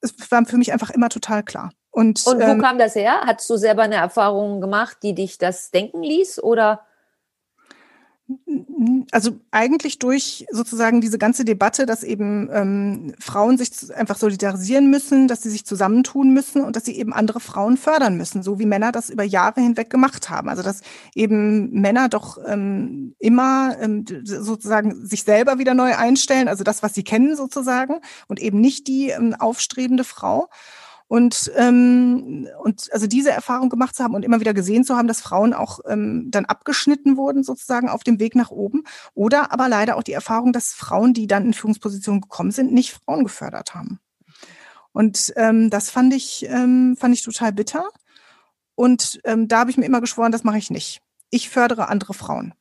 Es 0.00 0.14
war 0.30 0.46
für 0.46 0.56
mich 0.56 0.72
einfach 0.72 0.88
immer 0.88 1.10
total 1.10 1.42
klar. 1.42 1.72
Und, 1.98 2.24
und 2.28 2.38
wo 2.38 2.42
ähm, 2.42 2.62
kam 2.62 2.78
das 2.78 2.94
her? 2.94 3.22
Hattest 3.24 3.50
du 3.50 3.56
selber 3.56 3.82
eine 3.82 3.96
Erfahrung 3.96 4.60
gemacht, 4.60 4.98
die 5.02 5.16
dich 5.16 5.36
das 5.36 5.72
denken 5.72 6.00
ließ? 6.00 6.40
Oder? 6.40 6.82
Also 9.10 9.32
eigentlich 9.50 9.98
durch 9.98 10.46
sozusagen 10.52 11.00
diese 11.00 11.18
ganze 11.18 11.44
Debatte, 11.44 11.86
dass 11.86 12.04
eben 12.04 12.48
ähm, 12.52 13.14
Frauen 13.18 13.58
sich 13.58 13.92
einfach 13.96 14.16
solidarisieren 14.16 14.88
müssen, 14.90 15.26
dass 15.26 15.42
sie 15.42 15.50
sich 15.50 15.66
zusammentun 15.66 16.32
müssen 16.32 16.62
und 16.62 16.76
dass 16.76 16.84
sie 16.84 16.96
eben 16.96 17.12
andere 17.12 17.40
Frauen 17.40 17.76
fördern 17.76 18.16
müssen, 18.16 18.44
so 18.44 18.60
wie 18.60 18.66
Männer 18.66 18.92
das 18.92 19.10
über 19.10 19.24
Jahre 19.24 19.60
hinweg 19.60 19.90
gemacht 19.90 20.30
haben. 20.30 20.48
Also 20.48 20.62
dass 20.62 20.82
eben 21.16 21.72
Männer 21.72 22.08
doch 22.08 22.38
ähm, 22.46 23.16
immer 23.18 23.76
ähm, 23.80 24.04
sozusagen 24.22 25.04
sich 25.04 25.24
selber 25.24 25.58
wieder 25.58 25.74
neu 25.74 25.96
einstellen, 25.96 26.46
also 26.46 26.62
das, 26.62 26.84
was 26.84 26.94
sie 26.94 27.02
kennen 27.02 27.34
sozusagen, 27.34 27.96
und 28.28 28.38
eben 28.38 28.60
nicht 28.60 28.86
die 28.86 29.08
ähm, 29.08 29.34
aufstrebende 29.36 30.04
Frau. 30.04 30.48
Und, 31.08 31.50
ähm, 31.56 32.46
und 32.62 32.92
also 32.92 33.06
diese 33.06 33.30
Erfahrung 33.30 33.70
gemacht 33.70 33.96
zu 33.96 34.04
haben 34.04 34.14
und 34.14 34.24
immer 34.24 34.40
wieder 34.40 34.52
gesehen 34.52 34.84
zu 34.84 34.94
haben, 34.94 35.08
dass 35.08 35.22
Frauen 35.22 35.54
auch 35.54 35.80
ähm, 35.86 36.30
dann 36.30 36.44
abgeschnitten 36.44 37.16
wurden, 37.16 37.42
sozusagen 37.42 37.88
auf 37.88 38.04
dem 38.04 38.20
Weg 38.20 38.34
nach 38.34 38.50
oben. 38.50 38.84
Oder 39.14 39.50
aber 39.50 39.70
leider 39.70 39.96
auch 39.96 40.02
die 40.02 40.12
Erfahrung, 40.12 40.52
dass 40.52 40.74
Frauen, 40.74 41.14
die 41.14 41.26
dann 41.26 41.46
in 41.46 41.54
Führungspositionen 41.54 42.20
gekommen 42.20 42.50
sind, 42.50 42.72
nicht 42.72 42.92
Frauen 42.92 43.24
gefördert 43.24 43.74
haben. 43.74 44.00
Und 44.92 45.32
ähm, 45.36 45.70
das 45.70 45.88
fand 45.90 46.12
ich, 46.12 46.46
ähm, 46.48 46.96
fand 46.98 47.14
ich 47.14 47.22
total 47.22 47.52
bitter. 47.52 47.88
Und 48.74 49.20
ähm, 49.24 49.48
da 49.48 49.60
habe 49.60 49.70
ich 49.70 49.78
mir 49.78 49.86
immer 49.86 50.02
geschworen, 50.02 50.30
das 50.30 50.44
mache 50.44 50.58
ich 50.58 50.70
nicht. 50.70 51.00
Ich 51.30 51.48
fördere 51.48 51.88
andere 51.88 52.14
Frauen. 52.14 52.52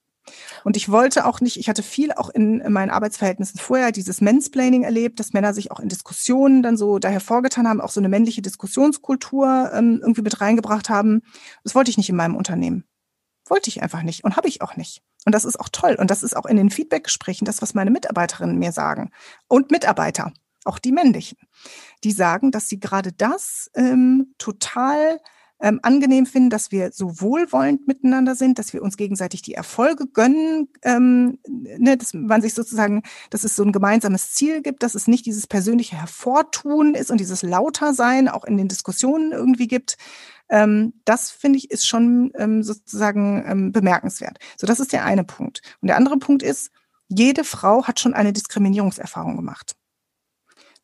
Und 0.63 0.78
ich 0.78 0.89
wollte 0.89 1.25
auch 1.25 1.41
nicht, 1.41 1.57
ich 1.57 1.69
hatte 1.69 1.84
viel 1.84 2.11
auch 2.11 2.30
in, 2.30 2.59
in 2.59 2.71
meinen 2.73 2.89
Arbeitsverhältnissen 2.89 3.59
vorher 3.59 3.91
dieses 3.91 4.21
Mansplaining 4.21 4.84
erlebt, 4.84 5.19
dass 5.19 5.34
Männer 5.34 5.53
sich 5.53 5.71
auch 5.71 5.80
in 5.80 5.89
Diskussionen 5.89 6.63
dann 6.63 6.78
so 6.78 6.99
da 6.99 7.09
hervorgetan 7.09 7.67
haben, 7.67 7.82
auch 7.82 7.91
so 7.91 7.99
eine 7.99 8.09
männliche 8.09 8.41
Diskussionskultur 8.41 9.71
ähm, 9.73 9.99
irgendwie 10.01 10.21
mit 10.21 10.41
reingebracht 10.41 10.89
haben. 10.89 11.21
Das 11.63 11.75
wollte 11.75 11.91
ich 11.91 11.97
nicht 11.97 12.09
in 12.09 12.15
meinem 12.15 12.36
Unternehmen. 12.36 12.84
Wollte 13.47 13.69
ich 13.69 13.82
einfach 13.82 14.03
nicht 14.03 14.23
und 14.23 14.36
habe 14.36 14.47
ich 14.47 14.61
auch 14.61 14.75
nicht. 14.75 15.01
Und 15.25 15.34
das 15.34 15.45
ist 15.45 15.59
auch 15.59 15.69
toll. 15.69 15.95
Und 15.99 16.11
das 16.11 16.23
ist 16.23 16.36
auch 16.36 16.45
in 16.45 16.57
den 16.57 16.69
Feedbackgesprächen 16.69 17.45
das, 17.45 17.61
was 17.61 17.73
meine 17.73 17.91
Mitarbeiterinnen 17.91 18.57
mir 18.57 18.71
sagen. 18.71 19.11
Und 19.47 19.71
Mitarbeiter, 19.71 20.32
auch 20.65 20.80
die 20.80 20.91
männlichen. 20.91 21.38
Die 22.03 22.11
sagen, 22.11 22.51
dass 22.51 22.67
sie 22.67 22.80
gerade 22.80 23.11
das 23.11 23.71
ähm, 23.75 24.34
total 24.38 25.19
ähm, 25.60 25.80
angenehm 25.82 26.26
finden, 26.26 26.49
dass 26.49 26.72
wir 26.72 26.91
so 26.91 27.20
wohlwollend 27.20 27.88
miteinander 27.88 28.36
sind, 28.36 28.60
dass 28.60 28.74
wir 28.74 28.82
uns 28.84 28.97
gegenseitig 28.97 29.41
die 29.41 29.55
Erfolge 29.55 30.08
gönnen, 30.08 30.70
ähm, 30.84 31.39
ne, 31.47 31.97
dass 31.97 32.14
man 32.14 32.41
sich 32.41 32.53
sozusagen, 32.53 33.01
dass 33.32 33.43
es 33.43 33.55
so 33.55 33.64
ein 33.64 33.72
gemeinsames 33.72 34.34
Ziel 34.34 34.62
gibt, 34.62 34.84
dass 34.84 34.95
es 34.95 35.08
nicht 35.08 35.26
dieses 35.26 35.47
persönliche 35.47 35.99
Hervortun 35.99 36.93
ist 36.93 37.10
und 37.10 37.20
dieses 37.20 37.41
Lautersein 37.41 38.28
auch 38.28 38.43
in 38.43 38.58
den 38.58 38.68
Diskussionen 38.68 39.32
irgendwie 39.32 39.68
gibt. 39.68 39.97
Ähm, 40.49 40.93
das 41.05 41.32
finde 41.32 41.58
ich 41.58 41.72
ist 41.72 41.88
schon 41.88 42.32
ähm, 42.36 42.64
sozusagen 42.64 43.43
ähm, 43.47 43.72
bemerkenswert. 43.72 44.38
So, 44.58 44.68
das 44.68 44.80
ist 44.80 44.93
der 44.93 45.05
eine 45.05 45.24
Punkt. 45.24 45.62
Und 45.82 45.88
der 45.88 45.97
andere 45.97 46.18
Punkt 46.18 46.43
ist, 46.43 46.72
jede 47.10 47.43
Frau 47.43 47.86
hat 47.86 47.99
schon 47.99 48.14
eine 48.14 48.34
Diskriminierungserfahrung 48.34 49.36
gemacht. 49.36 49.76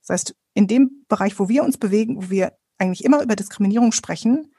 Das 0.01 0.09
heißt, 0.09 0.35
in 0.53 0.67
dem 0.67 1.05
Bereich, 1.07 1.39
wo 1.39 1.47
wir 1.47 1.63
uns 1.63 1.77
bewegen, 1.77 2.17
wo 2.17 2.29
wir 2.29 2.53
eigentlich 2.77 3.05
immer 3.05 3.21
über 3.21 3.35
Diskriminierung 3.35 3.91
sprechen, 3.91 4.52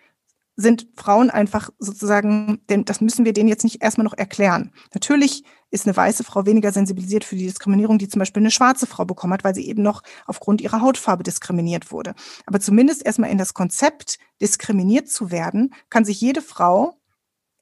sind 0.57 0.87
Frauen 0.95 1.31
einfach 1.31 1.71
sozusagen, 1.79 2.61
denn 2.69 2.85
das 2.85 3.01
müssen 3.01 3.25
wir 3.25 3.33
denen 3.33 3.49
jetzt 3.49 3.65
nicht 3.65 3.83
erstmal 3.83 4.05
noch 4.05 4.17
erklären. 4.17 4.73
Natürlich 4.93 5.45
ist 5.71 5.87
eine 5.87 5.97
weiße 5.97 6.23
Frau 6.23 6.47
weniger 6.47 6.71
sensibilisiert 6.71 7.25
für 7.25 7.35
die 7.35 7.47
Diskriminierung, 7.47 7.99
die 7.99 8.09
zum 8.09 8.21
Beispiel 8.21 8.43
eine 8.43 8.53
schwarze 8.53 8.87
Frau 8.87 9.05
bekommen 9.05 9.33
hat, 9.33 9.43
weil 9.43 9.55
sie 9.55 9.67
eben 9.67 9.83
noch 9.83 10.03
aufgrund 10.27 10.61
ihrer 10.61 10.81
Hautfarbe 10.81 11.25
diskriminiert 11.25 11.91
wurde. 11.91 12.15
Aber 12.47 12.61
zumindest 12.61 13.05
erstmal 13.05 13.31
in 13.31 13.39
das 13.39 13.55
Konzept, 13.55 14.19
diskriminiert 14.41 15.09
zu 15.09 15.33
werden, 15.33 15.75
kann 15.91 16.05
sich 16.05 16.21
jede 16.21 16.43
Frau 16.43 16.97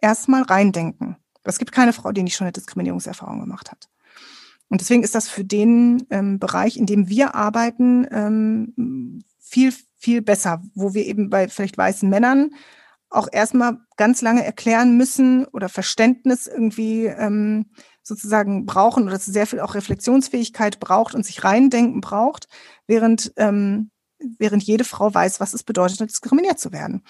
erstmal 0.01 0.43
reindenken. 0.43 1.16
Es 1.45 1.59
gibt 1.59 1.72
keine 1.72 1.95
Frau, 1.95 2.12
die 2.12 2.22
nicht 2.22 2.36
schon 2.36 2.47
eine 2.47 2.53
Diskriminierungserfahrung 2.53 3.40
gemacht 3.40 3.70
hat. 3.70 3.88
Und 4.68 4.80
deswegen 4.80 5.03
ist 5.03 5.14
das 5.14 5.28
für 5.28 5.45
den 5.45 6.07
ähm, 6.11 6.38
Bereich, 6.38 6.76
in 6.76 6.86
dem 6.86 7.09
wir 7.09 7.34
arbeiten, 7.34 8.07
ähm, 8.11 9.24
viel, 9.38 9.72
viel 9.97 10.22
besser, 10.22 10.62
wo 10.74 10.95
wir 10.95 11.07
eben 11.07 11.30
bei 11.30 11.49
vielleicht 11.49 11.76
weißen 11.76 12.09
Männern 12.09 12.51
auch 13.13 13.29
erstmal 13.31 13.79
ganz 13.97 14.23
lange 14.23 14.45
erklären 14.45 14.97
müssen 14.97 15.47
oder 15.47 15.69
Verständnis 15.69 16.47
irgendwie 16.47 17.07
ähm, 17.07 17.71
sozusagen 18.03 18.67
brauchen 18.67 19.05
oder 19.05 19.19
sehr 19.19 19.47
viel 19.47 19.61
auch 19.61 19.75
Reflexionsfähigkeit 19.75 20.81
braucht 20.81 21.15
und 21.15 21.25
sich 21.25 21.45
reindenken 21.45 22.01
braucht, 22.01 22.49
während, 22.87 23.33
ähm, 23.37 23.91
während 24.39 24.63
jede 24.63 24.85
Frau 24.85 25.13
weiß, 25.13 25.41
was 25.41 25.55
es 25.55 25.63
bedeutet, 25.63 26.01
diskriminiert 26.01 26.59
zu 26.59 26.73
werden. 26.73 27.05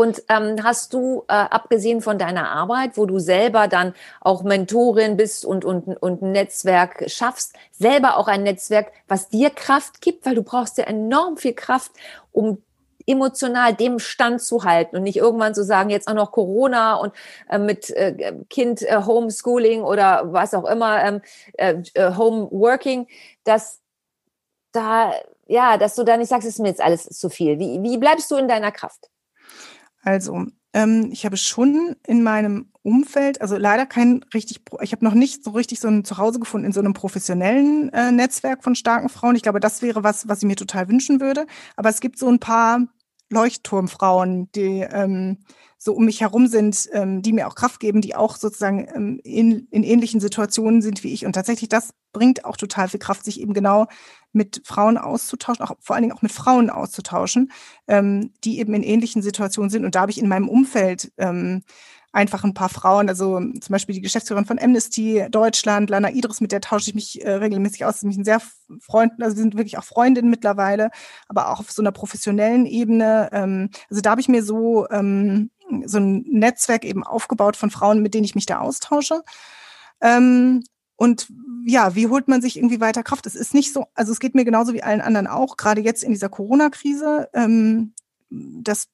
Und 0.00 0.22
ähm, 0.30 0.56
hast 0.62 0.94
du, 0.94 1.24
äh, 1.28 1.34
abgesehen 1.34 2.00
von 2.00 2.18
deiner 2.18 2.50
Arbeit, 2.50 2.96
wo 2.96 3.04
du 3.04 3.18
selber 3.18 3.68
dann 3.68 3.92
auch 4.22 4.42
Mentorin 4.42 5.18
bist 5.18 5.44
und, 5.44 5.64
und, 5.64 5.88
und 5.88 6.22
ein 6.22 6.32
Netzwerk 6.32 7.04
schaffst, 7.10 7.54
selber 7.70 8.16
auch 8.16 8.26
ein 8.26 8.42
Netzwerk, 8.42 8.92
was 9.08 9.28
dir 9.28 9.50
Kraft 9.50 10.00
gibt, 10.00 10.24
weil 10.24 10.34
du 10.34 10.42
brauchst 10.42 10.78
ja 10.78 10.84
enorm 10.84 11.36
viel 11.36 11.52
Kraft, 11.52 11.92
um 12.32 12.62
emotional 13.06 13.74
dem 13.74 13.98
Stand 13.98 14.40
zu 14.40 14.64
halten 14.64 14.96
und 14.96 15.02
nicht 15.02 15.16
irgendwann 15.16 15.54
zu 15.54 15.64
sagen, 15.64 15.90
jetzt 15.90 16.08
auch 16.08 16.14
noch 16.14 16.32
Corona 16.32 16.94
und 16.94 17.12
äh, 17.48 17.58
mit 17.58 17.90
äh, 17.90 18.34
Kind 18.48 18.82
äh, 18.82 19.02
Homeschooling 19.04 19.82
oder 19.82 20.32
was 20.32 20.54
auch 20.54 20.64
immer, 20.64 21.02
ähm, 21.02 21.22
äh, 21.54 21.76
äh 21.94 22.16
Homeworking, 22.16 23.06
dass 23.44 23.80
da, 24.72 25.12
ja, 25.46 25.76
dass 25.76 25.94
du 25.94 26.04
da 26.04 26.16
nicht 26.16 26.28
sagst, 26.28 26.46
es 26.46 26.54
ist 26.54 26.60
mir 26.60 26.68
jetzt 26.68 26.80
alles 26.80 27.04
zu 27.04 27.28
viel? 27.28 27.58
Wie, 27.58 27.82
wie 27.82 27.98
bleibst 27.98 28.30
du 28.30 28.36
in 28.36 28.48
deiner 28.48 28.72
Kraft? 28.72 29.10
Also, 30.02 30.46
ähm, 30.72 31.10
ich 31.12 31.24
habe 31.24 31.36
schon 31.36 31.96
in 32.06 32.22
meinem 32.22 32.70
Umfeld, 32.82 33.40
also 33.40 33.56
leider 33.56 33.86
kein 33.86 34.24
richtig, 34.32 34.62
ich 34.80 34.92
habe 34.92 35.04
noch 35.04 35.14
nicht 35.14 35.44
so 35.44 35.50
richtig 35.50 35.80
so 35.80 35.88
ein 35.88 36.04
Zuhause 36.04 36.38
gefunden 36.38 36.66
in 36.66 36.72
so 36.72 36.80
einem 36.80 36.94
professionellen 36.94 37.90
äh, 37.92 38.10
Netzwerk 38.10 38.64
von 38.64 38.74
starken 38.74 39.08
Frauen. 39.08 39.36
Ich 39.36 39.42
glaube, 39.42 39.60
das 39.60 39.82
wäre 39.82 40.02
was, 40.02 40.28
was 40.28 40.38
ich 40.38 40.44
mir 40.44 40.56
total 40.56 40.88
wünschen 40.88 41.20
würde. 41.20 41.46
Aber 41.76 41.90
es 41.90 42.00
gibt 42.00 42.18
so 42.18 42.28
ein 42.28 42.38
paar 42.38 42.86
Leuchtturmfrauen, 43.30 44.50
die 44.52 44.80
ähm, 44.80 45.38
so 45.82 45.94
um 45.94 46.04
mich 46.04 46.20
herum 46.20 46.46
sind, 46.46 46.90
ähm, 46.92 47.22
die 47.22 47.32
mir 47.32 47.48
auch 47.48 47.54
Kraft 47.54 47.80
geben, 47.80 48.02
die 48.02 48.14
auch 48.14 48.36
sozusagen 48.36 48.86
ähm, 48.94 49.18
in, 49.24 49.66
in 49.70 49.82
ähnlichen 49.82 50.20
Situationen 50.20 50.82
sind 50.82 51.02
wie 51.02 51.12
ich. 51.14 51.24
Und 51.24 51.32
tatsächlich, 51.32 51.70
das 51.70 51.94
bringt 52.12 52.44
auch 52.44 52.58
total 52.58 52.88
viel 52.88 53.00
Kraft, 53.00 53.24
sich 53.24 53.40
eben 53.40 53.54
genau 53.54 53.86
mit 54.32 54.60
Frauen 54.66 54.98
auszutauschen, 54.98 55.64
auch 55.64 55.76
vor 55.80 55.96
allen 55.96 56.02
Dingen 56.02 56.12
auch 56.12 56.20
mit 56.20 56.32
Frauen 56.32 56.68
auszutauschen, 56.68 57.50
ähm, 57.88 58.34
die 58.44 58.58
eben 58.58 58.74
in 58.74 58.82
ähnlichen 58.82 59.22
Situationen 59.22 59.70
sind. 59.70 59.86
Und 59.86 59.94
da 59.94 60.02
habe 60.02 60.10
ich 60.10 60.20
in 60.20 60.28
meinem 60.28 60.50
Umfeld 60.50 61.12
ähm, 61.16 61.62
einfach 62.12 62.42
ein 62.44 62.54
paar 62.54 62.68
Frauen, 62.68 63.08
also 63.08 63.38
zum 63.38 63.72
Beispiel 63.72 63.94
die 63.94 64.00
Geschäftsführerin 64.00 64.46
von 64.46 64.58
Amnesty 64.58 65.26
Deutschland, 65.30 65.90
Lana 65.90 66.10
Idris, 66.10 66.40
mit 66.40 66.52
der 66.52 66.60
tausche 66.60 66.90
ich 66.90 66.94
mich 66.94 67.24
äh, 67.24 67.30
regelmäßig 67.32 67.84
aus. 67.84 68.02
Mich 68.02 68.16
ein 68.16 68.24
sehr 68.24 68.40
Freund, 68.80 69.12
also 69.20 69.36
wir 69.36 69.42
sind 69.42 69.56
wirklich 69.56 69.78
auch 69.78 69.84
Freundinnen 69.84 70.30
mittlerweile, 70.30 70.90
aber 71.28 71.50
auch 71.50 71.60
auf 71.60 71.70
so 71.70 71.82
einer 71.82 71.92
professionellen 71.92 72.66
Ebene. 72.66 73.30
Ähm, 73.32 73.70
also 73.88 74.02
da 74.02 74.10
habe 74.10 74.20
ich 74.20 74.28
mir 74.28 74.42
so 74.42 74.88
ähm, 74.90 75.50
so 75.84 75.98
ein 75.98 76.22
Netzwerk 76.26 76.84
eben 76.84 77.04
aufgebaut 77.04 77.56
von 77.56 77.70
Frauen, 77.70 78.02
mit 78.02 78.14
denen 78.14 78.24
ich 78.24 78.34
mich 78.34 78.46
da 78.46 78.58
austausche. 78.58 79.22
Ähm, 80.00 80.64
und 80.96 81.28
ja, 81.64 81.94
wie 81.94 82.08
holt 82.08 82.28
man 82.28 82.42
sich 82.42 82.56
irgendwie 82.56 82.80
weiter 82.80 83.02
Kraft? 83.02 83.26
Es 83.26 83.34
ist 83.34 83.54
nicht 83.54 83.72
so, 83.72 83.86
also 83.94 84.12
es 84.12 84.20
geht 84.20 84.34
mir 84.34 84.44
genauso 84.44 84.74
wie 84.74 84.82
allen 84.82 85.00
anderen 85.00 85.26
auch, 85.26 85.56
gerade 85.56 85.80
jetzt 85.80 86.02
in 86.02 86.12
dieser 86.12 86.28
Corona-Krise. 86.28 87.28
Ähm, 87.32 87.94
das, 88.28 88.88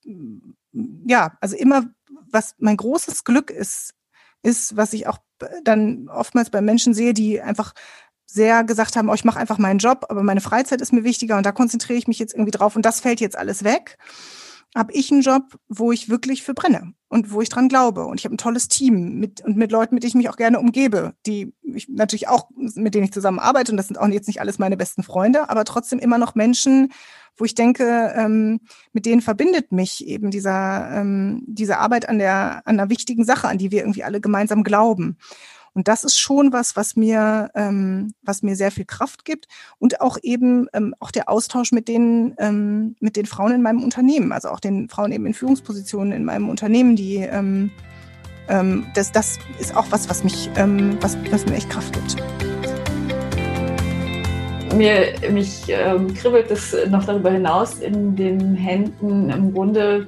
ja, 0.72 1.36
also 1.40 1.56
immer, 1.56 1.86
was 2.30 2.54
mein 2.58 2.76
großes 2.76 3.24
Glück 3.24 3.50
ist, 3.50 3.94
ist, 4.42 4.76
was 4.76 4.92
ich 4.92 5.06
auch 5.06 5.18
dann 5.64 6.08
oftmals 6.08 6.50
bei 6.50 6.60
Menschen 6.60 6.94
sehe, 6.94 7.14
die 7.14 7.40
einfach 7.40 7.72
sehr 8.26 8.64
gesagt 8.64 8.96
haben, 8.96 9.08
oh, 9.08 9.14
ich 9.14 9.24
mache 9.24 9.38
einfach 9.38 9.58
meinen 9.58 9.78
Job, 9.78 10.06
aber 10.08 10.22
meine 10.22 10.40
Freizeit 10.40 10.80
ist 10.80 10.92
mir 10.92 11.04
wichtiger 11.04 11.36
und 11.36 11.46
da 11.46 11.52
konzentriere 11.52 11.98
ich 11.98 12.08
mich 12.08 12.18
jetzt 12.18 12.34
irgendwie 12.34 12.50
drauf 12.50 12.76
und 12.76 12.82
das 12.82 13.00
fällt 13.00 13.20
jetzt 13.20 13.36
alles 13.36 13.64
weg 13.64 13.98
habe 14.76 14.92
ich 14.92 15.10
einen 15.10 15.22
Job, 15.22 15.58
wo 15.68 15.90
ich 15.90 16.10
wirklich 16.10 16.42
für 16.42 16.52
brenne 16.52 16.92
und 17.08 17.32
wo 17.32 17.40
ich 17.40 17.48
dran 17.48 17.68
glaube. 17.68 18.04
Und 18.04 18.20
ich 18.20 18.26
habe 18.26 18.34
ein 18.34 18.38
tolles 18.38 18.68
Team 18.68 19.18
mit, 19.18 19.40
und 19.40 19.56
mit 19.56 19.72
Leuten, 19.72 19.94
mit 19.94 20.02
denen 20.02 20.10
ich 20.10 20.14
mich 20.14 20.28
auch 20.28 20.36
gerne 20.36 20.60
umgebe, 20.60 21.14
die 21.24 21.54
ich 21.62 21.88
natürlich 21.88 22.28
auch, 22.28 22.50
mit 22.54 22.94
denen 22.94 23.04
ich 23.04 23.12
zusammenarbeite. 23.12 23.72
Und 23.72 23.78
das 23.78 23.86
sind 23.86 23.96
auch 23.96 24.06
jetzt 24.08 24.26
nicht 24.26 24.40
alles 24.40 24.58
meine 24.58 24.76
besten 24.76 25.02
Freunde, 25.02 25.48
aber 25.48 25.64
trotzdem 25.64 25.98
immer 25.98 26.18
noch 26.18 26.34
Menschen, 26.34 26.92
wo 27.38 27.46
ich 27.46 27.54
denke, 27.54 28.12
ähm, 28.16 28.60
mit 28.92 29.06
denen 29.06 29.22
verbindet 29.22 29.72
mich 29.72 30.06
eben 30.06 30.30
dieser, 30.30 30.90
ähm, 30.92 31.42
diese 31.46 31.78
Arbeit 31.78 32.08
an 32.08 32.18
der, 32.18 32.62
an 32.66 32.78
einer 32.78 32.90
wichtigen 32.90 33.24
Sache, 33.24 33.48
an 33.48 33.58
die 33.58 33.70
wir 33.70 33.80
irgendwie 33.80 34.04
alle 34.04 34.20
gemeinsam 34.20 34.62
glauben. 34.62 35.16
Und 35.76 35.88
das 35.88 36.04
ist 36.04 36.18
schon 36.18 36.54
was, 36.54 36.74
was 36.74 36.96
mir, 36.96 37.50
ähm, 37.54 38.14
was 38.22 38.42
mir 38.42 38.56
sehr 38.56 38.70
viel 38.70 38.86
Kraft 38.86 39.26
gibt 39.26 39.46
und 39.78 40.00
auch 40.00 40.16
eben 40.22 40.68
ähm, 40.72 40.94
auch 41.00 41.10
der 41.10 41.28
Austausch 41.28 41.70
mit 41.70 41.86
den, 41.86 42.34
ähm, 42.38 42.96
mit 42.98 43.14
den 43.14 43.26
Frauen 43.26 43.52
in 43.52 43.60
meinem 43.60 43.84
Unternehmen, 43.84 44.32
also 44.32 44.48
auch 44.48 44.58
den 44.58 44.88
Frauen 44.88 45.12
eben 45.12 45.26
in 45.26 45.34
Führungspositionen 45.34 46.14
in 46.14 46.24
meinem 46.24 46.48
Unternehmen, 46.48 46.96
die 46.96 47.16
ähm, 47.16 47.70
ähm, 48.48 48.86
das, 48.94 49.12
das 49.12 49.38
ist 49.58 49.76
auch 49.76 49.84
was, 49.90 50.08
was 50.08 50.24
mich, 50.24 50.48
ähm, 50.56 50.96
was, 51.02 51.18
was 51.30 51.44
mir 51.44 51.56
echt 51.56 51.68
Kraft 51.68 51.92
gibt. 51.92 52.16
Mir, 54.74 55.12
mich 55.30 55.64
ähm, 55.68 56.14
kribbelt 56.14 56.50
es 56.50 56.74
noch 56.88 57.04
darüber 57.04 57.32
hinaus 57.32 57.80
in 57.80 58.16
den 58.16 58.54
Händen 58.54 59.28
im 59.28 59.52
Grunde 59.52 60.06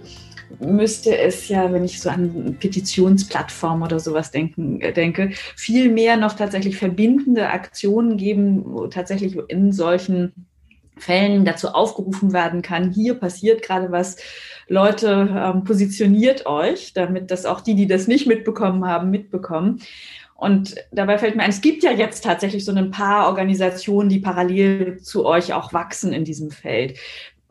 müsste 0.60 1.16
es 1.16 1.48
ja, 1.48 1.72
wenn 1.72 1.84
ich 1.84 2.00
so 2.00 2.10
an 2.10 2.56
Petitionsplattformen 2.58 3.82
oder 3.82 4.00
sowas 4.00 4.30
denken, 4.30 4.80
äh, 4.80 4.92
denke, 4.92 5.30
viel 5.56 5.90
mehr 5.90 6.16
noch 6.16 6.34
tatsächlich 6.34 6.76
verbindende 6.76 7.48
Aktionen 7.50 8.16
geben, 8.16 8.62
wo 8.64 8.86
tatsächlich 8.86 9.36
in 9.48 9.72
solchen 9.72 10.46
Fällen 10.96 11.44
dazu 11.44 11.68
aufgerufen 11.68 12.32
werden 12.32 12.62
kann, 12.62 12.90
hier 12.90 13.14
passiert 13.14 13.62
gerade 13.62 13.92
was, 13.92 14.16
Leute, 14.68 15.28
ähm, 15.34 15.64
positioniert 15.64 16.46
euch, 16.46 16.92
damit 16.92 17.30
das 17.30 17.46
auch 17.46 17.60
die, 17.60 17.74
die 17.74 17.86
das 17.86 18.06
nicht 18.06 18.26
mitbekommen 18.26 18.86
haben, 18.86 19.10
mitbekommen. 19.10 19.80
Und 20.34 20.76
dabei 20.92 21.18
fällt 21.18 21.34
mir 21.34 21.42
ein, 21.42 21.50
es 21.50 21.60
gibt 21.60 21.82
ja 21.82 21.90
jetzt 21.90 22.22
tatsächlich 22.22 22.64
so 22.64 22.72
ein 22.72 22.90
paar 22.90 23.26
Organisationen, 23.26 24.08
die 24.08 24.20
parallel 24.20 24.98
zu 25.00 25.26
euch 25.26 25.52
auch 25.52 25.72
wachsen 25.72 26.12
in 26.12 26.24
diesem 26.24 26.50
Feld. 26.50 26.98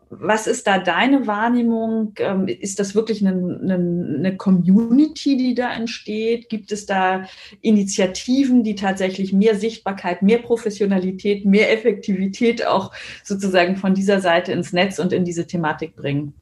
Was 0.10 0.48
ist 0.48 0.68
da 0.68 0.80
deine 0.80 1.28
Wahrnehmung? 1.28 2.14
Ähm, 2.18 2.48
ist 2.48 2.80
das 2.80 2.96
wirklich 2.96 3.26
eine, 3.26 3.32
eine, 3.32 3.76
eine, 3.76 4.38
Community, 4.38 5.38
die 5.38 5.54
da 5.54 5.74
entsteht? 5.74 6.50
Gibt 6.50 6.72
es 6.72 6.86
da 6.86 7.26
Initiativen, 7.62 8.64
die 8.64 8.76
tatsächlich 8.76 9.34
mehr 9.34 9.56
Sichtbarkeit, 9.56 10.22
mehr 10.22 10.40
Professionalität, 10.40 11.46
mehr 11.46 11.74
Effektivität 11.74 12.66
auch 12.66 12.92
sozusagen 13.24 13.76
von 13.76 13.94
dieser 13.94 14.22
Seite 14.22 14.52
ins 14.54 14.74
Netz 14.74 15.00
und 15.00 15.14
in 15.14 15.26
diese 15.26 15.46
Thematik 15.46 15.96
bringen? 15.96 16.34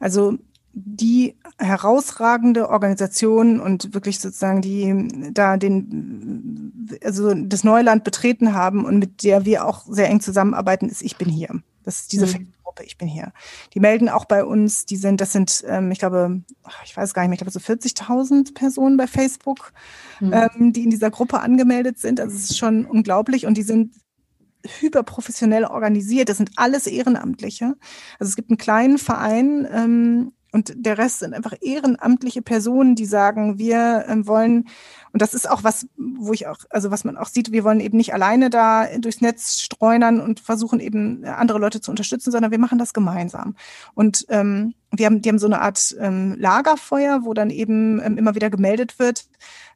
Also 0.00 0.38
die 0.78 1.36
herausragende 1.58 2.68
Organisation 2.68 3.60
und 3.60 3.94
wirklich 3.94 4.20
sozusagen 4.20 4.60
die 4.60 5.08
da 5.32 5.56
den 5.56 6.98
also 7.02 7.32
das 7.34 7.64
Neuland 7.64 8.04
betreten 8.04 8.52
haben 8.52 8.84
und 8.84 8.98
mit 8.98 9.22
der 9.22 9.46
wir 9.46 9.64
auch 9.64 9.86
sehr 9.88 10.08
eng 10.08 10.20
zusammenarbeiten, 10.20 10.88
ist 10.88 11.02
Ich 11.02 11.16
bin 11.16 11.30
hier. 11.30 11.48
Das 11.82 12.00
ist 12.00 12.12
diese 12.12 12.26
mhm. 12.26 12.52
Gruppe, 12.76 12.86
ich 12.86 12.98
bin 12.98 13.08
hier. 13.08 13.32
Die 13.74 13.80
melden 13.80 14.08
auch 14.08 14.24
bei 14.24 14.44
uns, 14.44 14.86
die 14.86 14.96
sind, 14.96 15.20
das 15.20 15.32
sind, 15.32 15.64
ähm, 15.66 15.90
ich 15.90 15.98
glaube, 15.98 16.42
ich 16.84 16.96
weiß 16.96 17.14
gar 17.14 17.22
nicht 17.22 17.28
mehr, 17.28 17.34
ich 17.34 17.40
glaube 17.40 17.50
so 17.50 17.60
40.000 17.60 18.54
Personen 18.54 18.96
bei 18.96 19.06
Facebook, 19.06 19.72
mhm. 20.20 20.32
ähm, 20.32 20.72
die 20.72 20.84
in 20.84 20.90
dieser 20.90 21.10
Gruppe 21.10 21.40
angemeldet 21.40 21.98
sind. 21.98 22.20
Also 22.20 22.36
es 22.36 22.50
ist 22.50 22.58
schon 22.58 22.86
unglaublich 22.86 23.46
und 23.46 23.56
die 23.56 23.62
sind 23.62 23.94
hyperprofessionell 24.80 25.64
organisiert. 25.64 26.28
Das 26.28 26.38
sind 26.38 26.50
alles 26.56 26.86
Ehrenamtliche. 26.86 27.74
Also 28.18 28.30
es 28.30 28.36
gibt 28.36 28.50
einen 28.50 28.58
kleinen 28.58 28.98
Verein 28.98 29.66
ähm, 29.70 30.32
und 30.52 30.72
der 30.74 30.96
Rest 30.98 31.18
sind 31.20 31.34
einfach 31.34 31.54
ehrenamtliche 31.60 32.42
Personen, 32.42 32.94
die 32.94 33.04
sagen, 33.04 33.58
wir 33.58 34.06
ähm, 34.08 34.26
wollen, 34.26 34.68
und 35.12 35.22
das 35.22 35.34
ist 35.34 35.50
auch 35.50 35.64
was, 35.64 35.86
wo 35.96 36.32
ich 36.32 36.46
auch, 36.46 36.58
also 36.70 36.90
was 36.90 37.04
man 37.04 37.16
auch 37.16 37.26
sieht, 37.26 37.52
wir 37.52 37.64
wollen 37.64 37.80
eben 37.80 37.96
nicht 37.96 38.14
alleine 38.14 38.48
da 38.48 38.86
durchs 38.98 39.20
Netz 39.20 39.60
streunern 39.60 40.20
und 40.20 40.40
versuchen 40.40 40.80
eben 40.80 41.24
andere 41.24 41.58
Leute 41.58 41.80
zu 41.80 41.90
unterstützen, 41.90 42.30
sondern 42.30 42.52
wir 42.52 42.58
machen 42.58 42.78
das 42.78 42.94
gemeinsam. 42.94 43.56
Und 43.94 44.24
ähm, 44.28 44.74
wir 44.92 45.06
haben, 45.06 45.20
die 45.20 45.28
haben 45.28 45.38
so 45.38 45.46
eine 45.46 45.60
Art 45.60 45.94
ähm, 45.98 46.36
Lagerfeuer, 46.38 47.24
wo 47.24 47.34
dann 47.34 47.50
eben 47.50 48.00
ähm, 48.00 48.16
immer 48.16 48.34
wieder 48.34 48.50
gemeldet 48.50 48.98
wird, 48.98 49.26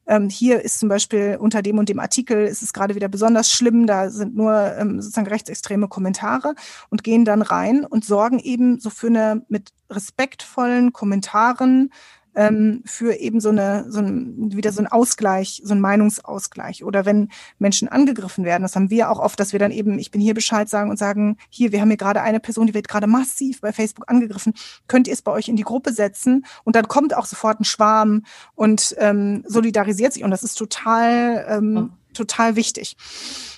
ähm, 0.06 0.28
hier 0.28 0.62
ist 0.62 0.80
zum 0.80 0.88
Beispiel 0.88 1.36
unter 1.40 1.62
dem 1.62 1.78
und 1.78 1.88
dem 1.88 2.00
Artikel 2.00 2.46
ist 2.46 2.62
es 2.62 2.72
gerade 2.72 2.94
wieder 2.94 3.08
besonders 3.08 3.50
schlimm, 3.50 3.86
da 3.86 4.10
sind 4.10 4.34
nur 4.34 4.74
ähm, 4.76 5.00
sozusagen 5.00 5.28
rechtsextreme 5.28 5.88
Kommentare 5.88 6.54
und 6.88 7.04
gehen 7.04 7.24
dann 7.24 7.42
rein 7.42 7.84
und 7.84 8.04
sorgen 8.04 8.38
eben 8.38 8.80
so 8.80 8.90
für 8.90 9.08
eine 9.08 9.44
mit 9.48 9.70
respektvollen 9.90 10.92
Kommentaren 10.92 11.92
ähm, 12.34 12.82
für 12.84 13.14
eben 13.14 13.40
so 13.40 13.48
eine, 13.48 13.90
so 13.90 14.00
ein, 14.00 14.52
wieder 14.52 14.72
so 14.72 14.80
ein 14.80 14.86
Ausgleich, 14.86 15.60
so 15.64 15.74
ein 15.74 15.80
Meinungsausgleich. 15.80 16.84
Oder 16.84 17.04
wenn 17.06 17.28
Menschen 17.58 17.88
angegriffen 17.88 18.44
werden, 18.44 18.62
das 18.62 18.76
haben 18.76 18.90
wir 18.90 19.10
auch 19.10 19.18
oft, 19.18 19.38
dass 19.40 19.52
wir 19.52 19.58
dann 19.58 19.70
eben, 19.70 19.98
ich 19.98 20.10
bin 20.10 20.20
hier 20.20 20.34
Bescheid 20.34 20.68
sagen 20.68 20.90
und 20.90 20.98
sagen, 20.98 21.36
hier, 21.48 21.72
wir 21.72 21.80
haben 21.80 21.88
hier 21.88 21.96
gerade 21.96 22.22
eine 22.22 22.40
Person, 22.40 22.66
die 22.66 22.74
wird 22.74 22.88
gerade 22.88 23.06
massiv 23.06 23.60
bei 23.60 23.72
Facebook 23.72 24.08
angegriffen, 24.08 24.54
könnt 24.88 25.08
ihr 25.08 25.14
es 25.14 25.22
bei 25.22 25.32
euch 25.32 25.48
in 25.48 25.56
die 25.56 25.62
Gruppe 25.62 25.92
setzen? 25.92 26.44
Und 26.64 26.76
dann 26.76 26.88
kommt 26.88 27.14
auch 27.14 27.26
sofort 27.26 27.60
ein 27.60 27.64
Schwarm 27.64 28.24
und 28.54 28.94
ähm, 28.98 29.44
solidarisiert 29.46 30.12
sich. 30.12 30.24
Und 30.24 30.30
das 30.30 30.42
ist 30.42 30.54
total, 30.54 31.46
ähm, 31.48 31.92
total 32.14 32.56
wichtig. 32.56 32.96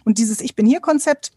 Und 0.04 0.18
dieses 0.18 0.40
Ich 0.40 0.54
bin 0.54 0.66
hier 0.66 0.80
Konzept, 0.80 1.32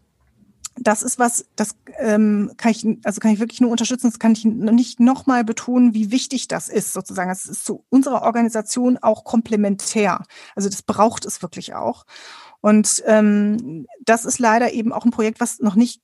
das 0.78 1.02
ist 1.02 1.18
was, 1.18 1.46
das 1.56 1.74
ähm, 1.98 2.52
kann 2.56 2.70
ich, 2.70 2.86
also 3.04 3.20
kann 3.20 3.32
ich 3.32 3.40
wirklich 3.40 3.60
nur 3.60 3.70
unterstützen. 3.70 4.08
Das 4.08 4.18
kann 4.18 4.32
ich 4.32 4.44
nicht 4.44 5.00
nochmal 5.00 5.44
betonen, 5.44 5.94
wie 5.94 6.10
wichtig 6.10 6.48
das 6.48 6.68
ist, 6.68 6.92
sozusagen. 6.92 7.30
Es 7.30 7.46
ist 7.46 7.64
zu 7.64 7.84
unserer 7.88 8.22
Organisation 8.22 8.98
auch 8.98 9.24
komplementär. 9.24 10.22
Also 10.54 10.68
das 10.68 10.82
braucht 10.82 11.24
es 11.24 11.42
wirklich 11.42 11.74
auch. 11.74 12.04
Und 12.60 13.02
ähm, 13.06 13.86
das 14.04 14.24
ist 14.24 14.38
leider 14.38 14.72
eben 14.72 14.92
auch 14.92 15.04
ein 15.04 15.10
Projekt, 15.10 15.40
was 15.40 15.60
noch 15.60 15.76
nicht 15.76 16.02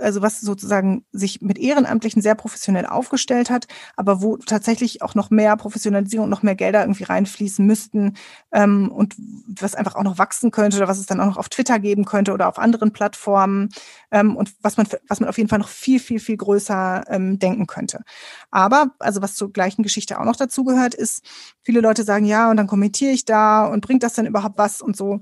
also 0.00 0.22
was 0.22 0.40
sozusagen 0.40 1.04
sich 1.12 1.40
mit 1.40 1.58
Ehrenamtlichen 1.58 2.22
sehr 2.22 2.34
professionell 2.34 2.86
aufgestellt 2.86 3.50
hat, 3.50 3.66
aber 3.96 4.22
wo 4.22 4.36
tatsächlich 4.36 5.02
auch 5.02 5.14
noch 5.14 5.30
mehr 5.30 5.56
Professionalisierung, 5.56 6.28
noch 6.28 6.42
mehr 6.42 6.54
Gelder 6.54 6.82
irgendwie 6.82 7.04
reinfließen 7.04 7.64
müssten 7.66 8.14
ähm, 8.52 8.90
und 8.90 9.14
was 9.60 9.74
einfach 9.74 9.94
auch 9.94 10.02
noch 10.02 10.18
wachsen 10.18 10.50
könnte 10.50 10.76
oder 10.76 10.88
was 10.88 10.98
es 10.98 11.06
dann 11.06 11.20
auch 11.20 11.26
noch 11.26 11.36
auf 11.36 11.48
Twitter 11.48 11.78
geben 11.78 12.04
könnte 12.04 12.32
oder 12.32 12.48
auf 12.48 12.58
anderen 12.58 12.92
Plattformen 12.92 13.68
ähm, 14.10 14.36
und 14.36 14.54
was 14.62 14.76
man, 14.76 14.86
was 15.08 15.20
man 15.20 15.28
auf 15.28 15.38
jeden 15.38 15.48
Fall 15.48 15.58
noch 15.58 15.68
viel, 15.68 16.00
viel, 16.00 16.20
viel 16.20 16.36
größer 16.36 17.04
ähm, 17.08 17.38
denken 17.38 17.66
könnte. 17.66 18.02
Aber, 18.50 18.94
also 18.98 19.22
was 19.22 19.34
zur 19.34 19.52
gleichen 19.52 19.82
Geschichte 19.82 20.18
auch 20.20 20.24
noch 20.24 20.36
dazu 20.36 20.64
gehört, 20.64 20.94
ist, 20.94 21.24
viele 21.62 21.80
Leute 21.80 22.04
sagen, 22.04 22.24
ja, 22.24 22.50
und 22.50 22.56
dann 22.56 22.66
kommentiere 22.66 23.12
ich 23.12 23.24
da 23.24 23.66
und 23.66 23.80
bringt 23.80 24.02
das 24.02 24.14
dann 24.14 24.26
überhaupt 24.26 24.58
was 24.58 24.80
und 24.80 24.96
so. 24.96 25.20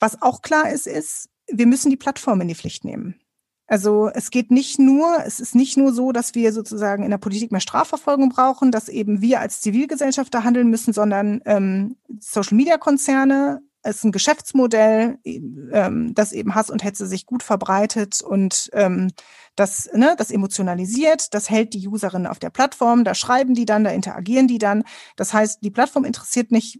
Was 0.00 0.20
auch 0.20 0.42
klar 0.42 0.70
ist, 0.70 0.86
ist, 0.86 1.28
wir 1.46 1.66
müssen 1.66 1.90
die 1.90 1.96
Plattform 1.96 2.40
in 2.40 2.48
die 2.48 2.54
Pflicht 2.54 2.84
nehmen. 2.84 3.21
Also 3.66 4.10
es 4.12 4.30
geht 4.30 4.50
nicht 4.50 4.78
nur, 4.78 5.24
es 5.24 5.40
ist 5.40 5.54
nicht 5.54 5.76
nur 5.76 5.92
so, 5.92 6.12
dass 6.12 6.34
wir 6.34 6.52
sozusagen 6.52 7.04
in 7.04 7.10
der 7.10 7.18
Politik 7.18 7.52
mehr 7.52 7.60
Strafverfolgung 7.60 8.28
brauchen, 8.28 8.70
dass 8.70 8.88
eben 8.88 9.20
wir 9.20 9.40
als 9.40 9.60
Zivilgesellschaft 9.60 10.34
da 10.34 10.44
handeln 10.44 10.68
müssen, 10.68 10.92
sondern 10.92 11.40
ähm, 11.46 11.96
Social-Media-Konzerne 12.20 13.62
ist 13.84 14.04
ein 14.04 14.12
Geschäftsmodell, 14.12 15.18
ähm, 15.24 16.14
das 16.14 16.32
eben 16.32 16.54
Hass 16.54 16.70
und 16.70 16.84
Hetze 16.84 17.06
sich 17.06 17.26
gut 17.26 17.42
verbreitet 17.42 18.20
und 18.22 18.70
ähm, 18.74 19.10
das, 19.56 19.90
ne, 19.92 20.14
das 20.16 20.30
emotionalisiert, 20.30 21.34
das 21.34 21.50
hält 21.50 21.74
die 21.74 21.88
Userinnen 21.88 22.26
auf 22.26 22.38
der 22.38 22.50
Plattform, 22.50 23.04
da 23.04 23.14
schreiben 23.14 23.54
die 23.54 23.66
dann, 23.66 23.84
da 23.84 23.90
interagieren 23.90 24.48
die 24.48 24.58
dann. 24.58 24.84
Das 25.16 25.34
heißt, 25.34 25.62
die 25.62 25.70
Plattform 25.70 26.04
interessiert 26.04 26.52
nicht, 26.52 26.78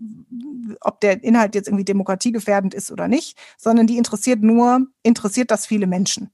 ob 0.80 1.00
der 1.00 1.22
Inhalt 1.22 1.54
jetzt 1.54 1.68
irgendwie 1.68 1.84
demokratiegefährdend 1.84 2.72
ist 2.72 2.90
oder 2.90 3.08
nicht, 3.08 3.36
sondern 3.58 3.86
die 3.86 3.98
interessiert 3.98 4.42
nur, 4.42 4.86
interessiert 5.02 5.50
das 5.50 5.66
viele 5.66 5.86
Menschen. 5.86 6.30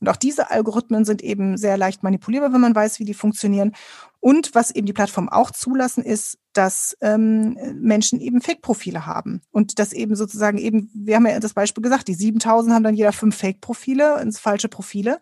Und 0.00 0.08
auch 0.08 0.16
diese 0.16 0.50
Algorithmen 0.50 1.04
sind 1.04 1.22
eben 1.22 1.56
sehr 1.56 1.76
leicht 1.76 2.02
manipulierbar, 2.02 2.52
wenn 2.52 2.60
man 2.60 2.74
weiß, 2.74 2.98
wie 3.00 3.04
die 3.04 3.14
funktionieren. 3.14 3.72
Und 4.20 4.54
was 4.54 4.70
eben 4.70 4.86
die 4.86 4.92
Plattform 4.92 5.28
auch 5.28 5.50
zulassen, 5.50 6.04
ist, 6.04 6.38
dass 6.52 6.96
ähm, 7.00 7.56
Menschen 7.80 8.20
eben 8.20 8.40
Fake-Profile 8.40 9.06
haben. 9.06 9.42
Und 9.52 9.78
das 9.78 9.92
eben 9.92 10.16
sozusagen 10.16 10.58
eben, 10.58 10.90
wir 10.92 11.16
haben 11.16 11.26
ja 11.26 11.38
das 11.38 11.54
Beispiel 11.54 11.82
gesagt, 11.82 12.08
die 12.08 12.14
7000 12.14 12.74
haben 12.74 12.82
dann 12.82 12.96
jeder 12.96 13.12
fünf 13.12 13.36
Fake-Profile, 13.36 14.20
ins 14.20 14.38
falsche 14.40 14.68
Profile. 14.68 15.20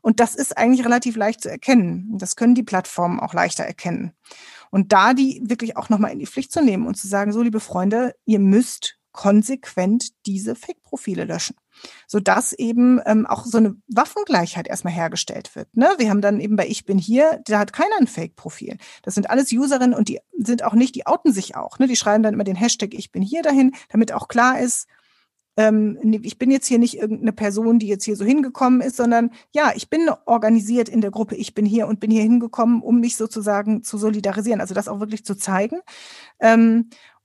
Und 0.00 0.20
das 0.20 0.34
ist 0.34 0.56
eigentlich 0.56 0.84
relativ 0.84 1.16
leicht 1.16 1.42
zu 1.42 1.50
erkennen. 1.50 2.16
Das 2.18 2.36
können 2.36 2.54
die 2.54 2.62
Plattformen 2.62 3.20
auch 3.20 3.34
leichter 3.34 3.64
erkennen. 3.64 4.12
Und 4.70 4.92
da 4.92 5.14
die 5.14 5.42
wirklich 5.44 5.76
auch 5.76 5.88
nochmal 5.88 6.12
in 6.12 6.18
die 6.18 6.26
Pflicht 6.26 6.52
zu 6.52 6.62
nehmen 6.62 6.86
und 6.86 6.96
zu 6.96 7.08
sagen, 7.08 7.32
so 7.32 7.42
liebe 7.42 7.60
Freunde, 7.60 8.14
ihr 8.24 8.38
müsst 8.38 8.97
konsequent 9.18 10.10
diese 10.26 10.54
Fake-Profile 10.54 11.24
löschen 11.24 11.56
sodass 12.06 12.52
eben 12.52 13.00
ähm, 13.06 13.26
auch 13.26 13.44
so 13.44 13.58
eine 13.58 13.76
Waffengleichheit 13.86 14.66
erstmal 14.66 14.92
hergestellt 14.92 15.54
wird. 15.54 15.76
Ne? 15.76 15.88
Wir 15.98 16.10
haben 16.10 16.20
dann 16.20 16.40
eben 16.40 16.56
bei 16.56 16.66
Ich 16.66 16.84
bin 16.84 16.98
hier, 16.98 17.40
da 17.44 17.60
hat 17.60 17.72
keiner 17.72 17.96
ein 18.00 18.08
Fake-Profil. 18.08 18.78
Das 19.02 19.14
sind 19.14 19.30
alles 19.30 19.52
Userinnen 19.52 19.94
und 19.94 20.08
die 20.08 20.18
sind 20.36 20.64
auch 20.64 20.74
nicht, 20.74 20.96
die 20.96 21.06
outen 21.06 21.32
sich 21.32 21.54
auch. 21.54 21.78
Ne? 21.78 21.86
Die 21.86 21.94
schreiben 21.94 22.24
dann 22.24 22.34
immer 22.34 22.42
den 22.42 22.56
Hashtag 22.56 22.94
Ich 22.94 23.12
bin 23.12 23.22
hier 23.22 23.42
dahin, 23.42 23.76
damit 23.90 24.12
auch 24.12 24.26
klar 24.26 24.58
ist, 24.58 24.88
ähm, 25.58 25.98
ich 26.22 26.38
bin 26.38 26.52
jetzt 26.52 26.68
hier 26.68 26.78
nicht 26.78 26.96
irgendeine 26.96 27.32
Person, 27.32 27.80
die 27.80 27.88
jetzt 27.88 28.04
hier 28.04 28.16
so 28.16 28.24
hingekommen 28.24 28.80
ist, 28.80 28.96
sondern 28.96 29.30
ja, 29.50 29.72
ich 29.74 29.90
bin 29.90 30.08
organisiert 30.24 30.88
in 30.88 31.00
der 31.00 31.10
Gruppe, 31.10 31.34
ich 31.34 31.52
bin 31.52 31.66
hier 31.66 31.88
und 31.88 31.98
bin 31.98 32.12
hier 32.12 32.22
hingekommen, 32.22 32.80
um 32.80 33.00
mich 33.00 33.16
sozusagen 33.16 33.82
zu 33.82 33.98
solidarisieren, 33.98 34.60
also 34.60 34.72
das 34.72 34.86
auch 34.86 35.00
wirklich 35.00 35.24
zu 35.24 35.34
zeigen. 35.34 35.80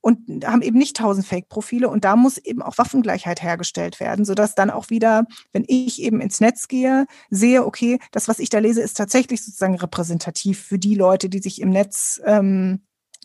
Und 0.06 0.46
haben 0.46 0.62
eben 0.62 0.78
nicht 0.78 0.98
tausend 0.98 1.26
Fake-Profile. 1.26 1.88
Und 1.88 2.04
da 2.04 2.18
muss 2.18 2.38
eben 2.38 2.62
auch 2.62 2.78
Waffengleichheit 2.78 3.42
hergestellt 3.42 4.02
werden, 4.02 4.26
sodass 4.26 4.54
dann 4.54 4.70
auch 4.70 4.90
wieder, 4.90 5.26
wenn 5.54 5.64
ich 5.66 6.02
eben 6.02 6.20
ins 6.20 6.42
Netz 6.42 6.68
gehe, 6.68 7.06
sehe, 7.30 7.66
okay, 7.66 8.00
das, 8.12 8.28
was 8.28 8.40
ich 8.40 8.50
da 8.50 8.60
lese, 8.60 8.82
ist 8.82 8.98
tatsächlich 8.98 9.42
sozusagen 9.42 9.76
repräsentativ 9.76 10.60
für 10.60 10.78
die 10.78 10.96
Leute, 10.96 11.30
die 11.30 11.40
sich 11.40 11.62
im 11.62 11.70
Netz 11.70 12.22
ähm, 12.26 12.82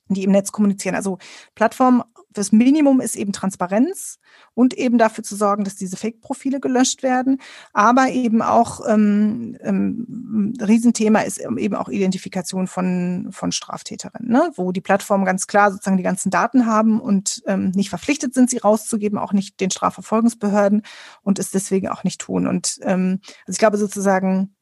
die 0.09 0.24
im 0.24 0.31
Netz 0.31 0.53
kommunizieren. 0.53 0.95
Also 0.95 1.18
Plattform, 1.55 2.05
das 2.31 2.53
Minimum 2.53 3.01
ist 3.01 3.16
eben 3.16 3.33
Transparenz 3.33 4.18
und 4.55 4.74
eben 4.74 4.99
dafür 4.99 5.24
zu 5.24 5.35
sorgen, 5.35 5.64
dass 5.64 5.76
diese 5.76 5.97
Fake-Profile 5.97 6.61
gelöscht 6.61 7.03
werden. 7.03 7.41
Aber 7.72 8.11
eben 8.11 8.43
auch 8.43 8.81
ähm, 8.87 9.57
ähm, 9.61 10.55
Riesenthema 10.61 11.20
ist 11.20 11.39
eben 11.39 11.74
auch 11.74 11.89
Identifikation 11.89 12.66
von, 12.66 13.29
von 13.31 13.53
Straftäterinnen, 13.53 14.31
ne? 14.31 14.51
wo 14.57 14.72
die 14.72 14.81
Plattformen 14.81 15.24
ganz 15.24 15.47
klar 15.47 15.70
sozusagen 15.72 15.97
die 15.97 16.03
ganzen 16.03 16.31
Daten 16.31 16.66
haben 16.66 17.01
und 17.01 17.43
ähm, 17.47 17.70
nicht 17.70 17.89
verpflichtet 17.89 18.35
sind, 18.35 18.51
sie 18.51 18.59
rauszugeben, 18.59 19.18
auch 19.18 19.33
nicht 19.33 19.61
den 19.61 19.70
Strafverfolgungsbehörden 19.70 20.83
und 21.22 21.39
es 21.39 21.51
deswegen 21.51 21.89
auch 21.89 22.05
nicht 22.05 22.20
tun. 22.20 22.47
Und 22.47 22.79
ähm, 22.83 23.20
also 23.47 23.53
ich 23.53 23.59
glaube 23.59 23.79
sozusagen, 23.79 24.55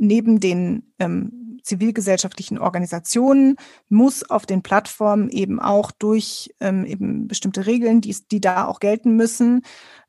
neben 0.00 0.40
den 0.40 0.94
ähm, 0.98 1.39
zivilgesellschaftlichen 1.70 2.58
Organisationen 2.58 3.56
muss 3.88 4.28
auf 4.28 4.44
den 4.44 4.62
Plattformen 4.62 5.30
eben 5.30 5.60
auch 5.60 5.92
durch 5.92 6.52
ähm, 6.60 6.84
eben 6.84 7.28
bestimmte 7.28 7.66
Regeln, 7.66 8.00
die, 8.00 8.16
die 8.30 8.40
da 8.40 8.66
auch 8.66 8.80
gelten 8.80 9.16
müssen, 9.16 9.62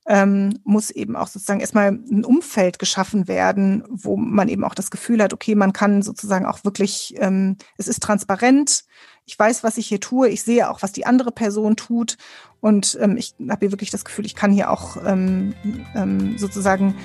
ähm, 0.07 0.59
muss 0.63 0.89
eben 0.89 1.15
auch 1.15 1.27
sozusagen 1.27 1.59
erstmal 1.59 1.91
ein 1.91 2.25
Umfeld 2.25 2.79
geschaffen 2.79 3.27
werden, 3.27 3.83
wo 3.87 4.17
man 4.17 4.49
eben 4.49 4.63
auch 4.63 4.73
das 4.73 4.89
Gefühl 4.89 5.21
hat, 5.21 5.33
okay, 5.33 5.53
man 5.53 5.73
kann 5.73 6.01
sozusagen 6.01 6.45
auch 6.45 6.63
wirklich, 6.63 7.13
ähm, 7.17 7.57
es 7.77 7.87
ist 7.87 8.01
transparent, 8.01 8.83
ich 9.25 9.37
weiß, 9.37 9.63
was 9.63 9.77
ich 9.77 9.87
hier 9.87 9.99
tue, 9.99 10.29
ich 10.29 10.41
sehe 10.41 10.69
auch, 10.69 10.81
was 10.81 10.91
die 10.91 11.05
andere 11.05 11.31
Person 11.31 11.75
tut. 11.75 12.17
Und 12.59 12.97
ähm, 12.99 13.15
ich 13.15 13.35
habe 13.47 13.59
hier 13.59 13.71
wirklich 13.71 13.91
das 13.91 14.03
Gefühl, 14.03 14.25
ich 14.25 14.35
kann 14.35 14.51
hier 14.51 14.71
auch 14.71 14.97
ähm, 15.05 15.53
ähm, 15.95 16.37
sozusagen 16.39 16.95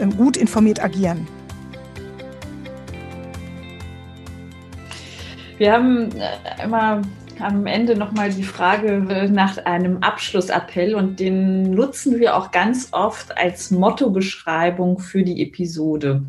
ähm, 0.00 0.16
gut 0.16 0.36
informiert 0.36 0.82
agieren. 0.82 1.26
Wir 5.56 5.72
haben 5.72 6.10
äh, 6.12 6.64
immer 6.64 7.02
am 7.40 7.66
Ende 7.66 7.96
nochmal 7.96 8.30
die 8.30 8.42
Frage 8.42 9.00
nach 9.30 9.64
einem 9.64 9.98
Abschlussappell 9.98 10.94
und 10.94 11.20
den 11.20 11.70
nutzen 11.70 12.18
wir 12.18 12.36
auch 12.36 12.50
ganz 12.50 12.88
oft 12.92 13.36
als 13.36 13.70
Mottobeschreibung 13.70 14.98
für 14.98 15.22
die 15.22 15.42
Episode. 15.42 16.22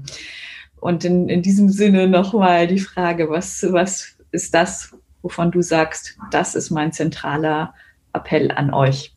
Und 0.80 1.05
in, 1.05 1.30
in 1.30 1.41
diesem 1.41 1.69
Sinne 1.69 2.07
nochmal 2.07 2.67
die 2.67 2.80
Frage, 2.80 3.30
was, 3.30 3.65
was 3.71 4.15
ist 4.32 4.53
das, 4.53 4.95
wovon 5.21 5.51
du 5.51 5.61
sagst, 5.61 6.17
das 6.32 6.53
ist 6.53 6.69
mein 6.69 6.91
zentraler 6.91 7.73
Appell 8.13 8.51
an 8.51 8.73
euch? 8.73 9.15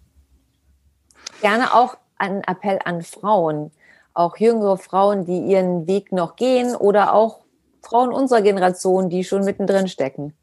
Gerne 1.43 1.75
auch 1.75 1.97
ein 2.17 2.43
Appell 2.45 2.79
an 2.85 3.03
Frauen, 3.03 3.71
auch 4.15 4.39
jüngere 4.39 4.79
Frauen, 4.79 5.27
die 5.27 5.39
ihren 5.39 5.87
Weg 5.87 6.13
noch 6.13 6.37
gehen 6.37 6.75
oder 6.75 7.13
auch 7.13 7.41
Frauen 7.89 8.13
unserer 8.13 8.43
Generation, 8.43 9.09
die 9.09 9.25
schon 9.25 9.45
mittendrin 9.45 9.89
stecken? 9.89 10.35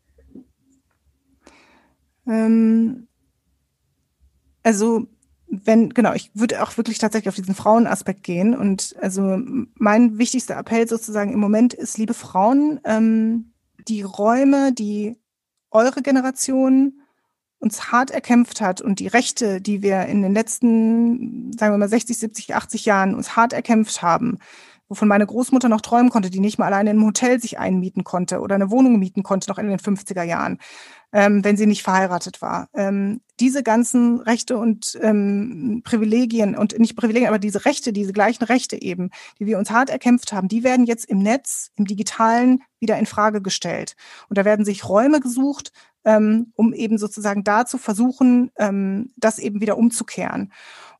Ähm, 2.27 3.07
also 4.63 5.05
wenn, 5.47 5.89
genau, 5.89 6.13
ich 6.13 6.31
würde 6.33 6.63
auch 6.63 6.75
wirklich 6.77 6.97
tatsächlich 6.97 7.29
auf 7.29 7.35
diesen 7.35 7.53
Frauenaspekt 7.53 8.23
gehen. 8.23 8.55
Und 8.55 8.95
also 8.99 9.37
mein 9.75 10.17
wichtigster 10.17 10.57
Appell 10.57 10.87
sozusagen 10.87 11.31
im 11.31 11.39
Moment 11.39 11.73
ist, 11.73 11.97
liebe 11.97 12.15
Frauen, 12.15 12.79
ähm, 12.83 13.53
die 13.87 14.01
Räume, 14.01 14.73
die 14.73 15.17
eure 15.69 16.01
Generation 16.01 17.01
uns 17.59 17.91
hart 17.91 18.11
erkämpft 18.11 18.59
hat 18.59 18.81
und 18.81 18.99
die 18.99 19.07
Rechte, 19.07 19.61
die 19.61 19.81
wir 19.81 20.05
in 20.05 20.21
den 20.21 20.33
letzten, 20.33 21.53
sagen 21.53 21.73
wir 21.73 21.77
mal, 21.77 21.89
60, 21.89 22.17
70, 22.17 22.55
80 22.55 22.85
Jahren 22.85 23.15
uns 23.15 23.35
hart 23.35 23.53
erkämpft 23.53 24.01
haben, 24.01 24.39
wovon 24.88 25.07
meine 25.07 25.25
Großmutter 25.25 25.69
noch 25.69 25.81
träumen 25.81 26.09
konnte, 26.09 26.29
die 26.29 26.39
nicht 26.39 26.59
mal 26.59 26.67
alleine 26.67 26.91
in 26.91 26.97
einem 26.97 27.07
Hotel 27.07 27.39
sich 27.39 27.59
einmieten 27.59 28.03
konnte 28.03 28.39
oder 28.39 28.55
eine 28.55 28.69
Wohnung 28.69 28.99
mieten 28.99 29.23
konnte, 29.23 29.49
noch 29.49 29.57
in 29.57 29.67
den 29.67 29.79
50er 29.79 30.23
Jahren, 30.23 30.59
ähm, 31.11 31.43
wenn 31.43 31.57
sie 31.57 31.65
nicht 31.65 31.83
verheiratet 31.83 32.41
war. 32.41 32.69
Ähm, 32.73 33.21
diese 33.39 33.63
ganzen 33.63 34.19
Rechte 34.21 34.57
und 34.57 34.97
ähm, 35.01 35.81
Privilegien 35.83 36.55
und 36.55 36.77
nicht 36.79 36.95
Privilegien, 36.95 37.27
aber 37.27 37.39
diese 37.39 37.65
Rechte, 37.65 37.93
diese 37.93 38.13
gleichen 38.13 38.43
Rechte 38.43 38.81
eben, 38.81 39.09
die 39.39 39.45
wir 39.45 39.57
uns 39.57 39.71
hart 39.71 39.89
erkämpft 39.89 40.33
haben, 40.33 40.47
die 40.47 40.63
werden 40.63 40.86
jetzt 40.86 41.05
im 41.05 41.19
Netz, 41.19 41.71
im 41.75 41.86
Digitalen 41.86 42.61
wieder 42.79 42.97
in 42.97 43.05
Frage 43.05 43.41
gestellt. 43.41 43.95
Und 44.29 44.38
da 44.38 44.45
werden 44.45 44.65
sich 44.65 44.88
Räume 44.88 45.19
gesucht, 45.19 45.71
ähm, 46.05 46.53
um 46.55 46.73
eben 46.73 46.97
sozusagen 46.97 47.43
da 47.43 47.65
zu 47.65 47.77
versuchen, 47.77 48.51
ähm, 48.57 49.11
das 49.17 49.39
eben 49.39 49.59
wieder 49.59 49.77
umzukehren. 49.77 50.53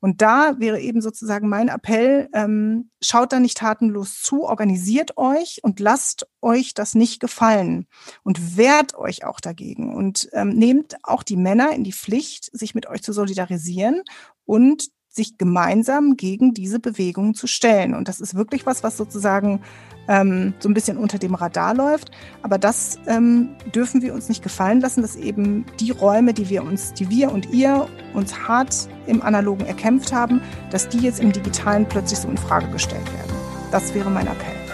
Und 0.06 0.22
da 0.22 0.60
wäre 0.60 0.80
eben 0.80 1.02
sozusagen 1.02 1.50
mein 1.50 1.68
Appell, 1.68 2.30
ähm, 2.32 2.92
schaut 3.02 3.34
da 3.34 3.40
nicht 3.40 3.58
tatenlos 3.58 4.22
zu, 4.22 4.44
organisiert 4.44 5.18
euch 5.18 5.62
und 5.64 5.80
lasst 5.80 6.28
euch 6.44 6.76
das 6.76 6.94
nicht 6.94 7.20
gefallen 7.20 7.88
und 8.22 8.56
wehrt 8.56 8.94
euch 8.94 9.26
auch 9.26 9.40
dagegen. 9.40 9.96
Und 9.96 10.30
ähm, 10.34 10.50
nehmt 10.50 10.96
auch 11.02 11.24
die 11.24 11.38
Männer 11.38 11.72
in 11.72 11.84
die 11.84 11.92
Pflicht, 11.92 12.56
sich 12.56 12.76
mit 12.76 12.86
euch 12.86 13.02
zu 13.02 13.14
solidarisieren 13.14 14.04
und 14.46 14.90
sich 15.16 15.38
gemeinsam 15.38 16.18
gegen 16.18 16.54
diese 16.54 16.80
Bewegungen 16.80 17.34
zu 17.34 17.48
stellen. 17.48 17.94
Und 17.94 18.08
das 18.08 18.20
ist 18.20 18.36
wirklich 18.36 18.66
was, 18.66 18.84
was 18.84 18.98
sozusagen 18.98 19.62
ähm, 20.08 20.54
so 20.60 20.70
ein 20.70 20.74
bisschen 20.74 20.98
unter 20.98 21.18
dem 21.18 21.36
Radar 21.36 21.74
läuft. 21.74 22.12
Aber 22.42 22.58
das 22.58 23.00
ähm, 23.08 23.50
dürfen 23.74 24.02
wir 24.02 24.14
uns 24.14 24.30
nicht 24.30 24.44
gefallen 24.44 24.82
lassen, 24.82 25.02
dass 25.02 25.16
eben 25.16 25.66
die 25.80 25.92
Räume, 25.92 26.34
die 26.34 26.50
wir 26.50 26.64
uns, 26.64 26.94
die 26.94 27.10
wir 27.10 27.32
und 27.32 27.52
ihr 27.52 27.88
uns 28.14 28.48
hart 28.48 28.90
im 29.08 29.22
Analogen 29.22 29.66
erkämpft 29.66 30.14
haben, 30.14 30.42
dass 30.70 30.90
die 30.90 31.00
jetzt 31.00 31.22
im 31.22 31.32
Digitalen 31.32 31.88
plötzlich 31.88 32.20
so 32.20 32.28
in 32.28 32.38
Frage 32.38 32.68
gestellt 32.68 33.06
werden. 33.14 33.36
Das 33.72 33.94
wäre 33.94 34.10
mein 34.10 34.28
Appell. 34.28 34.65